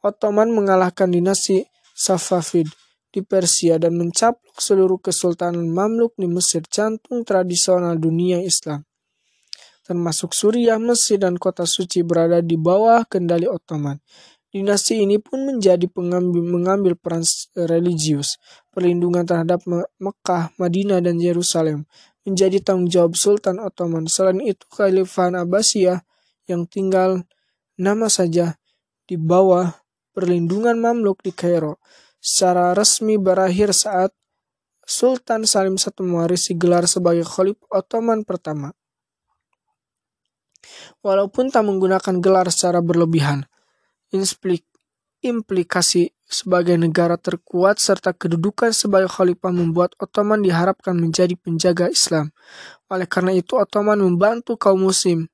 Ottoman 0.00 0.48
mengalahkan 0.48 1.12
dinasti 1.12 1.66
Safavid 1.92 2.72
di 3.12 3.20
Persia 3.20 3.76
dan 3.76 3.98
mencaplok 4.00 4.56
seluruh 4.62 4.96
kesultanan 5.02 5.66
Mamluk 5.68 6.16
di 6.16 6.30
Mesir, 6.30 6.64
jantung 6.64 7.26
tradisional 7.26 8.00
dunia 8.00 8.40
Islam. 8.40 8.86
Termasuk 9.90 10.30
Suriah, 10.30 10.78
Mesir, 10.78 11.18
dan 11.18 11.34
kota 11.34 11.66
suci 11.66 12.06
berada 12.06 12.38
di 12.38 12.54
bawah 12.54 13.02
kendali 13.10 13.50
Ottoman. 13.50 13.98
Dinasti 14.46 15.02
ini 15.02 15.18
pun 15.18 15.42
menjadi 15.42 15.90
pengambil, 15.90 16.46
mengambil 16.46 16.94
peran 16.94 17.26
religius, 17.58 18.38
perlindungan 18.70 19.26
terhadap 19.26 19.58
Mekah, 19.98 20.54
Madinah, 20.62 21.02
dan 21.02 21.18
Yerusalem, 21.18 21.90
menjadi 22.22 22.62
tanggung 22.62 22.86
jawab 22.86 23.18
Sultan 23.18 23.58
Ottoman. 23.58 24.06
Selain 24.06 24.38
itu, 24.38 24.62
Khalifah 24.70 25.34
Abbasiyah 25.42 26.06
yang 26.46 26.70
tinggal 26.70 27.26
nama 27.74 28.06
saja 28.06 28.62
di 29.10 29.18
bawah 29.18 29.74
perlindungan 30.14 30.78
Mamluk 30.78 31.18
di 31.26 31.34
Kairo 31.34 31.82
secara 32.22 32.78
resmi 32.78 33.18
berakhir 33.18 33.74
saat 33.74 34.14
Sultan 34.86 35.50
Salim 35.50 35.74
I 35.74 35.90
mewarisi 36.06 36.54
gelar 36.54 36.86
sebagai 36.86 37.26
Khalifah 37.26 37.74
Ottoman 37.74 38.22
pertama. 38.22 38.70
Walaupun 41.00 41.48
tak 41.48 41.64
menggunakan 41.64 42.20
gelar 42.20 42.46
secara 42.52 42.84
berlebihan, 42.84 43.48
implikasi 45.20 46.12
sebagai 46.30 46.78
negara 46.78 47.18
terkuat 47.18 47.82
serta 47.82 48.14
kedudukan 48.14 48.70
sebagai 48.70 49.10
khalifah 49.10 49.50
membuat 49.50 49.92
Ottoman 49.98 50.40
diharapkan 50.40 50.94
menjadi 50.94 51.34
penjaga 51.34 51.90
Islam. 51.90 52.30
Oleh 52.86 53.10
karena 53.10 53.34
itu 53.34 53.58
Ottoman 53.58 53.98
membantu 54.00 54.54
kaum 54.54 54.86
muslim 54.86 55.26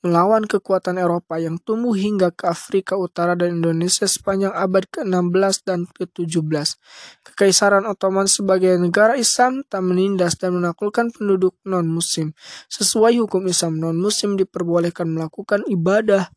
melawan 0.00 0.48
kekuatan 0.48 0.96
Eropa 0.96 1.36
yang 1.36 1.60
tumbuh 1.60 1.92
hingga 1.92 2.32
ke 2.32 2.48
Afrika 2.48 2.96
Utara 2.96 3.36
dan 3.36 3.60
Indonesia 3.60 4.08
sepanjang 4.08 4.52
abad 4.52 4.88
ke-16 4.88 5.54
dan 5.68 5.84
ke-17. 5.92 6.80
Kekaisaran 7.24 7.84
Ottoman 7.84 8.24
sebagai 8.24 8.80
negara 8.80 9.16
Islam 9.20 9.60
tak 9.68 9.84
menindas 9.84 10.40
dan 10.40 10.56
menaklukkan 10.56 11.12
penduduk 11.12 11.60
non-muslim. 11.68 12.32
Sesuai 12.72 13.20
hukum 13.20 13.44
Islam, 13.44 13.76
non-muslim 13.76 14.40
diperbolehkan 14.40 15.08
melakukan 15.08 15.64
ibadah 15.68 16.32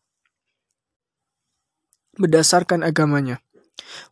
berdasarkan 2.19 2.83
agamanya. 2.83 3.39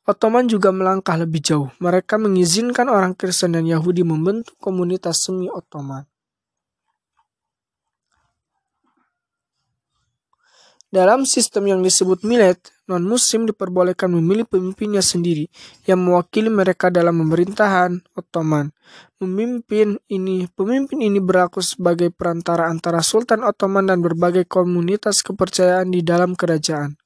Ottoman 0.07 0.49
juga 0.49 0.73
melangkah 0.73 1.15
lebih 1.15 1.41
jauh. 1.41 1.69
Mereka 1.79 2.17
mengizinkan 2.17 2.89
orang 2.89 3.13
Kristen 3.13 3.55
dan 3.55 3.67
Yahudi 3.67 4.01
membentuk 4.01 4.57
komunitas 4.57 5.27
semi 5.27 5.47
Ottoman. 5.47 6.10
Dalam 10.91 11.23
sistem 11.23 11.71
yang 11.71 11.79
disebut 11.79 12.27
milet, 12.27 12.59
non-muslim 12.83 13.47
diperbolehkan 13.47 14.11
memilih 14.11 14.43
pemimpinnya 14.43 14.99
sendiri 14.99 15.47
yang 15.87 16.03
mewakili 16.03 16.51
mereka 16.51 16.91
dalam 16.91 17.15
pemerintahan 17.15 18.03
Ottoman. 18.11 18.75
Pemimpin 19.15 19.95
ini, 20.11 20.51
pemimpin 20.51 20.99
ini 20.99 21.23
berlaku 21.23 21.63
sebagai 21.63 22.11
perantara 22.11 22.67
antara 22.67 22.99
Sultan 22.99 23.47
Ottoman 23.47 23.87
dan 23.87 24.03
berbagai 24.03 24.43
komunitas 24.51 25.23
kepercayaan 25.23 25.95
di 25.95 26.03
dalam 26.03 26.35
kerajaan. 26.35 26.99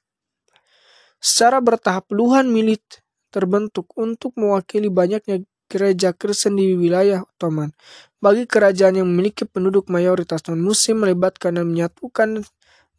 Secara 1.21 1.61
bertahap 1.61 2.09
puluhan 2.09 2.49
milit 2.49 3.05
terbentuk 3.29 3.93
untuk 4.01 4.33
mewakili 4.33 4.89
banyaknya 4.89 5.45
gereja 5.69 6.09
Kristen 6.13 6.57
di 6.57 6.73
wilayah 6.73 7.21
Ottoman. 7.21 7.69
Bagi 8.17 8.49
kerajaan 8.49 8.97
yang 8.97 9.07
memiliki 9.09 9.45
penduduk 9.45 9.93
mayoritas 9.93 10.41
non-muslim 10.49 11.05
melibatkan 11.05 11.61
dan 11.61 11.69
menyatukan 11.69 12.41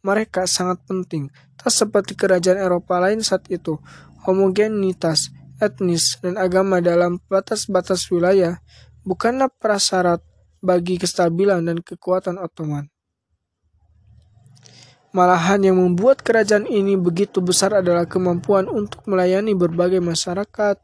mereka 0.07 0.47
sangat 0.47 0.79
penting, 0.87 1.27
tak 1.59 1.67
seperti 1.67 2.15
kerajaan 2.15 2.55
Eropa 2.55 2.95
lain 3.03 3.19
saat 3.19 3.43
itu. 3.51 3.75
Homogenitas 4.23 5.35
etnis 5.59 6.15
dan 6.23 6.39
agama 6.39 6.79
dalam 6.79 7.19
batas-batas 7.27 8.07
wilayah 8.07 8.63
bukanlah 9.03 9.51
prasyarat 9.51 10.23
bagi 10.63 10.95
kestabilan 10.95 11.67
dan 11.67 11.83
kekuatan 11.83 12.39
Ottoman. 12.39 12.87
Malahan 15.11 15.59
yang 15.63 15.77
membuat 15.81 16.23
kerajaan 16.23 16.69
ini 16.69 16.95
begitu 16.95 17.43
besar 17.43 17.75
adalah 17.75 18.07
kemampuan 18.07 18.69
untuk 18.71 19.03
melayani 19.11 19.57
berbagai 19.57 19.99
masyarakat 19.99 20.77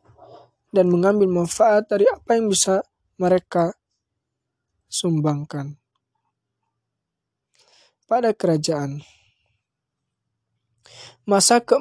dan 0.74 0.86
mengambil 0.90 1.30
manfaat 1.30 1.86
dari 1.88 2.10
apa 2.10 2.36
yang 2.36 2.50
bisa 2.50 2.82
mereka 3.22 3.78
sumbangkan 4.90 5.83
pada 8.13 8.30
kerajaan. 8.30 9.02
Masa 11.26 11.65
ke 11.65 11.73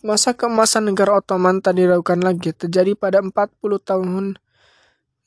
masa 0.00 0.32
keemasan 0.32 0.88
negara 0.88 1.20
Ottoman 1.20 1.60
tak 1.60 1.76
diragukan 1.76 2.24
lagi 2.24 2.56
terjadi 2.56 2.96
pada 2.96 3.20
40 3.20 3.52
tahun 3.60 4.40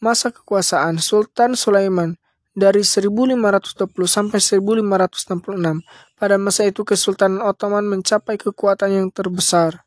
masa 0.02 0.34
kekuasaan 0.34 0.98
Sultan 0.98 1.54
Sulaiman 1.54 2.18
dari 2.58 2.82
1520 2.82 3.38
sampai 4.10 4.42
1566. 4.42 5.86
Pada 6.18 6.36
masa 6.42 6.66
itu 6.66 6.82
Kesultanan 6.82 7.46
Ottoman 7.46 7.86
mencapai 7.86 8.42
kekuatan 8.42 8.98
yang 8.98 9.08
terbesar. 9.14 9.86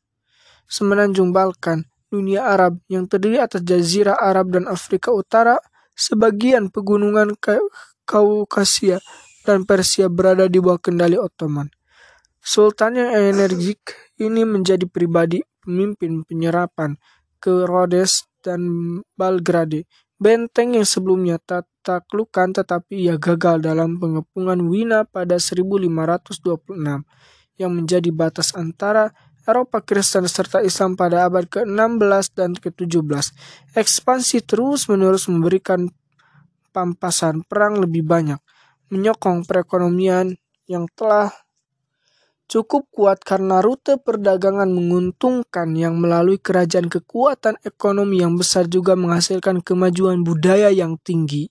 Semenanjung 0.70 1.35
Balkan, 1.35 1.83
dunia 2.14 2.46
Arab 2.46 2.78
yang 2.87 3.11
terdiri 3.11 3.42
atas 3.42 3.66
jazirah 3.66 4.14
Arab 4.14 4.54
dan 4.54 4.70
Afrika 4.70 5.11
Utara, 5.11 5.59
sebagian 5.98 6.70
pegunungan 6.70 7.35
Kaukasia 8.06 9.02
dan 9.50 9.66
Persia 9.66 10.06
berada 10.06 10.46
di 10.46 10.62
bawah 10.62 10.78
kendali 10.78 11.18
Ottoman. 11.18 11.66
Sultan 12.38 12.96
yang 12.96 13.10
energik 13.10 14.14
ini 14.22 14.46
menjadi 14.46 14.86
pribadi 14.86 15.42
pemimpin 15.60 16.22
penyerapan 16.22 16.96
ke 17.42 17.66
Rhodes 17.66 18.30
dan 18.40 18.62
Belgrade. 19.18 19.84
Benteng 20.20 20.76
yang 20.78 20.86
sebelumnya 20.86 21.36
tak 21.40 21.70
ditaklukan 21.80 22.52
tetapi 22.52 23.08
ia 23.08 23.16
gagal 23.16 23.64
dalam 23.64 23.96
pengepungan 23.96 24.60
Wina 24.68 25.08
pada 25.08 25.40
1526 25.40 25.88
yang 27.56 27.72
menjadi 27.72 28.12
batas 28.12 28.52
antara 28.52 29.16
Eropa 29.48 29.80
Kristen 29.80 30.28
serta 30.28 30.60
Islam 30.60 30.92
pada 30.92 31.24
abad 31.24 31.48
ke-16 31.48 32.36
dan 32.36 32.52
ke-17. 32.52 33.32
Ekspansi 33.72 34.44
terus-menerus 34.44 35.24
memberikan 35.32 35.88
pampasan 36.76 37.40
perang 37.48 37.80
lebih 37.80 38.04
banyak, 38.04 38.38
menyokong 38.90 39.46
perekonomian 39.46 40.35
yang 40.66 40.90
telah 40.98 41.31
cukup 42.50 42.90
kuat 42.90 43.22
karena 43.22 43.62
rute 43.62 43.94
perdagangan 44.03 44.66
menguntungkan 44.66 45.70
yang 45.79 46.03
melalui 46.03 46.42
kerajaan 46.42 46.90
kekuatan 46.90 47.55
ekonomi 47.62 48.18
yang 48.18 48.35
besar 48.35 48.66
juga 48.66 48.98
menghasilkan 48.98 49.62
kemajuan 49.62 50.26
budaya 50.26 50.74
yang 50.74 50.98
tinggi. 50.98 51.46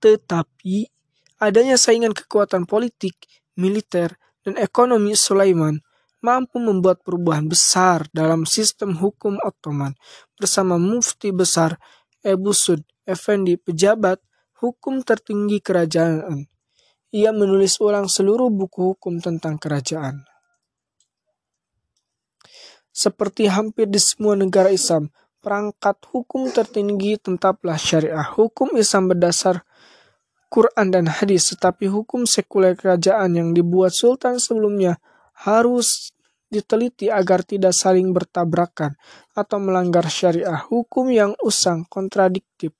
Tetapi 0.00 0.88
adanya 1.36 1.76
saingan 1.76 2.16
kekuatan 2.16 2.64
politik, 2.64 3.28
militer, 3.60 4.16
dan 4.40 4.56
ekonomi 4.56 5.12
Sulaiman 5.12 5.84
mampu 6.24 6.56
membuat 6.56 7.04
perubahan 7.04 7.44
besar 7.44 8.08
dalam 8.10 8.48
sistem 8.48 8.96
hukum 8.96 9.36
Ottoman 9.44 9.92
bersama 10.40 10.80
mufti 10.80 11.28
besar 11.28 11.76
Ebu 12.24 12.56
Sud 12.56 12.80
Effendi 13.04 13.60
pejabat 13.60 14.18
hukum 14.60 15.04
tertinggi 15.04 15.60
kerajaan 15.60 16.48
ia 17.16 17.32
menulis 17.32 17.80
ulang 17.80 18.10
seluruh 18.10 18.52
buku 18.52 18.92
hukum 18.92 19.22
tentang 19.24 19.56
kerajaan. 19.56 20.26
Seperti 22.92 23.48
hampir 23.48 23.88
di 23.88 24.00
semua 24.00 24.36
negara 24.36 24.72
Islam, 24.72 25.12
perangkat 25.40 25.96
hukum 26.12 26.48
tertinggi 26.52 27.20
tetaplah 27.20 27.80
syariah. 27.80 28.24
Hukum 28.24 28.76
Islam 28.76 29.12
berdasar 29.12 29.64
Quran 30.52 30.92
dan 30.92 31.08
hadis, 31.08 31.52
tetapi 31.52 31.88
hukum 31.92 32.24
sekuler 32.24 32.76
kerajaan 32.76 33.36
yang 33.36 33.48
dibuat 33.52 33.92
sultan 33.92 34.40
sebelumnya 34.40 34.96
harus 35.36 36.12
diteliti 36.48 37.12
agar 37.12 37.44
tidak 37.44 37.76
saling 37.76 38.16
bertabrakan 38.16 38.96
atau 39.36 39.58
melanggar 39.60 40.08
syariah. 40.08 40.56
Hukum 40.56 41.12
yang 41.12 41.36
usang, 41.44 41.84
kontradiktif, 41.88 42.72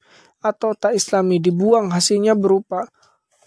atau 0.51 0.73
tak 0.79 0.95
islami 0.95 1.43
dibuang 1.43 1.91
hasilnya 1.91 2.39
berupa 2.39 2.87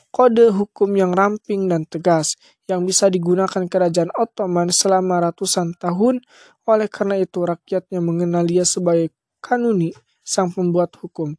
kode 0.10 0.50
hukum 0.50 0.90
yang 0.98 1.14
ramping 1.14 1.70
dan 1.70 1.86
tegas 1.86 2.36
yang 2.66 2.86
bisa 2.86 3.08
digunakan 3.10 3.66
kerajaan 3.70 4.10
Ottoman 4.18 4.74
selama 4.74 5.30
ratusan 5.30 5.78
tahun. 5.78 6.22
Oleh 6.70 6.86
karena 6.86 7.18
itu 7.18 7.42
rakyatnya 7.42 7.98
mengenal 7.98 8.46
dia 8.46 8.62
sebagai 8.62 9.10
Kanuni, 9.42 9.96
sang 10.22 10.52
pembuat 10.54 10.94
hukum. 11.00 11.34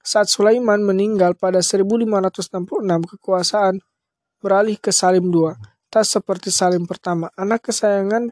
Saat 0.00 0.30
Sulaiman 0.30 0.80
meninggal 0.80 1.34
pada 1.34 1.58
1566, 1.58 2.62
kekuasaan 3.18 3.82
beralih 4.38 4.78
ke 4.78 4.94
Salim 4.94 5.28
II. 5.28 5.52
Tak 5.90 6.06
seperti 6.06 6.54
Salim 6.54 6.86
pertama, 6.86 7.28
anak 7.34 7.68
kesayangan 7.68 8.30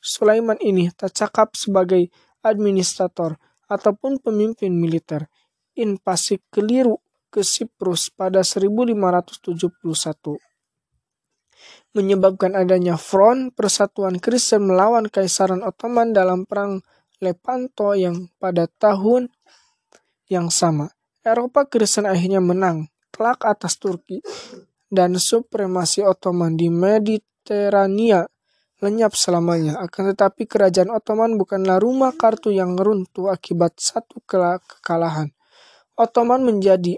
Sulaiman 0.00 0.60
ini 0.60 0.92
tak 0.92 1.16
cakap 1.16 1.56
sebagai 1.56 2.08
administrator 2.44 3.36
ataupun 3.68 4.20
pemimpin 4.20 4.72
militer. 4.72 5.28
In 5.80 5.96
pasik 5.96 6.44
keliru 6.52 7.00
ke 7.32 7.40
Siprus 7.40 8.12
pada 8.12 8.44
1571 8.44 10.36
menyebabkan 11.90 12.54
adanya 12.54 12.94
front 12.94 13.50
persatuan 13.56 14.22
Kristen 14.22 14.70
melawan 14.70 15.10
Kaisaran 15.10 15.64
Ottoman 15.66 16.14
dalam 16.14 16.46
perang 16.46 16.84
Lepanto 17.18 17.92
yang 17.98 18.30
pada 18.38 18.70
tahun 18.70 19.28
yang 20.30 20.48
sama. 20.48 20.88
Eropa 21.20 21.66
Kristen 21.66 22.06
akhirnya 22.08 22.40
menang 22.40 22.88
telak 23.12 23.44
atas 23.44 23.76
Turki 23.76 24.22
dan 24.88 25.18
supremasi 25.18 26.00
Ottoman 26.06 26.56
di 26.56 26.72
Mediterania 26.72 28.24
lenyap 28.80 29.12
selamanya. 29.12 29.76
Akan 29.84 30.08
tetapi 30.08 30.48
kerajaan 30.48 30.88
Ottoman 30.88 31.36
bukanlah 31.36 31.76
rumah 31.76 32.16
kartu 32.16 32.54
yang 32.54 32.78
runtuh 32.78 33.28
akibat 33.28 33.76
satu 33.76 34.24
kekalahan. 34.24 35.28
Ottoman 36.00 36.40
menjadi 36.40 36.96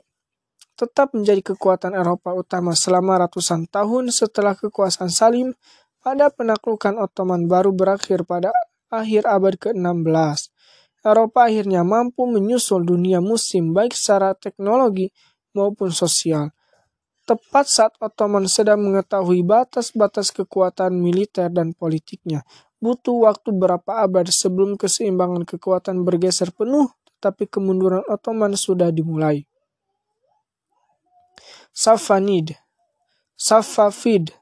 tetap 0.78 1.10
menjadi 1.10 1.42
kekuatan 1.42 1.90
Eropa 1.98 2.38
utama 2.38 2.70
selama 2.78 3.26
ratusan 3.26 3.66
tahun 3.66 4.14
setelah 4.14 4.54
kekuasaan 4.54 5.10
Salim 5.10 5.58
pada 5.98 6.30
penaklukan 6.30 6.94
Ottoman 7.02 7.50
baru 7.50 7.74
berakhir 7.74 8.22
pada 8.22 8.54
akhir 8.94 9.26
abad 9.26 9.58
ke-16. 9.58 10.54
Eropa 11.02 11.50
akhirnya 11.50 11.82
mampu 11.82 12.30
menyusul 12.30 12.86
dunia 12.86 13.18
musim 13.18 13.74
baik 13.74 13.90
secara 13.90 14.38
teknologi 14.38 15.10
maupun 15.50 15.90
sosial. 15.90 16.54
Tepat 17.26 17.66
saat 17.66 17.94
Ottoman 17.98 18.46
sedang 18.46 18.86
mengetahui 18.86 19.42
batas-batas 19.42 20.30
kekuatan 20.30 20.94
militer 20.94 21.50
dan 21.50 21.74
politiknya, 21.74 22.46
butuh 22.78 23.26
waktu 23.26 23.50
berapa 23.50 24.06
abad 24.06 24.30
sebelum 24.30 24.78
keseimbangan 24.78 25.42
kekuatan 25.42 26.06
bergeser 26.06 26.54
penuh, 26.54 26.86
tetapi 27.22 27.46
kemunduran 27.46 28.02
Ottoman 28.10 28.58
sudah 28.58 28.90
dimulai. 28.90 29.46
Safanid, 31.70 32.58
Safafid. 33.38 34.34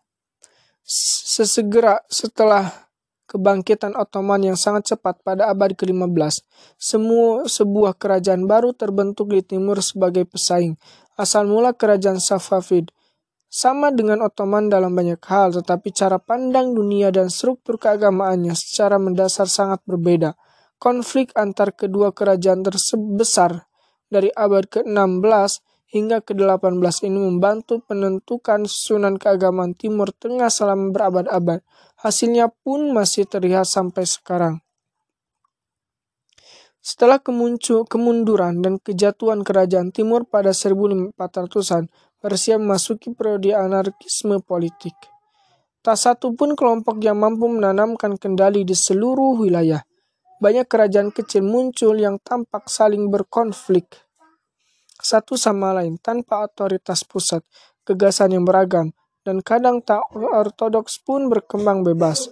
Sesegera 0.80 2.00
setelah 2.08 2.88
kebangkitan 3.28 3.92
Ottoman 4.00 4.40
yang 4.42 4.56
sangat 4.56 4.96
cepat 4.96 5.20
pada 5.20 5.52
abad 5.52 5.76
ke-15, 5.76 6.40
semua 6.80 7.44
sebuah 7.44 7.94
kerajaan 8.00 8.48
baru 8.48 8.72
terbentuk 8.72 9.30
di 9.36 9.44
timur 9.44 9.78
sebagai 9.84 10.24
pesaing. 10.24 10.80
Asal 11.20 11.46
mula 11.46 11.76
kerajaan 11.76 12.16
Safavid 12.16 12.88
sama 13.46 13.94
dengan 13.94 14.24
Ottoman 14.24 14.66
dalam 14.66 14.96
banyak 14.96 15.20
hal, 15.26 15.54
tetapi 15.54 15.92
cara 15.92 16.18
pandang 16.18 16.72
dunia 16.72 17.12
dan 17.14 17.30
struktur 17.30 17.76
keagamaannya 17.76 18.56
secara 18.56 18.98
mendasar 18.98 19.46
sangat 19.46 19.84
berbeda. 19.86 20.34
Konflik 20.80 21.36
antar 21.36 21.76
kedua 21.76 22.08
kerajaan 22.16 22.64
terbesar 22.64 23.68
dari 24.08 24.32
abad 24.32 24.64
ke-16 24.64 25.60
hingga 25.92 26.24
ke-18 26.24 27.04
ini 27.04 27.20
membantu 27.20 27.84
penentukan 27.84 28.64
susunan 28.64 29.20
keagamaan 29.20 29.76
Timur 29.76 30.08
Tengah 30.16 30.48
selama 30.48 30.88
berabad-abad. 30.88 31.60
Hasilnya 32.00 32.48
pun 32.64 32.96
masih 32.96 33.28
terlihat 33.28 33.68
sampai 33.68 34.08
sekarang. 34.08 34.64
Setelah 36.80 37.20
kemuncul, 37.20 37.84
kemunduran 37.84 38.64
dan 38.64 38.80
kejatuhan 38.80 39.44
kerajaan 39.44 39.92
Timur 39.92 40.24
pada 40.24 40.56
1400-an, 40.56 41.92
Persia 42.24 42.56
memasuki 42.56 43.12
periode 43.12 43.52
anarkisme 43.52 44.40
politik. 44.40 44.96
Tak 45.84 46.00
satu 46.00 46.32
pun 46.32 46.56
kelompok 46.56 47.04
yang 47.04 47.20
mampu 47.20 47.52
menanamkan 47.52 48.16
kendali 48.16 48.64
di 48.64 48.72
seluruh 48.72 49.36
wilayah. 49.44 49.84
Banyak 50.40 50.66
kerajaan 50.66 51.12
kecil 51.12 51.44
muncul 51.44 52.00
yang 52.00 52.16
tampak 52.16 52.64
saling 52.66 53.12
berkonflik 53.12 54.10
satu 55.00 55.34
sama 55.40 55.72
lain 55.72 55.96
tanpa 55.96 56.44
otoritas 56.44 57.02
pusat, 57.08 57.40
gagasan 57.88 58.36
yang 58.36 58.44
beragam, 58.44 58.92
dan 59.24 59.40
kadang 59.40 59.80
tak 59.80 60.04
ortodoks 60.12 61.00
pun 61.00 61.32
berkembang 61.32 61.80
bebas. 61.80 62.28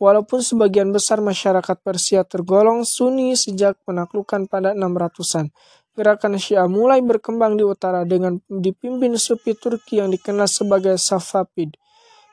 Walaupun 0.00 0.40
sebagian 0.40 0.96
besar 0.96 1.20
masyarakat 1.20 1.76
Persia 1.84 2.24
tergolong 2.24 2.88
Sunni 2.88 3.36
sejak 3.36 3.76
penaklukan 3.84 4.48
pada 4.48 4.72
600-an, 4.72 5.52
gerakan 5.92 6.40
Syiah 6.40 6.64
mulai 6.68 7.04
berkembang 7.04 7.60
di 7.60 7.64
utara 7.68 8.08
dengan 8.08 8.40
dipimpin 8.48 9.20
sufi 9.20 9.52
Turki 9.52 10.00
yang 10.00 10.08
dikenal 10.08 10.48
sebagai 10.48 10.96
Safapid. 10.96 11.76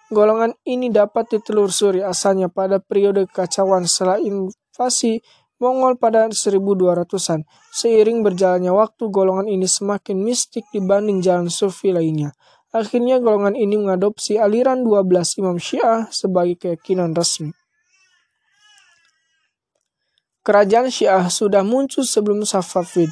Golongan 0.08 0.56
ini 0.64 0.88
dapat 0.88 1.28
ditelusuri 1.28 2.00
asalnya 2.00 2.48
pada 2.48 2.80
periode 2.80 3.28
kekacauan 3.28 3.84
setelah 3.84 4.16
invasi 4.78 5.26
Mongol 5.58 5.98
pada 5.98 6.30
1200-an. 6.30 7.42
Seiring 7.74 8.22
berjalannya 8.22 8.70
waktu, 8.70 9.10
golongan 9.10 9.50
ini 9.50 9.66
semakin 9.66 10.22
mistik 10.22 10.70
dibanding 10.70 11.18
jalan 11.26 11.50
sufi 11.50 11.90
lainnya. 11.90 12.38
Akhirnya 12.70 13.18
golongan 13.18 13.58
ini 13.58 13.74
mengadopsi 13.74 14.38
aliran 14.38 14.86
12 14.86 15.42
Imam 15.42 15.58
Syiah 15.58 16.06
sebagai 16.14 16.62
keyakinan 16.62 17.18
resmi. 17.18 17.50
Kerajaan 20.46 20.94
Syiah 20.94 21.26
sudah 21.26 21.66
muncul 21.66 22.06
sebelum 22.06 22.46
Safavid. 22.46 23.10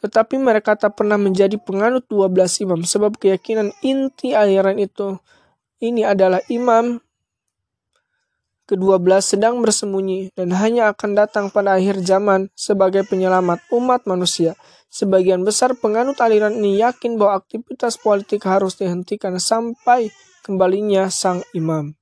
Tetapi 0.00 0.40
mereka 0.40 0.72
tak 0.72 0.96
pernah 0.96 1.20
menjadi 1.20 1.56
penganut 1.60 2.04
12 2.08 2.68
imam 2.68 2.80
sebab 2.84 3.16
keyakinan 3.16 3.72
inti 3.80 4.36
aliran 4.36 4.76
itu 4.76 5.16
ini 5.80 6.04
adalah 6.04 6.38
imam 6.52 7.00
Kedua 8.66 8.98
belas 8.98 9.30
sedang 9.30 9.62
bersembunyi 9.62 10.34
dan 10.34 10.50
hanya 10.50 10.90
akan 10.90 11.14
datang 11.14 11.46
pada 11.54 11.78
akhir 11.78 12.02
zaman 12.02 12.50
sebagai 12.58 13.06
penyelamat 13.06 13.62
umat 13.70 14.10
manusia. 14.10 14.58
Sebagian 14.90 15.46
besar 15.46 15.78
penganut 15.78 16.18
aliran 16.18 16.50
ini 16.58 16.82
yakin 16.82 17.14
bahwa 17.14 17.38
aktivitas 17.38 17.94
politik 17.94 18.42
harus 18.42 18.74
dihentikan 18.74 19.38
sampai 19.38 20.10
kembalinya 20.42 21.06
sang 21.14 21.46
imam. 21.54 21.94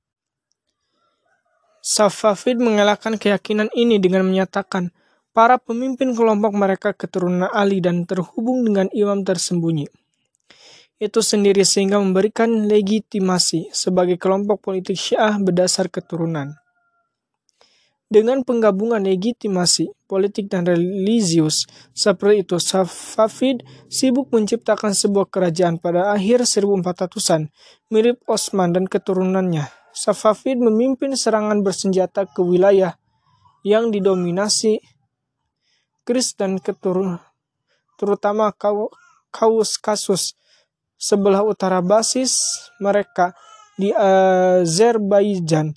Safafid 1.85 2.57
mengelakkan 2.57 3.21
keyakinan 3.21 3.69
ini 3.77 4.01
dengan 4.01 4.25
menyatakan 4.25 4.89
Para 5.35 5.59
pemimpin 5.59 6.15
kelompok 6.15 6.55
mereka 6.55 6.95
keturunan 6.95 7.51
Ali 7.51 7.83
dan 7.83 8.07
terhubung 8.07 8.63
dengan 8.63 8.87
imam 8.95 9.19
tersembunyi. 9.19 9.83
Itu 10.95 11.19
sendiri 11.19 11.67
sehingga 11.67 11.99
memberikan 11.99 12.67
legitimasi 12.71 13.75
sebagai 13.75 14.15
kelompok 14.15 14.63
politik 14.63 14.95
Syiah 14.95 15.35
berdasar 15.35 15.91
keturunan. 15.91 16.55
Dengan 18.05 18.45
penggabungan 18.45 19.01
legitimasi 19.01 19.91
politik 20.07 20.47
dan 20.47 20.63
religius 20.63 21.65
seperti 21.91 22.47
itu, 22.47 22.61
Safafid 22.61 23.65
sibuk 23.91 24.31
menciptakan 24.31 24.95
sebuah 24.95 25.27
kerajaan 25.27 25.81
pada 25.81 26.13
akhir 26.13 26.47
1400-an, 26.47 27.49
mirip 27.91 28.21
Osman 28.29 28.71
dan 28.71 28.85
keturunannya. 28.85 29.67
Safafid 29.91 30.61
memimpin 30.61 31.17
serangan 31.17 31.59
bersenjata 31.65 32.29
ke 32.29 32.39
wilayah 32.39 32.95
yang 33.65 33.89
didominasi 33.89 34.77
Kris 36.05 36.37
dan 36.37 36.61
keturun 36.61 37.17
terutama 37.97 38.53
kaus 39.33 39.79
kasus 39.81 40.37
sebelah 40.95 41.43
utara 41.43 41.79
basis 41.83 42.39
mereka 42.79 43.35
di 43.75 43.91
Azerbaijan 43.91 45.75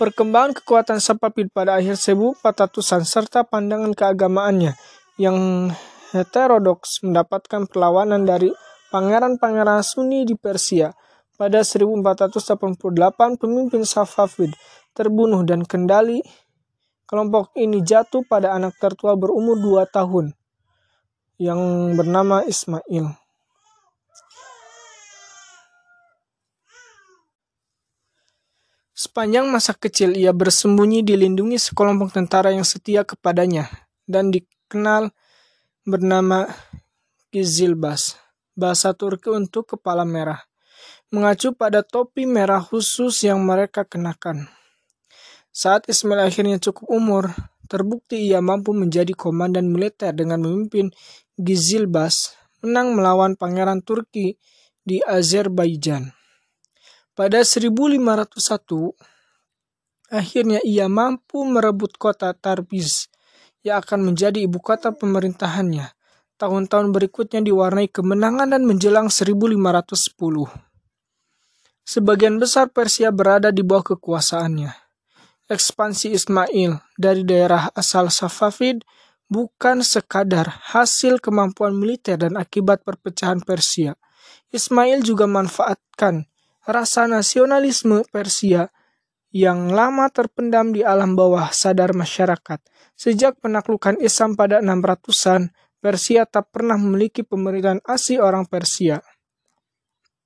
Perkembangan 0.00 0.56
kekuatan 0.56 0.96
Safavid 0.96 1.52
pada 1.52 1.76
akhir 1.76 2.00
1400-an 2.00 3.04
serta 3.04 3.44
pandangan 3.44 3.92
keagamaannya 3.92 4.72
yang 5.20 5.68
heterodoks 6.16 7.04
mendapatkan 7.04 7.68
perlawanan 7.68 8.24
dari 8.24 8.48
pangeran-pangeran 8.88 9.84
Sunni 9.84 10.24
di 10.24 10.40
Persia. 10.40 10.96
Pada 11.36 11.60
1488, 11.60 13.36
pemimpin 13.36 13.84
Safavid 13.84 14.56
terbunuh 14.96 15.44
dan 15.44 15.68
kendali 15.68 16.24
kelompok 17.04 17.52
ini 17.60 17.84
jatuh 17.84 18.24
pada 18.24 18.56
anak 18.56 18.80
tertua 18.80 19.20
berumur 19.20 19.60
2 19.60 19.84
tahun 19.84 20.32
yang 21.40 21.96
bernama 21.96 22.44
Ismail. 22.44 23.16
Sepanjang 28.92 29.48
masa 29.48 29.72
kecil 29.72 30.12
ia 30.12 30.36
bersembunyi 30.36 31.00
dilindungi 31.00 31.56
sekelompok 31.56 32.12
tentara 32.12 32.52
yang 32.52 32.68
setia 32.68 33.08
kepadanya 33.08 33.72
dan 34.04 34.28
dikenal 34.28 35.08
bernama 35.88 36.44
Gizilbas, 37.32 38.20
bahasa 38.52 38.92
Turki 38.92 39.32
untuk 39.32 39.72
kepala 39.72 40.04
merah, 40.04 40.44
mengacu 41.08 41.56
pada 41.56 41.80
topi 41.80 42.28
merah 42.28 42.60
khusus 42.60 43.24
yang 43.24 43.40
mereka 43.40 43.88
kenakan. 43.88 44.44
Saat 45.48 45.88
Ismail 45.88 46.28
akhirnya 46.28 46.60
cukup 46.60 46.84
umur, 46.92 47.24
terbukti 47.70 48.28
ia 48.28 48.42
mampu 48.42 48.74
menjadi 48.74 49.14
komandan 49.14 49.70
militer 49.70 50.10
dengan 50.10 50.42
memimpin 50.42 50.90
Gizilbas 51.40 52.36
menang 52.60 52.92
melawan 52.92 53.32
pangeran 53.34 53.80
Turki 53.80 54.36
di 54.84 55.00
Azerbaijan. 55.00 56.12
Pada 57.16 57.40
1501, 57.40 58.92
akhirnya 60.12 60.60
ia 60.64 60.88
mampu 60.88 61.44
merebut 61.48 61.96
kota 61.96 62.32
Tarbiz 62.36 63.08
yang 63.64 63.80
akan 63.80 64.12
menjadi 64.12 64.44
ibu 64.44 64.60
kota 64.60 64.92
pemerintahannya. 64.92 65.92
Tahun-tahun 66.40 66.92
berikutnya 66.96 67.44
diwarnai 67.44 67.92
kemenangan 67.92 68.48
dan 68.48 68.64
menjelang 68.64 69.12
1510. 69.12 70.48
Sebagian 71.84 72.40
besar 72.40 72.72
Persia 72.72 73.12
berada 73.12 73.52
di 73.52 73.60
bawah 73.60 73.92
kekuasaannya. 73.92 74.72
Ekspansi 75.50 76.14
Ismail 76.16 76.80
dari 76.96 77.26
daerah 77.26 77.68
asal 77.74 78.08
Safavid 78.08 78.80
bukan 79.30 79.86
sekadar 79.86 80.50
hasil 80.74 81.22
kemampuan 81.22 81.78
militer 81.78 82.18
dan 82.18 82.34
akibat 82.34 82.82
perpecahan 82.82 83.38
Persia. 83.40 83.94
Ismail 84.50 85.06
juga 85.06 85.30
manfaatkan 85.30 86.26
rasa 86.66 87.06
nasionalisme 87.06 88.02
Persia 88.10 88.68
yang 89.30 89.70
lama 89.70 90.10
terpendam 90.10 90.74
di 90.74 90.82
alam 90.82 91.14
bawah 91.14 91.54
sadar 91.54 91.94
masyarakat. 91.94 92.58
Sejak 92.98 93.38
penaklukan 93.38 93.94
Islam 94.02 94.34
pada 94.34 94.58
600-an, 94.58 95.54
Persia 95.78 96.26
tak 96.26 96.50
pernah 96.50 96.74
memiliki 96.76 97.22
pemerintahan 97.22 97.80
asli 97.86 98.18
orang 98.18 98.44
Persia. 98.50 99.00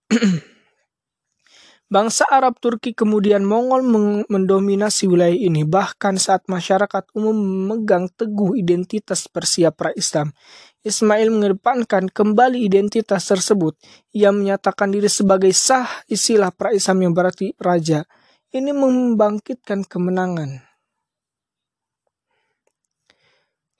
Bangsa 1.84 2.24
Arab 2.32 2.56
Turki 2.64 2.96
kemudian 2.96 3.44
Mongol 3.44 3.84
mendominasi 4.24 5.04
wilayah 5.04 5.36
ini 5.36 5.68
bahkan 5.68 6.16
saat 6.16 6.48
masyarakat 6.48 7.12
umum 7.12 7.36
memegang 7.36 8.08
teguh 8.08 8.56
identitas 8.56 9.28
Persia 9.28 9.68
pra-Islam. 9.68 10.32
Ismail 10.80 11.28
mengedepankan 11.28 12.08
kembali 12.08 12.64
identitas 12.64 13.28
tersebut. 13.28 13.76
Ia 14.16 14.32
menyatakan 14.32 14.96
diri 14.96 15.12
sebagai 15.12 15.52
sah 15.52 15.88
istilah 16.08 16.48
pra-Islam 16.56 17.04
yang 17.04 17.12
berarti 17.12 17.52
raja. 17.60 18.08
Ini 18.48 18.72
membangkitkan 18.72 19.84
kemenangan. 19.84 20.64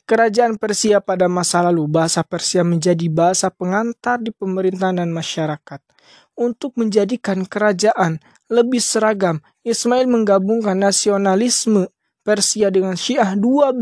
Kerajaan 0.05 0.61
Persia 0.61 1.01
pada 1.01 1.33
masa 1.33 1.65
lalu, 1.65 1.89
bahasa 1.89 2.21
Persia 2.21 2.61
menjadi 2.61 3.09
bahasa 3.09 3.49
pengantar 3.49 4.21
di 4.21 4.29
pemerintahan 4.37 5.01
dan 5.01 5.09
masyarakat. 5.09 5.81
Untuk 6.35 6.74
menjadikan 6.74 7.47
kerajaan 7.47 8.18
lebih 8.51 8.82
seragam, 8.82 9.39
Ismail 9.62 10.11
menggabungkan 10.11 10.74
nasionalisme 10.74 11.87
Persia 12.26 12.74
dengan 12.74 12.99
Syiah 12.99 13.39
12 13.39 13.78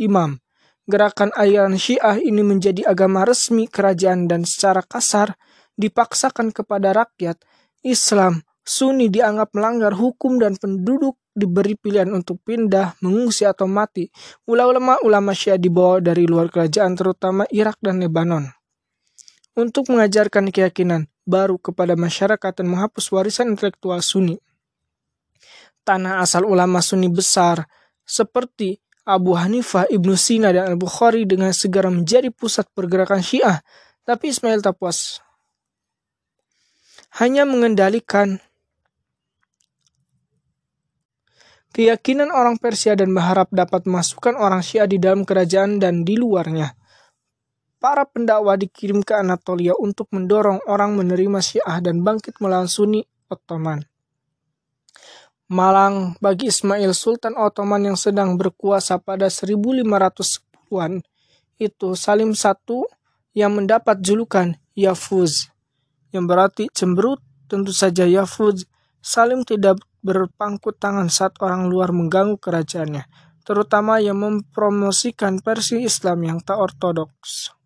imam 0.00 0.40
Gerakan 0.82 1.30
aliran 1.38 1.78
Syiah 1.78 2.18
ini 2.18 2.42
menjadi 2.42 2.90
agama 2.90 3.22
resmi 3.22 3.70
kerajaan 3.70 4.26
dan 4.26 4.42
secara 4.42 4.82
kasar 4.82 5.38
dipaksakan 5.78 6.50
kepada 6.50 6.90
rakyat. 6.90 7.38
Islam 7.86 8.42
Sunni 8.62 9.10
dianggap 9.10 9.58
melanggar 9.58 9.90
hukum 9.90 10.38
dan 10.38 10.54
penduduk 10.54 11.18
diberi 11.34 11.74
pilihan 11.74 12.14
untuk 12.14 12.38
pindah, 12.46 12.94
mengungsi 13.02 13.42
atau 13.42 13.66
mati. 13.66 14.06
Ulama-ulama 14.46 15.34
Syiah 15.34 15.58
dibawa 15.58 15.98
dari 15.98 16.30
luar 16.30 16.46
kerajaan 16.46 16.94
terutama 16.94 17.42
Irak 17.50 17.82
dan 17.82 17.98
Lebanon. 17.98 18.61
Untuk 19.52 19.92
mengajarkan 19.92 20.48
keyakinan 20.48 21.12
baru 21.28 21.60
kepada 21.60 21.92
masyarakat 21.92 22.52
dan 22.56 22.66
menghapus 22.72 23.12
warisan 23.12 23.52
intelektual 23.52 24.00
Sunni. 24.00 24.40
Tanah 25.84 26.24
asal 26.24 26.48
ulama 26.48 26.80
Sunni 26.80 27.12
besar 27.12 27.68
seperti 28.06 28.80
Abu 29.02 29.34
Hanifah, 29.34 29.90
Ibnu 29.90 30.14
Sina, 30.14 30.54
dan 30.54 30.72
Al-Bukhari 30.72 31.26
dengan 31.26 31.50
segera 31.50 31.90
menjadi 31.90 32.30
pusat 32.30 32.70
pergerakan 32.70 33.18
Syiah. 33.18 33.60
Tapi 34.06 34.30
Ismail 34.30 34.62
tak 34.62 34.78
puas. 34.78 35.18
Hanya 37.18 37.44
mengendalikan 37.44 38.40
keyakinan 41.76 42.30
orang 42.30 42.56
Persia 42.56 42.94
dan 42.94 43.10
berharap 43.10 43.50
dapat 43.50 43.84
memasukkan 43.84 44.38
orang 44.38 44.62
Syiah 44.62 44.88
di 44.88 44.96
dalam 44.96 45.26
kerajaan 45.26 45.76
dan 45.82 46.06
di 46.06 46.16
luarnya. 46.16 46.72
Para 47.82 48.06
pendakwa 48.06 48.54
dikirim 48.54 49.02
ke 49.02 49.18
Anatolia 49.18 49.74
untuk 49.74 50.06
mendorong 50.14 50.62
orang 50.70 50.94
menerima 50.94 51.42
Syiah 51.42 51.82
dan 51.82 52.06
bangkit 52.06 52.38
melawan 52.38 52.70
Sunni 52.70 53.02
Ottoman. 53.26 53.82
Malang 55.50 56.14
bagi 56.22 56.46
Ismail 56.46 56.94
Sultan 56.94 57.34
Ottoman 57.34 57.82
yang 57.82 57.98
sedang 57.98 58.38
berkuasa 58.38 59.02
pada 59.02 59.26
1510-an 59.26 61.02
itu 61.58 61.88
Salim 61.98 62.38
I 62.38 62.78
yang 63.34 63.58
mendapat 63.58 63.98
julukan 63.98 64.54
Yafuz 64.78 65.50
yang 66.14 66.30
berarti 66.30 66.70
cemberut 66.70 67.18
tentu 67.50 67.74
saja 67.74 68.06
Yafuz 68.06 68.62
Salim 69.02 69.42
tidak 69.42 69.82
berpangku 70.06 70.70
tangan 70.70 71.10
saat 71.10 71.34
orang 71.42 71.66
luar 71.66 71.90
mengganggu 71.90 72.38
kerajaannya 72.38 73.10
terutama 73.42 73.98
yang 73.98 74.22
mempromosikan 74.22 75.42
versi 75.42 75.82
Islam 75.82 76.22
yang 76.22 76.38
tak 76.38 76.62
ortodoks. 76.62 77.61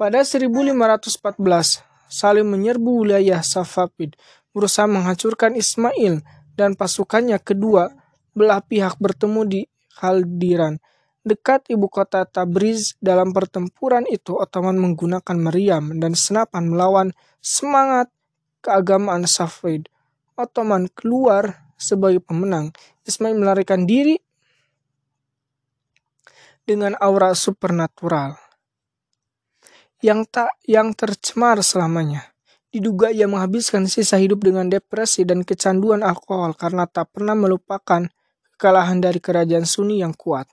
Pada 0.00 0.24
1514, 0.24 0.80
Salim 2.08 2.48
menyerbu 2.48 3.04
wilayah 3.04 3.44
Safavid 3.44 4.16
berusaha 4.56 4.88
menghancurkan 4.88 5.52
Ismail 5.52 6.24
dan 6.56 6.72
pasukannya 6.72 7.36
kedua 7.36 7.92
belah 8.32 8.64
pihak 8.64 8.96
bertemu 8.96 9.44
di 9.44 9.60
Khaldiran. 10.00 10.80
Dekat 11.20 11.68
ibu 11.68 11.84
kota 11.92 12.24
Tabriz 12.24 12.96
dalam 12.96 13.36
pertempuran 13.36 14.08
itu 14.08 14.40
Ottoman 14.40 14.80
menggunakan 14.80 15.36
meriam 15.36 15.92
dan 16.00 16.16
senapan 16.16 16.64
melawan 16.72 17.12
semangat 17.44 18.08
keagamaan 18.64 19.28
Safavid. 19.28 19.84
Ottoman 20.32 20.88
keluar 20.96 21.76
sebagai 21.76 22.24
pemenang. 22.24 22.72
Ismail 23.04 23.36
melarikan 23.36 23.84
diri 23.84 24.16
dengan 26.64 26.96
aura 26.96 27.36
supernatural 27.36 28.49
yang 30.00 30.24
tak 30.24 30.56
yang 30.64 30.96
tercemar 30.96 31.60
selamanya. 31.60 32.32
Diduga 32.70 33.10
ia 33.10 33.26
menghabiskan 33.26 33.90
sisa 33.90 34.16
hidup 34.16 34.46
dengan 34.46 34.70
depresi 34.70 35.26
dan 35.26 35.42
kecanduan 35.42 36.06
alkohol 36.06 36.54
karena 36.54 36.86
tak 36.86 37.10
pernah 37.10 37.34
melupakan 37.34 38.06
kekalahan 38.54 39.02
dari 39.02 39.18
kerajaan 39.18 39.66
Sunni 39.66 40.00
yang 40.00 40.14
kuat. 40.14 40.46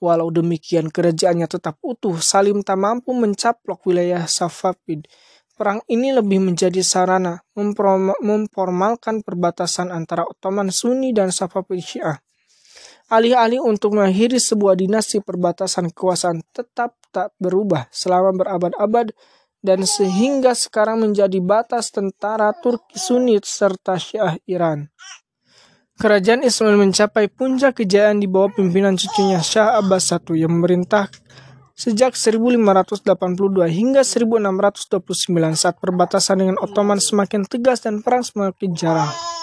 Walau 0.00 0.30
demikian, 0.30 0.88
kerajaannya 0.88 1.48
tetap 1.50 1.76
utuh. 1.82 2.16
Salim 2.22 2.62
tak 2.62 2.78
mampu 2.78 3.12
mencaplok 3.12 3.82
wilayah 3.88 4.24
Safavid. 4.24 5.10
Perang 5.56 5.80
ini 5.88 6.12
lebih 6.12 6.38
menjadi 6.38 6.84
sarana 6.84 7.40
memformalkan 8.20 9.24
perbatasan 9.24 9.88
antara 9.88 10.28
Ottoman 10.28 10.68
Sunni 10.68 11.16
dan 11.16 11.32
Safavid 11.32 11.80
Syiah. 11.80 12.20
Alih-alih 13.06 13.62
untuk 13.62 13.94
mengakhiri 13.94 14.42
sebuah 14.42 14.74
dinasti 14.74 15.22
perbatasan 15.22 15.94
kekuasaan 15.94 16.42
tetap 16.50 16.98
tak 17.14 17.30
berubah 17.38 17.86
selama 17.94 18.34
berabad-abad 18.34 19.14
dan 19.62 19.86
sehingga 19.86 20.58
sekarang 20.58 21.06
menjadi 21.06 21.38
batas 21.38 21.94
tentara 21.94 22.50
Turki 22.58 22.98
Sunni 22.98 23.38
serta 23.38 23.94
Syiah 23.94 24.34
Iran. 24.50 24.90
Kerajaan 25.96 26.42
Ismail 26.42 26.76
mencapai 26.76 27.30
puncak 27.30 27.78
kejayaan 27.80 28.18
di 28.18 28.26
bawah 28.26 28.50
pimpinan 28.52 28.98
cucunya 28.98 29.38
Shah 29.38 29.78
Abbas 29.78 30.10
I 30.12 30.42
yang 30.42 30.58
memerintah 30.58 31.06
sejak 31.78 32.18
1582 32.18 33.06
hingga 33.70 34.02
1629 34.02 34.98
saat 35.54 35.78
perbatasan 35.78 36.42
dengan 36.42 36.56
Ottoman 36.58 36.98
semakin 36.98 37.46
tegas 37.46 37.86
dan 37.86 38.02
perang 38.02 38.26
semakin 38.26 38.74
jarang. 38.74 39.35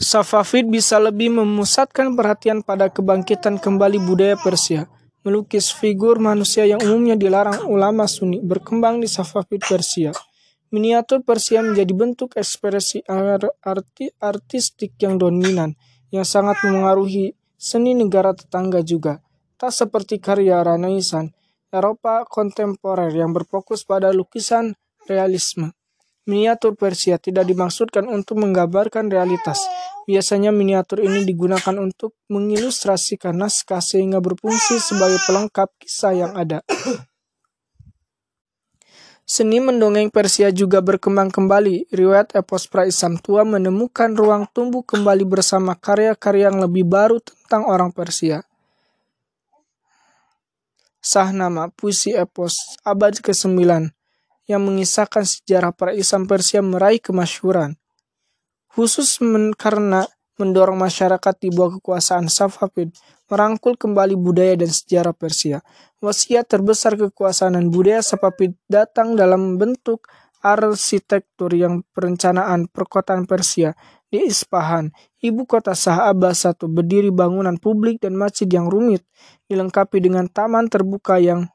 Safavid 0.00 0.72
bisa 0.72 0.96
lebih 0.96 1.28
memusatkan 1.28 2.16
perhatian 2.16 2.64
pada 2.64 2.88
kebangkitan 2.88 3.60
kembali 3.60 4.00
budaya 4.00 4.32
Persia, 4.32 4.88
melukis 5.20 5.68
figur 5.76 6.16
manusia 6.16 6.64
yang 6.64 6.80
umumnya 6.80 7.20
dilarang 7.20 7.68
ulama 7.68 8.08
Sunni 8.08 8.40
berkembang 8.40 9.04
di 9.04 9.08
Safavid 9.12 9.60
Persia. 9.60 10.08
Miniatur 10.72 11.20
Persia 11.20 11.60
menjadi 11.60 11.92
bentuk 11.92 12.32
ekspresi 12.32 13.04
arti 13.60 14.08
artistik 14.16 14.96
yang 15.04 15.20
dominan, 15.20 15.76
yang 16.08 16.24
sangat 16.24 16.56
memengaruhi 16.64 17.36
seni 17.60 17.92
negara 17.92 18.32
tetangga 18.32 18.80
juga. 18.80 19.20
Tak 19.60 19.68
seperti 19.68 20.16
karya 20.16 20.64
Renaissance, 20.64 21.36
Eropa 21.68 22.24
kontemporer 22.24 23.12
yang 23.12 23.36
berfokus 23.36 23.84
pada 23.84 24.16
lukisan 24.16 24.72
realisme. 25.04 25.76
Miniatur 26.24 26.72
Persia 26.72 27.20
tidak 27.20 27.44
dimaksudkan 27.44 28.08
untuk 28.08 28.40
menggambarkan 28.40 29.12
realitas. 29.12 29.60
Biasanya 30.10 30.50
miniatur 30.50 31.06
ini 31.06 31.22
digunakan 31.22 31.78
untuk 31.78 32.18
mengilustrasikan 32.26 33.30
naskah 33.30 33.78
sehingga 33.78 34.18
berfungsi 34.18 34.82
sebagai 34.82 35.22
pelengkap 35.22 35.70
kisah 35.78 36.26
yang 36.26 36.34
ada. 36.34 36.66
Seni 39.22 39.62
mendongeng 39.62 40.10
Persia 40.10 40.50
juga 40.50 40.82
berkembang 40.82 41.30
kembali. 41.30 41.94
Riwayat 41.94 42.34
epos 42.34 42.66
pra-Islam 42.66 43.22
tua 43.22 43.46
menemukan 43.46 44.10
ruang 44.10 44.50
tumbuh 44.50 44.82
kembali 44.82 45.22
bersama 45.22 45.78
karya-karya 45.78 46.50
yang 46.50 46.58
lebih 46.58 46.82
baru 46.82 47.22
tentang 47.22 47.70
orang 47.70 47.94
Persia. 47.94 48.42
Sahnama, 50.98 51.70
puisi 51.70 52.10
epos 52.10 52.76
abad 52.82 53.14
ke-9 53.22 53.54
yang 54.50 54.60
mengisahkan 54.66 55.22
sejarah 55.22 55.70
pra-Islam 55.70 56.26
Persia 56.26 56.58
meraih 56.58 56.98
kemasyhuran. 56.98 57.79
Khusus 58.70 59.18
men 59.18 59.50
karena 59.58 60.06
mendorong 60.38 60.78
masyarakat 60.78 61.34
di 61.42 61.50
bawah 61.50 61.82
kekuasaan 61.82 62.30
Safavid 62.30 62.94
merangkul 63.26 63.74
kembali 63.74 64.14
budaya 64.14 64.54
dan 64.54 64.70
sejarah 64.70 65.12
Persia. 65.12 65.58
Wasiat 65.98 66.46
terbesar 66.48 66.94
kekuasaan 66.96 67.58
dan 67.58 67.68
budaya 67.68 68.00
Safavid 68.00 68.54
datang 68.70 69.18
dalam 69.18 69.58
bentuk 69.58 70.06
arsitektur 70.40 71.52
yang 71.52 71.84
perencanaan 71.92 72.70
perkotaan 72.72 73.28
Persia 73.28 73.76
di 74.10 74.26
Ispahan, 74.26 74.90
ibu 75.22 75.46
kota 75.46 75.70
Shah 75.70 76.10
Abbas 76.10 76.42
I, 76.42 76.54
berdiri 76.66 77.14
bangunan 77.14 77.54
publik 77.60 78.02
dan 78.02 78.18
masjid 78.18 78.50
yang 78.50 78.66
rumit, 78.66 79.06
dilengkapi 79.46 80.02
dengan 80.02 80.26
taman 80.26 80.66
terbuka 80.66 81.22
yang 81.22 81.46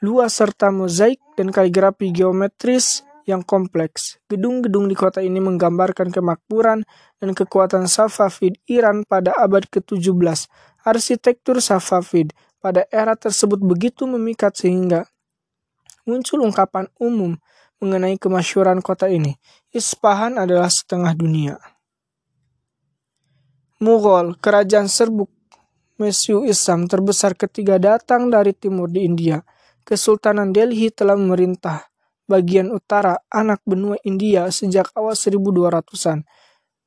luas 0.00 0.38
serta 0.38 0.72
mozaik 0.72 1.20
dan 1.36 1.52
kaligrafi 1.52 2.08
geometris 2.14 3.04
yang 3.28 3.44
kompleks. 3.44 4.16
Gedung-gedung 4.32 4.88
di 4.88 4.96
kota 4.96 5.20
ini 5.20 5.36
menggambarkan 5.36 6.08
kemakmuran 6.08 6.88
dan 7.20 7.30
kekuatan 7.36 7.84
Safavid 7.84 8.56
Iran 8.64 9.04
pada 9.04 9.36
abad 9.36 9.68
ke-17 9.68 10.48
Arsitektur 10.88 11.60
Safavid 11.60 12.32
pada 12.64 12.88
era 12.88 13.12
tersebut 13.12 13.60
begitu 13.60 14.08
memikat 14.08 14.56
sehingga 14.56 15.04
muncul 16.08 16.48
ungkapan 16.48 16.88
umum 16.96 17.36
mengenai 17.78 18.16
kemasyuran 18.16 18.80
kota 18.80 19.12
ini. 19.12 19.36
Ispahan 19.68 20.40
adalah 20.40 20.72
setengah 20.72 21.12
dunia. 21.12 21.60
Mughal, 23.78 24.34
kerajaan 24.40 24.88
serbuk 24.88 25.30
Mesiu 25.98 26.46
Islam 26.46 26.86
terbesar 26.86 27.34
ketiga 27.34 27.76
datang 27.78 28.30
dari 28.30 28.54
timur 28.54 28.86
di 28.86 29.02
India. 29.02 29.42
Kesultanan 29.82 30.54
Delhi 30.54 30.94
telah 30.94 31.18
memerintah 31.18 31.90
bagian 32.28 32.70
utara 32.70 33.18
anak 33.32 33.64
benua 33.64 33.96
India 34.04 34.46
sejak 34.52 34.92
awal 34.94 35.16
1200-an. 35.16 36.28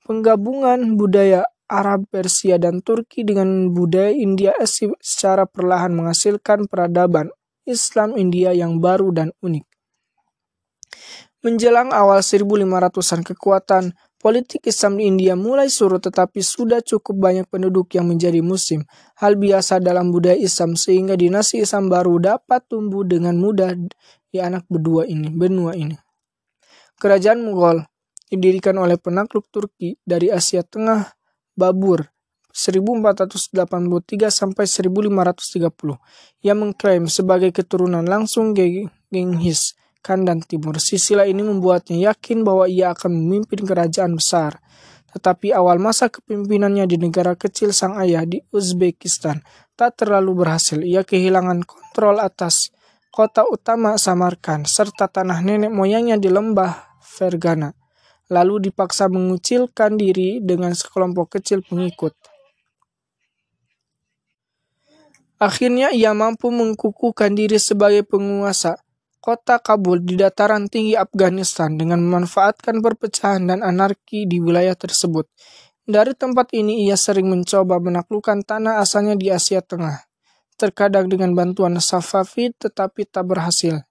Penggabungan 0.05 0.95
budaya 0.95 1.43
Arab, 1.71 2.05
Persia, 2.11 2.59
dan 2.61 2.83
Turki 2.83 3.23
dengan 3.23 3.71
budaya 3.73 4.11
India 4.11 4.51
secara 5.01 5.49
perlahan 5.49 5.95
menghasilkan 5.95 6.67
peradaban 6.69 7.33
Islam 7.63 8.19
India 8.19 8.51
yang 8.51 8.77
baru 8.83 9.09
dan 9.15 9.29
unik. 9.39 9.65
Menjelang 11.41 11.89
awal 11.89 12.21
1500-an 12.21 13.25
kekuatan 13.25 13.97
politik 14.21 14.61
Islam 14.69 15.01
di 15.01 15.09
India 15.09 15.33
mulai 15.33 15.65
surut 15.73 15.97
tetapi 15.97 16.37
sudah 16.45 16.85
cukup 16.85 17.17
banyak 17.17 17.49
penduduk 17.49 17.89
yang 17.97 18.05
menjadi 18.05 18.45
muslim. 18.45 18.85
Hal 19.17 19.41
biasa 19.41 19.81
dalam 19.81 20.13
budaya 20.13 20.37
Islam 20.37 20.77
sehingga 20.77 21.17
dinasti 21.17 21.65
Islam 21.65 21.89
baru 21.89 22.21
dapat 22.21 22.61
tumbuh 22.69 23.01
dengan 23.01 23.41
mudah 23.41 23.73
di 24.31 24.39
anak 24.39 24.65
berdua 24.71 25.03
ini, 25.05 25.27
benua 25.27 25.75
ini. 25.75 25.93
Kerajaan 26.95 27.43
Mughal 27.43 27.83
didirikan 28.31 28.79
oleh 28.79 28.95
penakluk 28.95 29.51
Turki 29.51 29.99
dari 30.07 30.31
Asia 30.31 30.63
Tengah 30.63 31.03
Babur 31.51 32.07
1483 32.51 34.31
sampai 34.31 34.65
1530 34.67 36.43
yang 36.43 36.57
mengklaim 36.59 37.07
sebagai 37.11 37.51
keturunan 37.51 38.03
langsung 38.03 38.55
Genghis 38.55 39.75
Khan 40.03 40.27
dan 40.27 40.43
Timur. 40.43 40.79
Sisilah 40.81 41.27
ini 41.29 41.43
membuatnya 41.43 42.11
yakin 42.11 42.43
bahwa 42.43 42.65
ia 42.67 42.91
akan 42.91 43.11
memimpin 43.13 43.63
kerajaan 43.63 44.17
besar. 44.17 44.59
Tetapi 45.11 45.51
awal 45.51 45.75
masa 45.75 46.07
kepemimpinannya 46.07 46.87
di 46.87 46.95
negara 46.95 47.35
kecil 47.35 47.75
sang 47.75 47.99
ayah 47.99 48.23
di 48.23 48.39
Uzbekistan 48.55 49.43
tak 49.75 49.99
terlalu 49.99 50.43
berhasil. 50.43 50.79
Ia 50.79 51.03
kehilangan 51.03 51.67
kontrol 51.67 52.23
atas 52.23 52.71
kota 53.11 53.43
utama 53.45 53.99
Samarkand 53.99 54.65
serta 54.65 55.11
tanah 55.11 55.43
nenek 55.43 55.69
moyangnya 55.69 56.15
di 56.15 56.31
lembah 56.31 56.97
Fergana 57.03 57.75
lalu 58.31 58.71
dipaksa 58.71 59.11
mengucilkan 59.11 59.99
diri 59.99 60.39
dengan 60.39 60.71
sekelompok 60.71 61.37
kecil 61.37 61.59
pengikut. 61.67 62.15
Akhirnya 65.35 65.91
ia 65.91 66.15
mampu 66.15 66.47
mengkukuhkan 66.47 67.35
diri 67.35 67.59
sebagai 67.59 68.07
penguasa 68.07 68.79
kota 69.19 69.59
Kabul 69.59 70.01
di 70.01 70.15
dataran 70.15 70.71
tinggi 70.71 70.95
Afghanistan 70.95 71.75
dengan 71.75 71.99
memanfaatkan 72.01 72.79
perpecahan 72.79 73.49
dan 73.51 73.59
anarki 73.61 74.29
di 74.29 74.39
wilayah 74.39 74.77
tersebut. 74.77 75.27
Dari 75.81 76.13
tempat 76.13 76.53
ini 76.53 76.85
ia 76.87 76.95
sering 76.95 77.27
mencoba 77.27 77.81
menaklukkan 77.81 78.45
tanah 78.45 78.79
asalnya 78.85 79.17
di 79.17 79.33
Asia 79.33 79.65
Tengah, 79.65 80.10
terkadang 80.61 81.09
dengan 81.09 81.33
bantuan 81.33 81.73
Safavid 81.81 82.53
tetapi 82.61 83.09
tak 83.09 83.25
berhasil. 83.25 83.81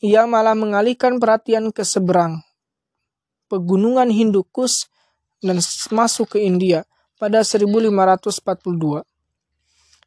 Ia 0.00 0.24
malah 0.24 0.56
mengalihkan 0.56 1.20
perhatian 1.20 1.68
ke 1.68 1.84
seberang, 1.84 2.40
pegunungan 3.52 4.08
Hindukus 4.08 4.88
dan 5.44 5.60
masuk 5.92 6.34
ke 6.34 6.38
India 6.40 6.88
pada 7.20 7.44
1542. 7.44 9.04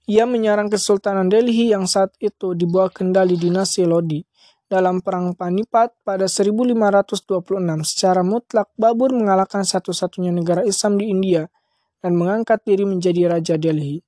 Ia 0.06 0.26
menyerang 0.30 0.70
Kesultanan 0.70 1.30
Delhi 1.30 1.74
yang 1.74 1.90
saat 1.90 2.14
itu 2.22 2.54
di 2.54 2.70
bawah 2.70 2.94
kendali 2.94 3.38
dinasti 3.38 3.86
Lodi. 3.86 4.22
Dalam 4.66 5.02
Perang 5.02 5.38
Panipat 5.38 5.94
pada 6.02 6.26
1526, 6.26 7.86
secara 7.86 8.26
mutlak 8.26 8.74
Babur 8.74 9.14
mengalahkan 9.14 9.62
satu-satunya 9.62 10.34
negara 10.34 10.66
Islam 10.66 10.98
di 10.98 11.06
India 11.10 11.46
dan 12.02 12.18
mengangkat 12.18 12.62
diri 12.66 12.86
menjadi 12.86 13.34
Raja 13.34 13.58
Delhi. 13.58 14.05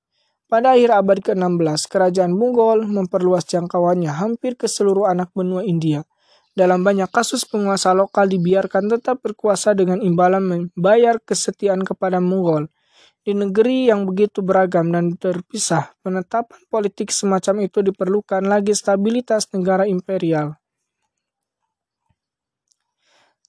Pada 0.47 0.79
akhir 0.79 0.95
abad 0.95 1.19
ke-16, 1.19 1.91
kerajaan 1.91 2.31
Mughal 2.31 2.87
memperluas 2.87 3.43
jangkauannya 3.47 4.15
hampir 4.15 4.55
ke 4.55 4.71
seluruh 4.71 5.07
anak 5.07 5.35
benua 5.35 5.63
India– 5.67 6.03
dalam 6.57 6.81
banyak 6.81 7.13
kasus 7.13 7.45
penguasa 7.45 7.93
lokal 7.93 8.25
dibiarkan 8.25 8.89
tetap 8.89 9.21
berkuasa 9.21 9.77
dengan 9.77 10.01
imbalan 10.01 10.41
membayar 10.41 11.21
kesetiaan 11.21 11.85
kepada 11.85 12.17
Mughal. 12.17 12.65
Di 13.21 13.37
negeri 13.37 13.93
yang 13.93 14.09
begitu 14.09 14.41
beragam 14.41 14.89
dan 14.89 15.13
terpisah, 15.21 15.93
penetapan 16.01 16.57
politik 16.73 17.13
semacam 17.13 17.69
itu 17.69 17.85
diperlukan 17.85 18.41
lagi 18.41 18.73
stabilitas 18.73 19.53
negara 19.53 19.85
imperial. 19.85 20.57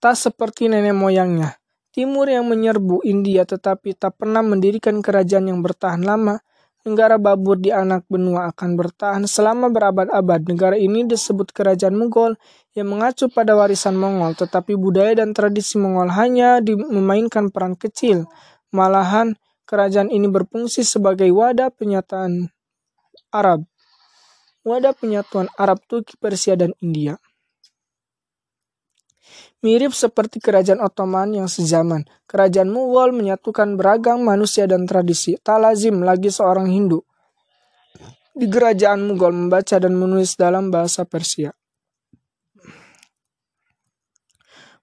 Tak 0.05 0.13
seperti 0.13 0.69
nenek 0.69 0.93
moyangnya, 0.93 1.57
Timur 1.89 2.29
yang 2.29 2.45
menyerbu 2.45 3.09
India 3.09 3.49
tetapi 3.49 3.97
tak 3.97 4.21
pernah 4.21 4.45
mendirikan 4.45 5.01
kerajaan 5.01 5.49
yang 5.49 5.65
bertahan 5.65 6.05
lama, 6.05 6.45
negara 6.89 7.21
Babur 7.21 7.61
di 7.61 7.69
anak 7.69 8.09
benua 8.09 8.49
akan 8.49 8.81
bertahan 8.81 9.25
selama 9.29 9.69
berabad-abad. 9.69 10.49
Negara 10.49 10.81
ini 10.81 11.05
disebut 11.05 11.53
kerajaan 11.53 11.93
Mughal 11.93 12.41
yang 12.73 12.89
mengacu 12.89 13.29
pada 13.29 13.53
warisan 13.53 14.01
Mongol, 14.01 14.33
tetapi 14.33 14.73
budaya 14.81 15.13
dan 15.21 15.37
tradisi 15.37 15.77
Mongol 15.77 16.09
hanya 16.17 16.65
memainkan 16.65 17.53
peran 17.53 17.77
kecil. 17.77 18.25
Malahan, 18.73 19.37
kerajaan 19.69 20.09
ini 20.09 20.33
berfungsi 20.33 20.81
sebagai 20.81 21.29
wadah 21.29 21.69
penyataan 21.69 22.49
Arab. 23.29 23.69
Wadah 24.65 24.97
penyatuan 24.97 25.53
Arab, 25.61 25.85
Turki, 25.85 26.17
Persia, 26.17 26.57
dan 26.57 26.73
India. 26.81 27.21
Mirip 29.59 29.91
seperti 29.91 30.39
kerajaan 30.39 30.79
Ottoman 30.79 31.35
yang 31.35 31.51
sezaman, 31.51 32.07
kerajaan 32.31 32.71
Mughal 32.71 33.11
menyatukan 33.11 33.75
beragam 33.75 34.23
manusia 34.23 34.71
dan 34.71 34.87
tradisi. 34.87 35.35
Tak 35.35 35.59
lazim 35.59 35.99
lagi 36.07 36.31
seorang 36.31 36.71
Hindu 36.71 37.03
di 38.39 38.47
kerajaan 38.47 39.03
Mughal 39.03 39.35
membaca 39.35 39.83
dan 39.83 39.99
menulis 39.99 40.39
dalam 40.39 40.71
bahasa 40.71 41.03
Persia. 41.03 41.51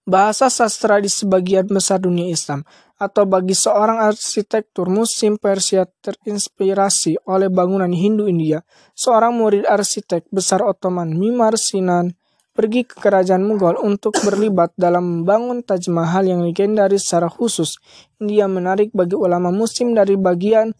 Bahasa 0.05 0.51
sastra 0.51 1.01
di 1.01 1.09
sebagian 1.09 1.65
besar 1.65 1.97
dunia 1.97 2.29
Islam 2.29 2.61
atau 2.99 3.25
bagi 3.25 3.57
seorang 3.57 4.03
arsitektur 4.03 4.91
musim 4.91 5.39
Persia 5.39 5.87
terinspirasi 5.87 7.25
oleh 7.25 7.49
bangunan 7.49 7.89
Hindu 7.89 8.29
India, 8.29 8.61
seorang 8.93 9.33
murid 9.33 9.65
arsitek 9.65 10.29
besar 10.29 10.61
Ottoman 10.61 11.09
Mimar 11.15 11.57
Sinan 11.57 12.13
pergi 12.55 12.87
ke 12.87 12.95
kerajaan 13.03 13.43
Mughal 13.43 13.75
untuk 13.83 14.15
berlibat 14.23 14.71
dalam 14.79 15.21
membangun 15.21 15.59
Taj 15.59 15.91
Mahal 15.91 16.31
yang 16.31 16.41
legendaris 16.47 17.03
secara 17.03 17.27
khusus. 17.27 17.75
Dia 18.15 18.47
menarik 18.47 18.95
bagi 18.95 19.19
ulama 19.19 19.51
muslim 19.51 19.91
dari 19.91 20.15
bagian 20.15 20.71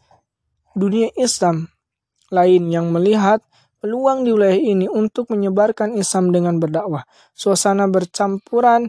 dunia 0.72 1.12
Islam 1.20 1.68
lain 2.32 2.72
yang 2.72 2.90
melihat 2.96 3.44
peluang 3.84 4.26
di 4.26 4.34
wilayah 4.34 4.58
ini 4.58 4.88
untuk 4.90 5.30
menyebarkan 5.30 5.94
Islam 6.00 6.32
dengan 6.32 6.58
berdakwah. 6.58 7.04
Suasana 7.36 7.86
bercampuran 7.92 8.88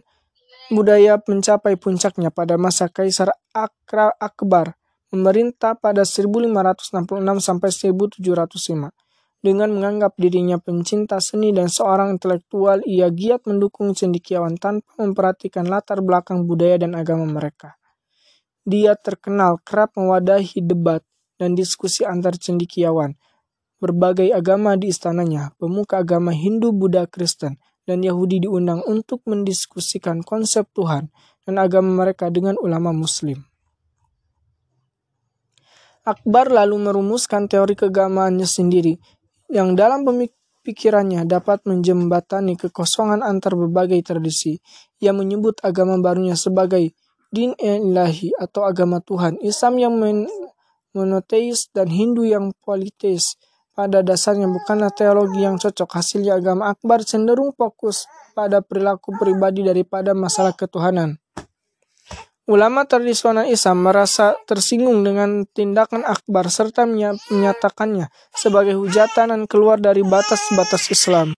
budaya 0.71 1.19
mencapai 1.21 1.75
puncaknya 1.75 2.31
pada 2.31 2.55
masa 2.55 2.87
Kaisar 2.87 3.35
Akra 3.51 4.15
Akbar 4.15 4.79
memerintah 5.11 5.79
pada 5.79 6.03
1566 6.03 7.39
sampai 7.39 7.69
1705. 7.71 9.06
Dengan 9.37 9.69
menganggap 9.69 10.17
dirinya 10.17 10.57
pencinta 10.57 11.21
seni 11.21 11.53
dan 11.53 11.69
seorang 11.69 12.17
intelektual, 12.17 12.81
ia 12.89 13.13
giat 13.13 13.45
mendukung 13.45 13.93
cendikiawan 13.93 14.57
tanpa 14.57 14.89
memperhatikan 14.97 15.69
latar 15.69 16.01
belakang 16.01 16.49
budaya 16.49 16.81
dan 16.81 16.97
agama 16.97 17.29
mereka. 17.29 17.77
Dia 18.65 18.97
terkenal 18.97 19.61
kerap 19.61 19.93
mewadahi 19.93 20.59
debat 20.65 21.05
dan 21.37 21.53
diskusi 21.53 22.01
antar 22.01 22.35
cendikiawan. 22.35 23.13
Berbagai 23.77 24.33
agama 24.33 24.73
di 24.73 24.89
istananya, 24.89 25.53
pemuka 25.61 26.01
agama 26.01 26.33
Hindu, 26.33 26.73
Buddha, 26.73 27.05
Kristen, 27.05 27.61
dan 27.85 28.01
Yahudi 28.01 28.41
diundang 28.43 28.81
untuk 28.89 29.21
mendiskusikan 29.29 30.25
konsep 30.25 30.65
Tuhan 30.73 31.13
dan 31.45 31.55
agama 31.61 32.03
mereka 32.03 32.33
dengan 32.33 32.57
ulama 32.57 32.91
Muslim. 32.91 33.45
Akbar 36.07 36.51
lalu 36.51 36.87
merumuskan 36.87 37.51
teori 37.51 37.75
keagamaannya 37.75 38.47
sendiri 38.47 38.95
yang 39.47 39.75
dalam 39.75 40.03
pemikirannya 40.03 41.23
dapat 41.23 41.63
menjembatani 41.63 42.59
kekosongan 42.59 43.23
antar 43.23 43.55
berbagai 43.55 43.99
tradisi. 44.03 44.59
Ia 44.99 45.15
menyebut 45.15 45.63
agama 45.63 45.95
barunya 45.99 46.35
sebagai 46.35 46.91
din 47.31 47.51
ilahi 47.59 48.31
atau 48.39 48.63
agama 48.63 49.03
Tuhan, 49.03 49.39
Islam 49.43 49.73
yang 49.79 49.93
monoteis 50.95 51.67
dan 51.75 51.91
Hindu 51.91 52.23
yang 52.23 52.55
politeis. 52.63 53.35
Pada 53.77 54.01
dasarnya 54.01 54.49
bukanlah 54.49 54.89
teologi 54.89 55.45
yang 55.45 55.61
cocok. 55.61 56.01
Hasilnya 56.01 56.41
agama 56.41 56.73
Akbar 56.73 57.05
cenderung 57.05 57.53
fokus 57.53 58.09
pada 58.33 58.57
perilaku 58.65 59.13
pribadi 59.13 59.61
daripada 59.61 60.17
masalah 60.17 60.57
ketuhanan. 60.57 61.21
Ulama 62.47 62.87
tradisional 62.87 63.43
Islam 63.51 63.83
merasa 63.83 64.31
tersinggung 64.47 65.03
dengan 65.03 65.43
tindakan 65.51 66.07
Akbar 66.07 66.47
serta 66.47 66.87
menyatakannya 66.87 68.07
sebagai 68.31 68.79
hujatan 68.79 69.35
dan 69.35 69.41
keluar 69.51 69.83
dari 69.83 69.99
batas-batas 69.99 70.87
Islam. 70.87 71.35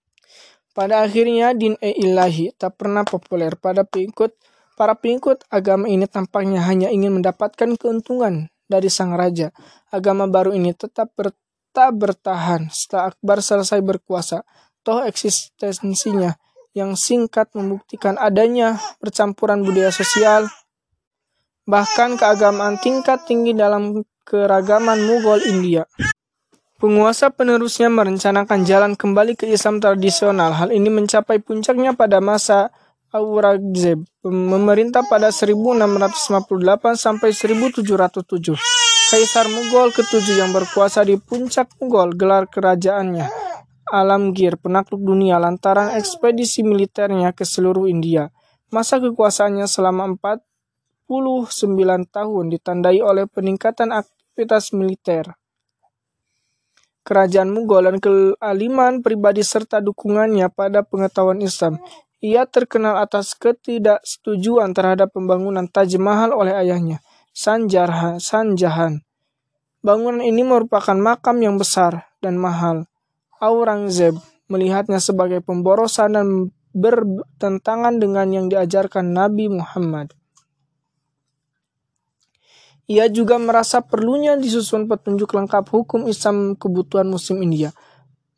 Pada 0.70 1.02
akhirnya, 1.02 1.50
din 1.50 1.74
e 1.82 1.98
ilahi 1.98 2.54
tak 2.54 2.78
pernah 2.78 3.02
populer 3.02 3.58
pada 3.58 3.82
pengikut 3.82 4.38
para 4.78 4.94
pengikut 4.94 5.42
agama 5.50 5.90
ini 5.90 6.06
tampaknya 6.06 6.62
hanya 6.62 6.94
ingin 6.94 7.18
mendapatkan 7.18 7.74
keuntungan 7.74 8.46
dari 8.70 8.86
sang 8.86 9.18
raja. 9.18 9.50
Agama 9.90 10.30
baru 10.30 10.54
ini 10.54 10.70
tetap 10.78 11.10
ber, 11.18 11.34
tak 11.74 11.90
bertahan 11.98 12.70
setelah 12.70 13.10
Akbar 13.10 13.42
selesai 13.42 13.82
berkuasa. 13.82 14.46
Toh 14.86 15.02
eksistensinya 15.02 16.38
yang 16.70 16.94
singkat 16.94 17.50
membuktikan 17.58 18.14
adanya 18.14 18.78
percampuran 19.02 19.66
budaya 19.66 19.90
sosial, 19.90 20.46
bahkan 21.70 22.18
keagamaan 22.18 22.82
tingkat 22.82 23.22
tinggi 23.30 23.54
dalam 23.54 24.02
keragaman 24.26 24.98
Mughal 25.06 25.38
India. 25.46 25.86
Penguasa 26.82 27.30
penerusnya 27.30 27.86
merencanakan 27.86 28.66
jalan 28.66 28.92
kembali 28.98 29.38
ke 29.38 29.46
Islam 29.46 29.78
tradisional. 29.78 30.50
Hal 30.50 30.74
ini 30.74 30.90
mencapai 30.90 31.38
puncaknya 31.38 31.94
pada 31.94 32.18
masa 32.18 32.74
Aurangzeb, 33.14 34.06
memerintah 34.26 35.02
pada 35.06 35.30
1658 35.30 36.94
sampai 36.98 37.30
1707. 37.30 38.58
Kaisar 39.10 39.46
Mughal 39.50 39.90
ketujuh 39.94 40.38
yang 40.38 40.50
berkuasa 40.50 41.06
di 41.06 41.18
puncak 41.18 41.70
Mughal 41.82 42.14
gelar 42.14 42.46
kerajaannya 42.46 43.50
Alamgir 43.90 44.54
penakluk 44.54 45.02
dunia 45.02 45.42
lantaran 45.42 45.90
ekspedisi 45.98 46.62
militernya 46.62 47.34
ke 47.34 47.42
seluruh 47.42 47.90
India. 47.90 48.30
Masa 48.70 49.02
kekuasaannya 49.02 49.66
selama 49.66 50.14
empat 50.14 50.38
49 50.38 50.49
tahun 52.06 52.46
ditandai 52.54 53.02
oleh 53.02 53.26
peningkatan 53.26 53.90
aktivitas 53.90 54.70
militer. 54.70 55.34
Kerajaan 57.02 57.50
Mughal 57.50 57.90
dan 57.90 57.96
kealiman 57.98 59.02
pribadi 59.02 59.42
serta 59.42 59.82
dukungannya 59.82 60.46
pada 60.54 60.86
pengetahuan 60.86 61.42
Islam. 61.42 61.82
Ia 62.22 62.46
terkenal 62.46 63.00
atas 63.00 63.34
ketidaksetujuan 63.34 64.76
terhadap 64.76 65.10
pembangunan 65.10 65.66
Taj 65.66 65.96
Mahal 65.96 66.36
oleh 66.36 66.52
ayahnya, 66.52 67.02
Sanjarha, 67.32 68.20
Sanjahan. 68.20 69.02
Bangunan 69.80 70.20
ini 70.20 70.44
merupakan 70.44 70.92
makam 70.94 71.40
yang 71.40 71.56
besar 71.56 72.12
dan 72.20 72.36
mahal. 72.36 72.84
Aurangzeb 73.40 74.20
melihatnya 74.52 75.00
sebagai 75.00 75.40
pemborosan 75.40 76.12
dan 76.12 76.28
bertentangan 76.76 77.96
dengan 77.96 78.28
yang 78.28 78.46
diajarkan 78.52 79.16
Nabi 79.16 79.48
Muhammad. 79.48 80.19
Ia 82.90 83.06
juga 83.06 83.38
merasa 83.38 83.78
perlunya 83.86 84.34
disusun 84.34 84.90
petunjuk 84.90 85.30
lengkap 85.30 85.62
hukum 85.70 86.10
Islam 86.10 86.58
kebutuhan 86.58 87.06
musim 87.06 87.38
India. 87.38 87.70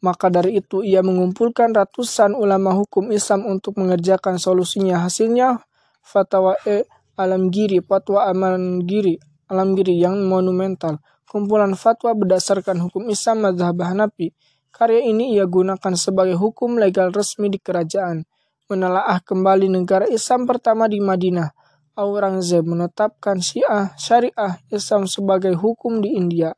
Maka 0.04 0.28
dari 0.28 0.60
itu 0.60 0.84
ia 0.84 1.00
mengumpulkan 1.00 1.72
ratusan 1.72 2.36
ulama 2.36 2.76
hukum 2.76 3.08
Islam 3.16 3.48
untuk 3.48 3.80
mengerjakan 3.80 4.36
solusinya. 4.36 5.00
Hasilnya 5.00 5.56
fatwa 6.04 6.52
E 6.68 6.84
Alamgiri, 7.16 7.80
fatwa 7.80 8.28
Amangiri, 8.28 9.16
Alamgiri 9.48 9.96
yang 9.96 10.20
monumental. 10.28 11.00
Kumpulan 11.24 11.72
fatwa 11.72 12.12
berdasarkan 12.12 12.76
hukum 12.76 13.08
Islam 13.08 13.48
mazhab 13.48 13.80
Hanafi. 13.80 14.36
Karya 14.68 15.00
ini 15.00 15.32
ia 15.32 15.48
gunakan 15.48 15.96
sebagai 15.96 16.36
hukum 16.36 16.76
legal 16.76 17.08
resmi 17.08 17.48
di 17.48 17.56
kerajaan. 17.56 18.28
Menelaah 18.68 19.16
kembali 19.24 19.72
negara 19.72 20.04
Islam 20.12 20.44
pertama 20.44 20.92
di 20.92 21.00
Madinah 21.00 21.61
Aurangzeb 21.92 22.64
menetapkan 22.64 23.44
Syiah 23.44 23.92
Syariah 24.00 24.64
Islam 24.72 25.04
sebagai 25.04 25.52
hukum 25.52 26.00
di 26.00 26.16
India. 26.16 26.56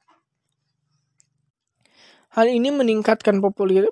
Hal 2.35 2.51
ini 2.51 2.71
meningkatkan 2.71 3.39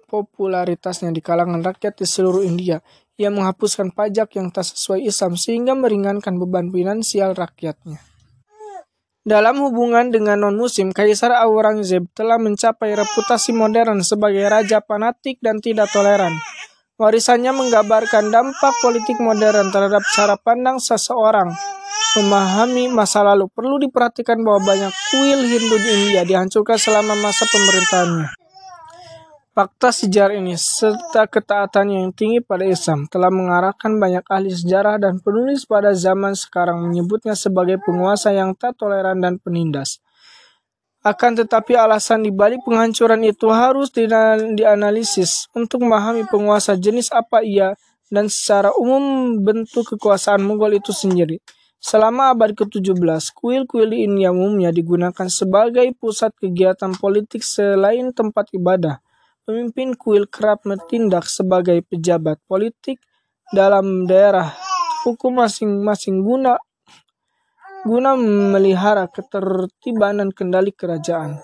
popularitasnya 0.06 1.14
di 1.14 1.22
kalangan 1.22 1.62
rakyat 1.62 1.98
di 1.98 2.06
seluruh 2.06 2.42
India. 2.42 2.82
Ia 3.18 3.30
menghapuskan 3.30 3.94
pajak 3.94 4.34
yang 4.38 4.50
tak 4.50 4.66
sesuai 4.66 5.02
Islam 5.02 5.38
sehingga 5.38 5.78
meringankan 5.78 6.38
beban 6.38 6.70
finansial 6.70 7.38
rakyatnya. 7.38 8.02
Dalam 9.22 9.62
hubungan 9.62 10.10
dengan 10.10 10.42
non-muslim, 10.42 10.90
Kaisar 10.90 11.30
Aurangzeb 11.38 12.10
telah 12.10 12.42
mencapai 12.42 12.98
reputasi 12.98 13.54
modern 13.54 14.02
sebagai 14.02 14.42
raja 14.50 14.82
fanatik 14.82 15.38
dan 15.38 15.62
tidak 15.62 15.86
toleran. 15.94 16.34
Warisannya 17.02 17.50
menggambarkan 17.50 18.30
dampak 18.30 18.74
politik 18.78 19.18
modern 19.18 19.74
terhadap 19.74 20.06
cara 20.14 20.38
pandang 20.38 20.78
seseorang 20.78 21.50
memahami 22.14 22.92
masa 22.94 23.26
lalu. 23.26 23.50
Perlu 23.50 23.82
diperhatikan 23.82 24.38
bahwa 24.38 24.62
banyak 24.62 24.92
kuil 25.10 25.40
Hindu 25.42 25.76
di 25.82 25.90
India 25.98 26.22
dihancurkan 26.22 26.78
selama 26.78 27.18
masa 27.18 27.42
pemerintahannya. 27.48 28.28
Fakta 29.52 29.92
sejarah 29.92 30.40
ini, 30.40 30.56
serta 30.56 31.28
ketaatan 31.28 31.92
yang 31.92 32.08
tinggi 32.14 32.40
pada 32.40 32.64
Islam, 32.64 33.04
telah 33.04 33.28
mengarahkan 33.28 34.00
banyak 34.00 34.24
ahli 34.24 34.48
sejarah 34.48 34.96
dan 34.96 35.20
penulis 35.20 35.68
pada 35.68 35.92
zaman 35.92 36.32
sekarang 36.32 36.80
menyebutnya 36.80 37.36
sebagai 37.36 37.76
penguasa 37.84 38.32
yang 38.32 38.56
tak 38.56 38.80
toleran 38.80 39.20
dan 39.20 39.36
penindas. 39.36 40.00
Akan 41.02 41.34
tetapi 41.34 41.74
alasan 41.74 42.22
dibalik 42.22 42.62
penghancuran 42.62 43.26
itu 43.26 43.50
harus 43.50 43.90
dianalisis 44.54 45.50
untuk 45.50 45.82
memahami 45.82 46.22
penguasa 46.30 46.78
jenis 46.78 47.10
apa 47.10 47.42
ia 47.42 47.74
dan 48.06 48.30
secara 48.30 48.70
umum 48.78 49.34
bentuk 49.42 49.98
kekuasaan 49.98 50.46
Mughal 50.46 50.78
itu 50.78 50.94
sendiri. 50.94 51.42
Selama 51.82 52.30
abad 52.30 52.54
ke-17, 52.54 53.34
kuil-kuil 53.34 53.90
India 53.90 54.30
umumnya 54.30 54.70
digunakan 54.70 55.26
sebagai 55.26 55.90
pusat 55.98 56.30
kegiatan 56.38 56.94
politik 56.94 57.42
selain 57.42 58.14
tempat 58.14 58.54
ibadah. 58.54 59.02
Pemimpin 59.42 59.98
kuil 59.98 60.30
kerap 60.30 60.62
bertindak 60.62 61.26
sebagai 61.26 61.82
pejabat 61.82 62.38
politik 62.46 63.02
dalam 63.50 64.06
daerah 64.06 64.54
hukum 65.02 65.42
masing-masing 65.42 66.22
guna 66.22 66.54
guna 67.82 68.14
memelihara 68.14 69.10
ketertiban 69.10 70.22
dan 70.22 70.30
kendali 70.30 70.70
kerajaan. 70.70 71.42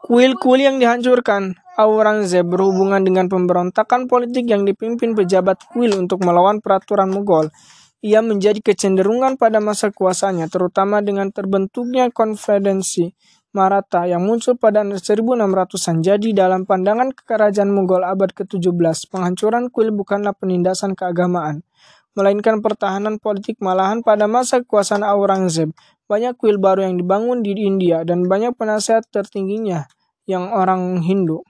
Kuil-kuil 0.00 0.64
yang 0.64 0.80
dihancurkan 0.80 1.54
Aurangzeb 1.76 2.48
berhubungan 2.48 3.04
dengan 3.04 3.28
pemberontakan 3.28 4.10
politik 4.10 4.48
yang 4.48 4.64
dipimpin 4.64 5.16
pejabat 5.16 5.70
kuil 5.70 5.96
untuk 5.96 6.24
melawan 6.24 6.58
peraturan 6.58 7.12
Mughal. 7.12 7.52
Ia 8.00 8.24
menjadi 8.24 8.64
kecenderungan 8.64 9.36
pada 9.36 9.60
masa 9.60 9.92
kuasanya, 9.92 10.48
terutama 10.48 11.04
dengan 11.04 11.28
terbentuknya 11.28 12.08
konfederasi 12.08 13.12
Maratha 13.52 14.08
yang 14.08 14.24
muncul 14.24 14.56
pada 14.56 14.80
1600-an. 14.80 15.96
Jadi 16.00 16.32
dalam 16.32 16.64
pandangan 16.64 17.12
kerajaan 17.12 17.68
Mughal 17.68 18.08
abad 18.08 18.32
ke-17, 18.32 19.12
penghancuran 19.12 19.68
kuil 19.68 19.92
bukanlah 19.92 20.32
penindasan 20.32 20.96
keagamaan, 20.96 21.60
melainkan 22.18 22.58
pertahanan 22.58 23.22
politik 23.22 23.58
malahan 23.62 24.02
pada 24.02 24.26
masa 24.26 24.60
kekuasaan 24.62 25.06
Aurangzeb. 25.06 25.70
Banyak 26.10 26.34
kuil 26.36 26.58
baru 26.58 26.90
yang 26.90 26.98
dibangun 26.98 27.46
di 27.46 27.54
India 27.54 28.02
dan 28.02 28.26
banyak 28.26 28.58
penasehat 28.58 29.06
tertingginya 29.14 29.86
yang 30.26 30.50
orang 30.50 31.00
Hindu. 31.06 31.46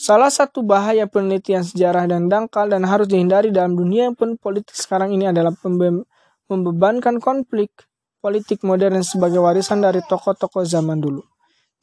Salah 0.00 0.32
satu 0.32 0.64
bahaya 0.64 1.04
penelitian 1.04 1.60
sejarah 1.60 2.08
dan 2.08 2.30
dangkal 2.30 2.72
dan 2.72 2.88
harus 2.88 3.04
dihindari 3.04 3.52
dalam 3.52 3.76
dunia 3.76 4.08
yang 4.08 4.16
pun 4.16 4.38
politik 4.40 4.72
sekarang 4.72 5.12
ini 5.12 5.28
adalah 5.28 5.52
membebankan 6.48 7.20
konflik 7.20 7.68
politik 8.24 8.64
modern 8.64 9.04
sebagai 9.04 9.44
warisan 9.44 9.84
dari 9.84 10.00
tokoh-tokoh 10.00 10.64
zaman 10.64 11.04
dulu. 11.04 11.20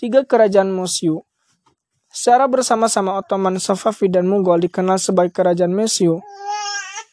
Tiga 0.02 0.26
kerajaan 0.26 0.74
Mosyu 0.74 1.27
Secara 2.18 2.50
bersama-sama 2.50 3.22
Ottoman, 3.22 3.62
Safavid, 3.62 4.18
dan 4.18 4.26
Mughal 4.26 4.58
dikenal 4.58 4.98
sebagai 4.98 5.38
kerajaan 5.38 5.70
Mesyu. 5.70 6.18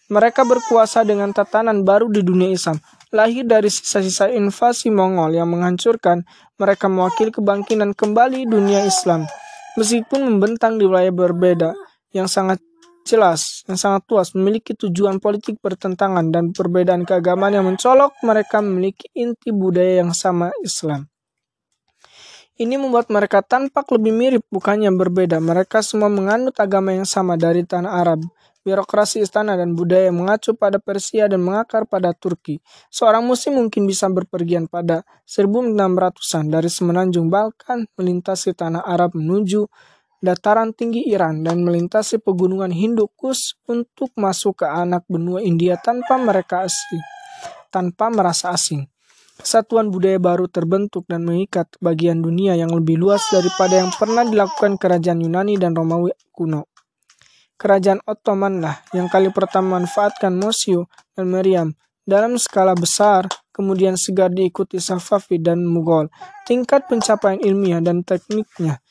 Mereka 0.09 0.49
berkuasa 0.49 1.05
dengan 1.05 1.29
tatanan 1.29 1.85
baru 1.85 2.09
di 2.09 2.25
dunia 2.25 2.49
Islam. 2.49 2.81
Lahir 3.13 3.45
dari 3.45 3.69
sisa-sisa 3.69 4.33
invasi 4.33 4.89
Mongol 4.89 5.37
yang 5.37 5.53
menghancurkan, 5.53 6.25
mereka 6.57 6.89
mewakili 6.89 7.29
kebangkitan 7.29 7.93
kembali 7.93 8.49
dunia 8.49 8.81
Islam. 8.89 9.29
Meskipun 9.77 10.25
membentang 10.25 10.81
di 10.81 10.89
wilayah 10.89 11.13
berbeda 11.13 11.77
yang 12.17 12.25
sangat 12.25 12.65
jelas 13.05 13.61
yang 13.69 13.77
sangat 13.77 14.09
luas, 14.09 14.33
memiliki 14.33 14.73
tujuan 14.73 15.21
politik 15.21 15.61
bertentangan 15.61 16.33
dan 16.33 16.57
perbedaan 16.57 17.05
keagamaan 17.05 17.53
yang 17.53 17.69
mencolok, 17.69 18.17
mereka 18.25 18.65
memiliki 18.65 19.13
inti 19.13 19.53
budaya 19.53 20.01
yang 20.01 20.17
sama 20.17 20.49
Islam. 20.65 21.13
Ini 22.55 22.79
membuat 22.79 23.11
mereka 23.11 23.43
tampak 23.43 23.91
lebih 23.99 24.15
mirip, 24.15 24.43
bukannya 24.47 24.95
berbeda. 24.95 25.43
Mereka 25.43 25.83
semua 25.83 26.07
menganut 26.07 26.55
agama 26.63 26.95
yang 26.95 27.03
sama 27.03 27.35
dari 27.35 27.67
tanah 27.67 27.91
Arab. 27.91 28.23
Birokrasi 28.63 29.27
istana 29.27 29.59
dan 29.59 29.75
budaya 29.75 30.15
mengacu 30.15 30.55
pada 30.55 30.79
Persia 30.79 31.27
dan 31.27 31.43
mengakar 31.43 31.83
pada 31.83 32.15
Turki. 32.15 32.63
Seorang 32.95 33.27
muslim 33.27 33.59
mungkin 33.59 33.91
bisa 33.91 34.07
berpergian 34.07 34.71
pada 34.71 35.03
1600-an 35.27 36.45
dari 36.47 36.71
semenanjung 36.71 37.27
Balkan 37.27 37.91
melintasi 37.99 38.55
tanah 38.55 38.87
Arab 38.87 39.19
menuju 39.19 39.67
dataran 40.23 40.71
tinggi 40.73 41.11
Iran 41.11 41.43
dan 41.43 41.61
melintasi 41.67 42.23
pegunungan 42.23 42.71
Hindukus 42.71 43.59
untuk 43.67 44.15
masuk 44.15 44.63
ke 44.63 44.67
anak 44.71 45.03
benua 45.11 45.43
India 45.43 45.75
tanpa 45.75 46.17
mereka 46.23 46.63
asing, 46.63 47.03
tanpa 47.69 48.15
merasa 48.15 48.55
asing. 48.55 48.94
Kesatuan 49.35 49.91
budaya 49.91 50.23
baru 50.23 50.47
terbentuk 50.47 51.11
dan 51.11 51.27
mengikat 51.27 51.67
bagian 51.83 52.23
dunia 52.23 52.55
yang 52.55 52.71
lebih 52.71 52.95
luas 52.95 53.27
daripada 53.35 53.83
yang 53.83 53.91
pernah 53.91 54.23
dilakukan 54.23 54.79
kerajaan 54.79 55.19
Yunani 55.23 55.59
dan 55.59 55.75
Romawi 55.75 56.15
kuno. 56.31 56.71
Kerajaan 57.59 58.03
Ottoman 58.07 58.63
lah 58.63 58.83
yang 58.95 59.11
kali 59.11 59.35
pertama 59.35 59.79
manfaatkan 59.83 60.35
Mosyu 60.35 60.87
dan 61.19 61.31
Meriam 61.31 61.69
dalam 62.05 62.37
skala 62.37 62.77
besar, 62.77 63.27
kemudian 63.51 63.97
segar 63.97 64.29
diikuti 64.29 64.77
Safavid 64.77 65.41
dan 65.41 65.65
Mughal. 65.65 66.13
Tingkat 66.45 66.87
pencapaian 66.87 67.41
ilmiah 67.41 67.81
dan 67.81 68.05
tekniknya 68.05 68.85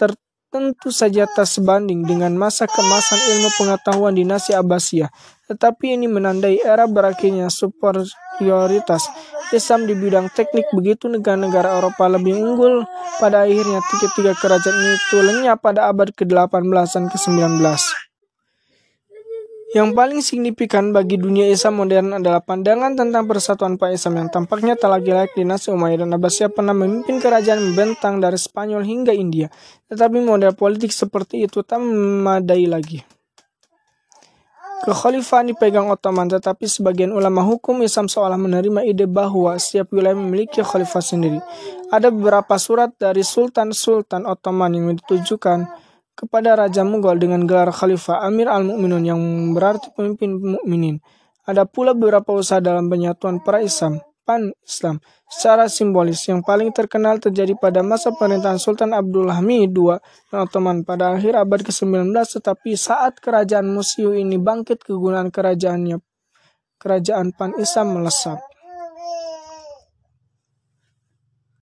ter 0.00 0.16
tentu 0.50 0.90
saja 0.90 1.30
tak 1.30 1.46
sebanding 1.46 2.02
dengan 2.02 2.34
masa 2.34 2.66
kemasan 2.66 3.18
ilmu 3.22 3.50
pengetahuan 3.54 4.10
dinasti 4.10 4.50
Abbasiyah, 4.50 5.06
tetapi 5.46 5.94
ini 5.94 6.10
menandai 6.10 6.58
era 6.58 6.90
berakhirnya 6.90 7.46
superioritas 7.46 9.06
Islam 9.54 9.86
di 9.86 9.94
bidang 9.94 10.26
teknik 10.34 10.66
begitu 10.74 11.06
negara-negara 11.06 11.78
Eropa 11.78 12.10
lebih 12.10 12.34
unggul 12.34 12.82
pada 13.22 13.46
akhirnya 13.46 13.78
tiga-tiga 13.94 14.34
kerajaan 14.34 14.78
itu 14.90 15.16
lenyap 15.22 15.62
pada 15.62 15.86
abad 15.86 16.10
ke-18 16.10 16.86
dan 16.98 17.04
ke-19. 17.06 17.62
Yang 19.70 19.94
paling 19.94 20.18
signifikan 20.18 20.90
bagi 20.90 21.14
dunia 21.14 21.46
Islam 21.46 21.86
modern 21.86 22.18
adalah 22.18 22.42
pandangan 22.42 22.90
tentang 22.98 23.22
persatuan 23.30 23.78
Pak 23.78 23.94
Islam 23.94 24.26
yang 24.26 24.28
tampaknya 24.34 24.74
tak 24.74 24.90
lagi 24.90 25.14
layak 25.14 25.30
dinasti 25.38 25.70
Umayyad 25.70 26.02
dan 26.02 26.18
Abbasiyah 26.18 26.50
pernah 26.50 26.74
memimpin 26.74 27.22
kerajaan 27.22 27.70
membentang 27.70 28.18
dari 28.18 28.34
Spanyol 28.34 28.82
hingga 28.82 29.14
India. 29.14 29.46
Tetapi 29.86 30.26
model 30.26 30.58
politik 30.58 30.90
seperti 30.90 31.46
itu 31.46 31.62
tak 31.62 31.78
memadai 31.86 32.66
lagi. 32.66 32.98
Kekhalifahan 34.90 35.54
dipegang 35.54 35.86
Ottoman, 35.86 36.26
tetapi 36.26 36.66
sebagian 36.66 37.14
ulama 37.14 37.46
hukum 37.46 37.78
Islam 37.86 38.10
seolah 38.10 38.40
menerima 38.40 38.82
ide 38.82 39.06
bahwa 39.06 39.54
setiap 39.54 39.94
wilayah 39.94 40.18
memiliki 40.18 40.66
khalifah 40.66 41.04
sendiri. 41.04 41.38
Ada 41.94 42.10
beberapa 42.10 42.58
surat 42.58 42.90
dari 42.98 43.22
Sultan-Sultan 43.22 44.26
Ottoman 44.26 44.74
yang 44.74 44.98
ditujukan 44.98 45.89
kepada 46.20 46.52
Raja 46.52 46.84
Mughal 46.84 47.16
dengan 47.16 47.48
gelar 47.48 47.72
Khalifah 47.72 48.20
Amir 48.28 48.52
al-Mu'minun 48.52 49.00
yang 49.08 49.20
berarti 49.56 49.88
pemimpin 49.96 50.36
mukminin. 50.36 51.00
Ada 51.48 51.64
pula 51.64 51.96
beberapa 51.96 52.36
usaha 52.36 52.60
dalam 52.60 52.92
penyatuan 52.92 53.40
para 53.40 53.64
Islam, 53.64 54.04
pan-Islam, 54.28 55.00
secara 55.32 55.72
simbolis 55.72 56.20
yang 56.28 56.44
paling 56.44 56.68
terkenal 56.76 57.16
terjadi 57.16 57.56
pada 57.56 57.80
masa 57.80 58.12
pemerintahan 58.12 58.60
Sultan 58.60 58.92
Abdul 58.92 59.32
Hamid 59.32 59.72
II 59.72 59.96
dan 60.28 60.44
Ottoman 60.44 60.84
pada 60.84 61.16
akhir 61.16 61.40
abad 61.40 61.64
ke-19 61.64 62.12
tetapi 62.12 62.76
saat 62.76 63.16
kerajaan 63.16 63.64
Musyu 63.72 64.12
ini 64.12 64.36
bangkit 64.36 64.84
kegunaan 64.84 65.32
kerajaannya 65.32 66.04
kerajaan 66.76 67.32
pan-Islam 67.32 67.96
melesat. 67.96 68.49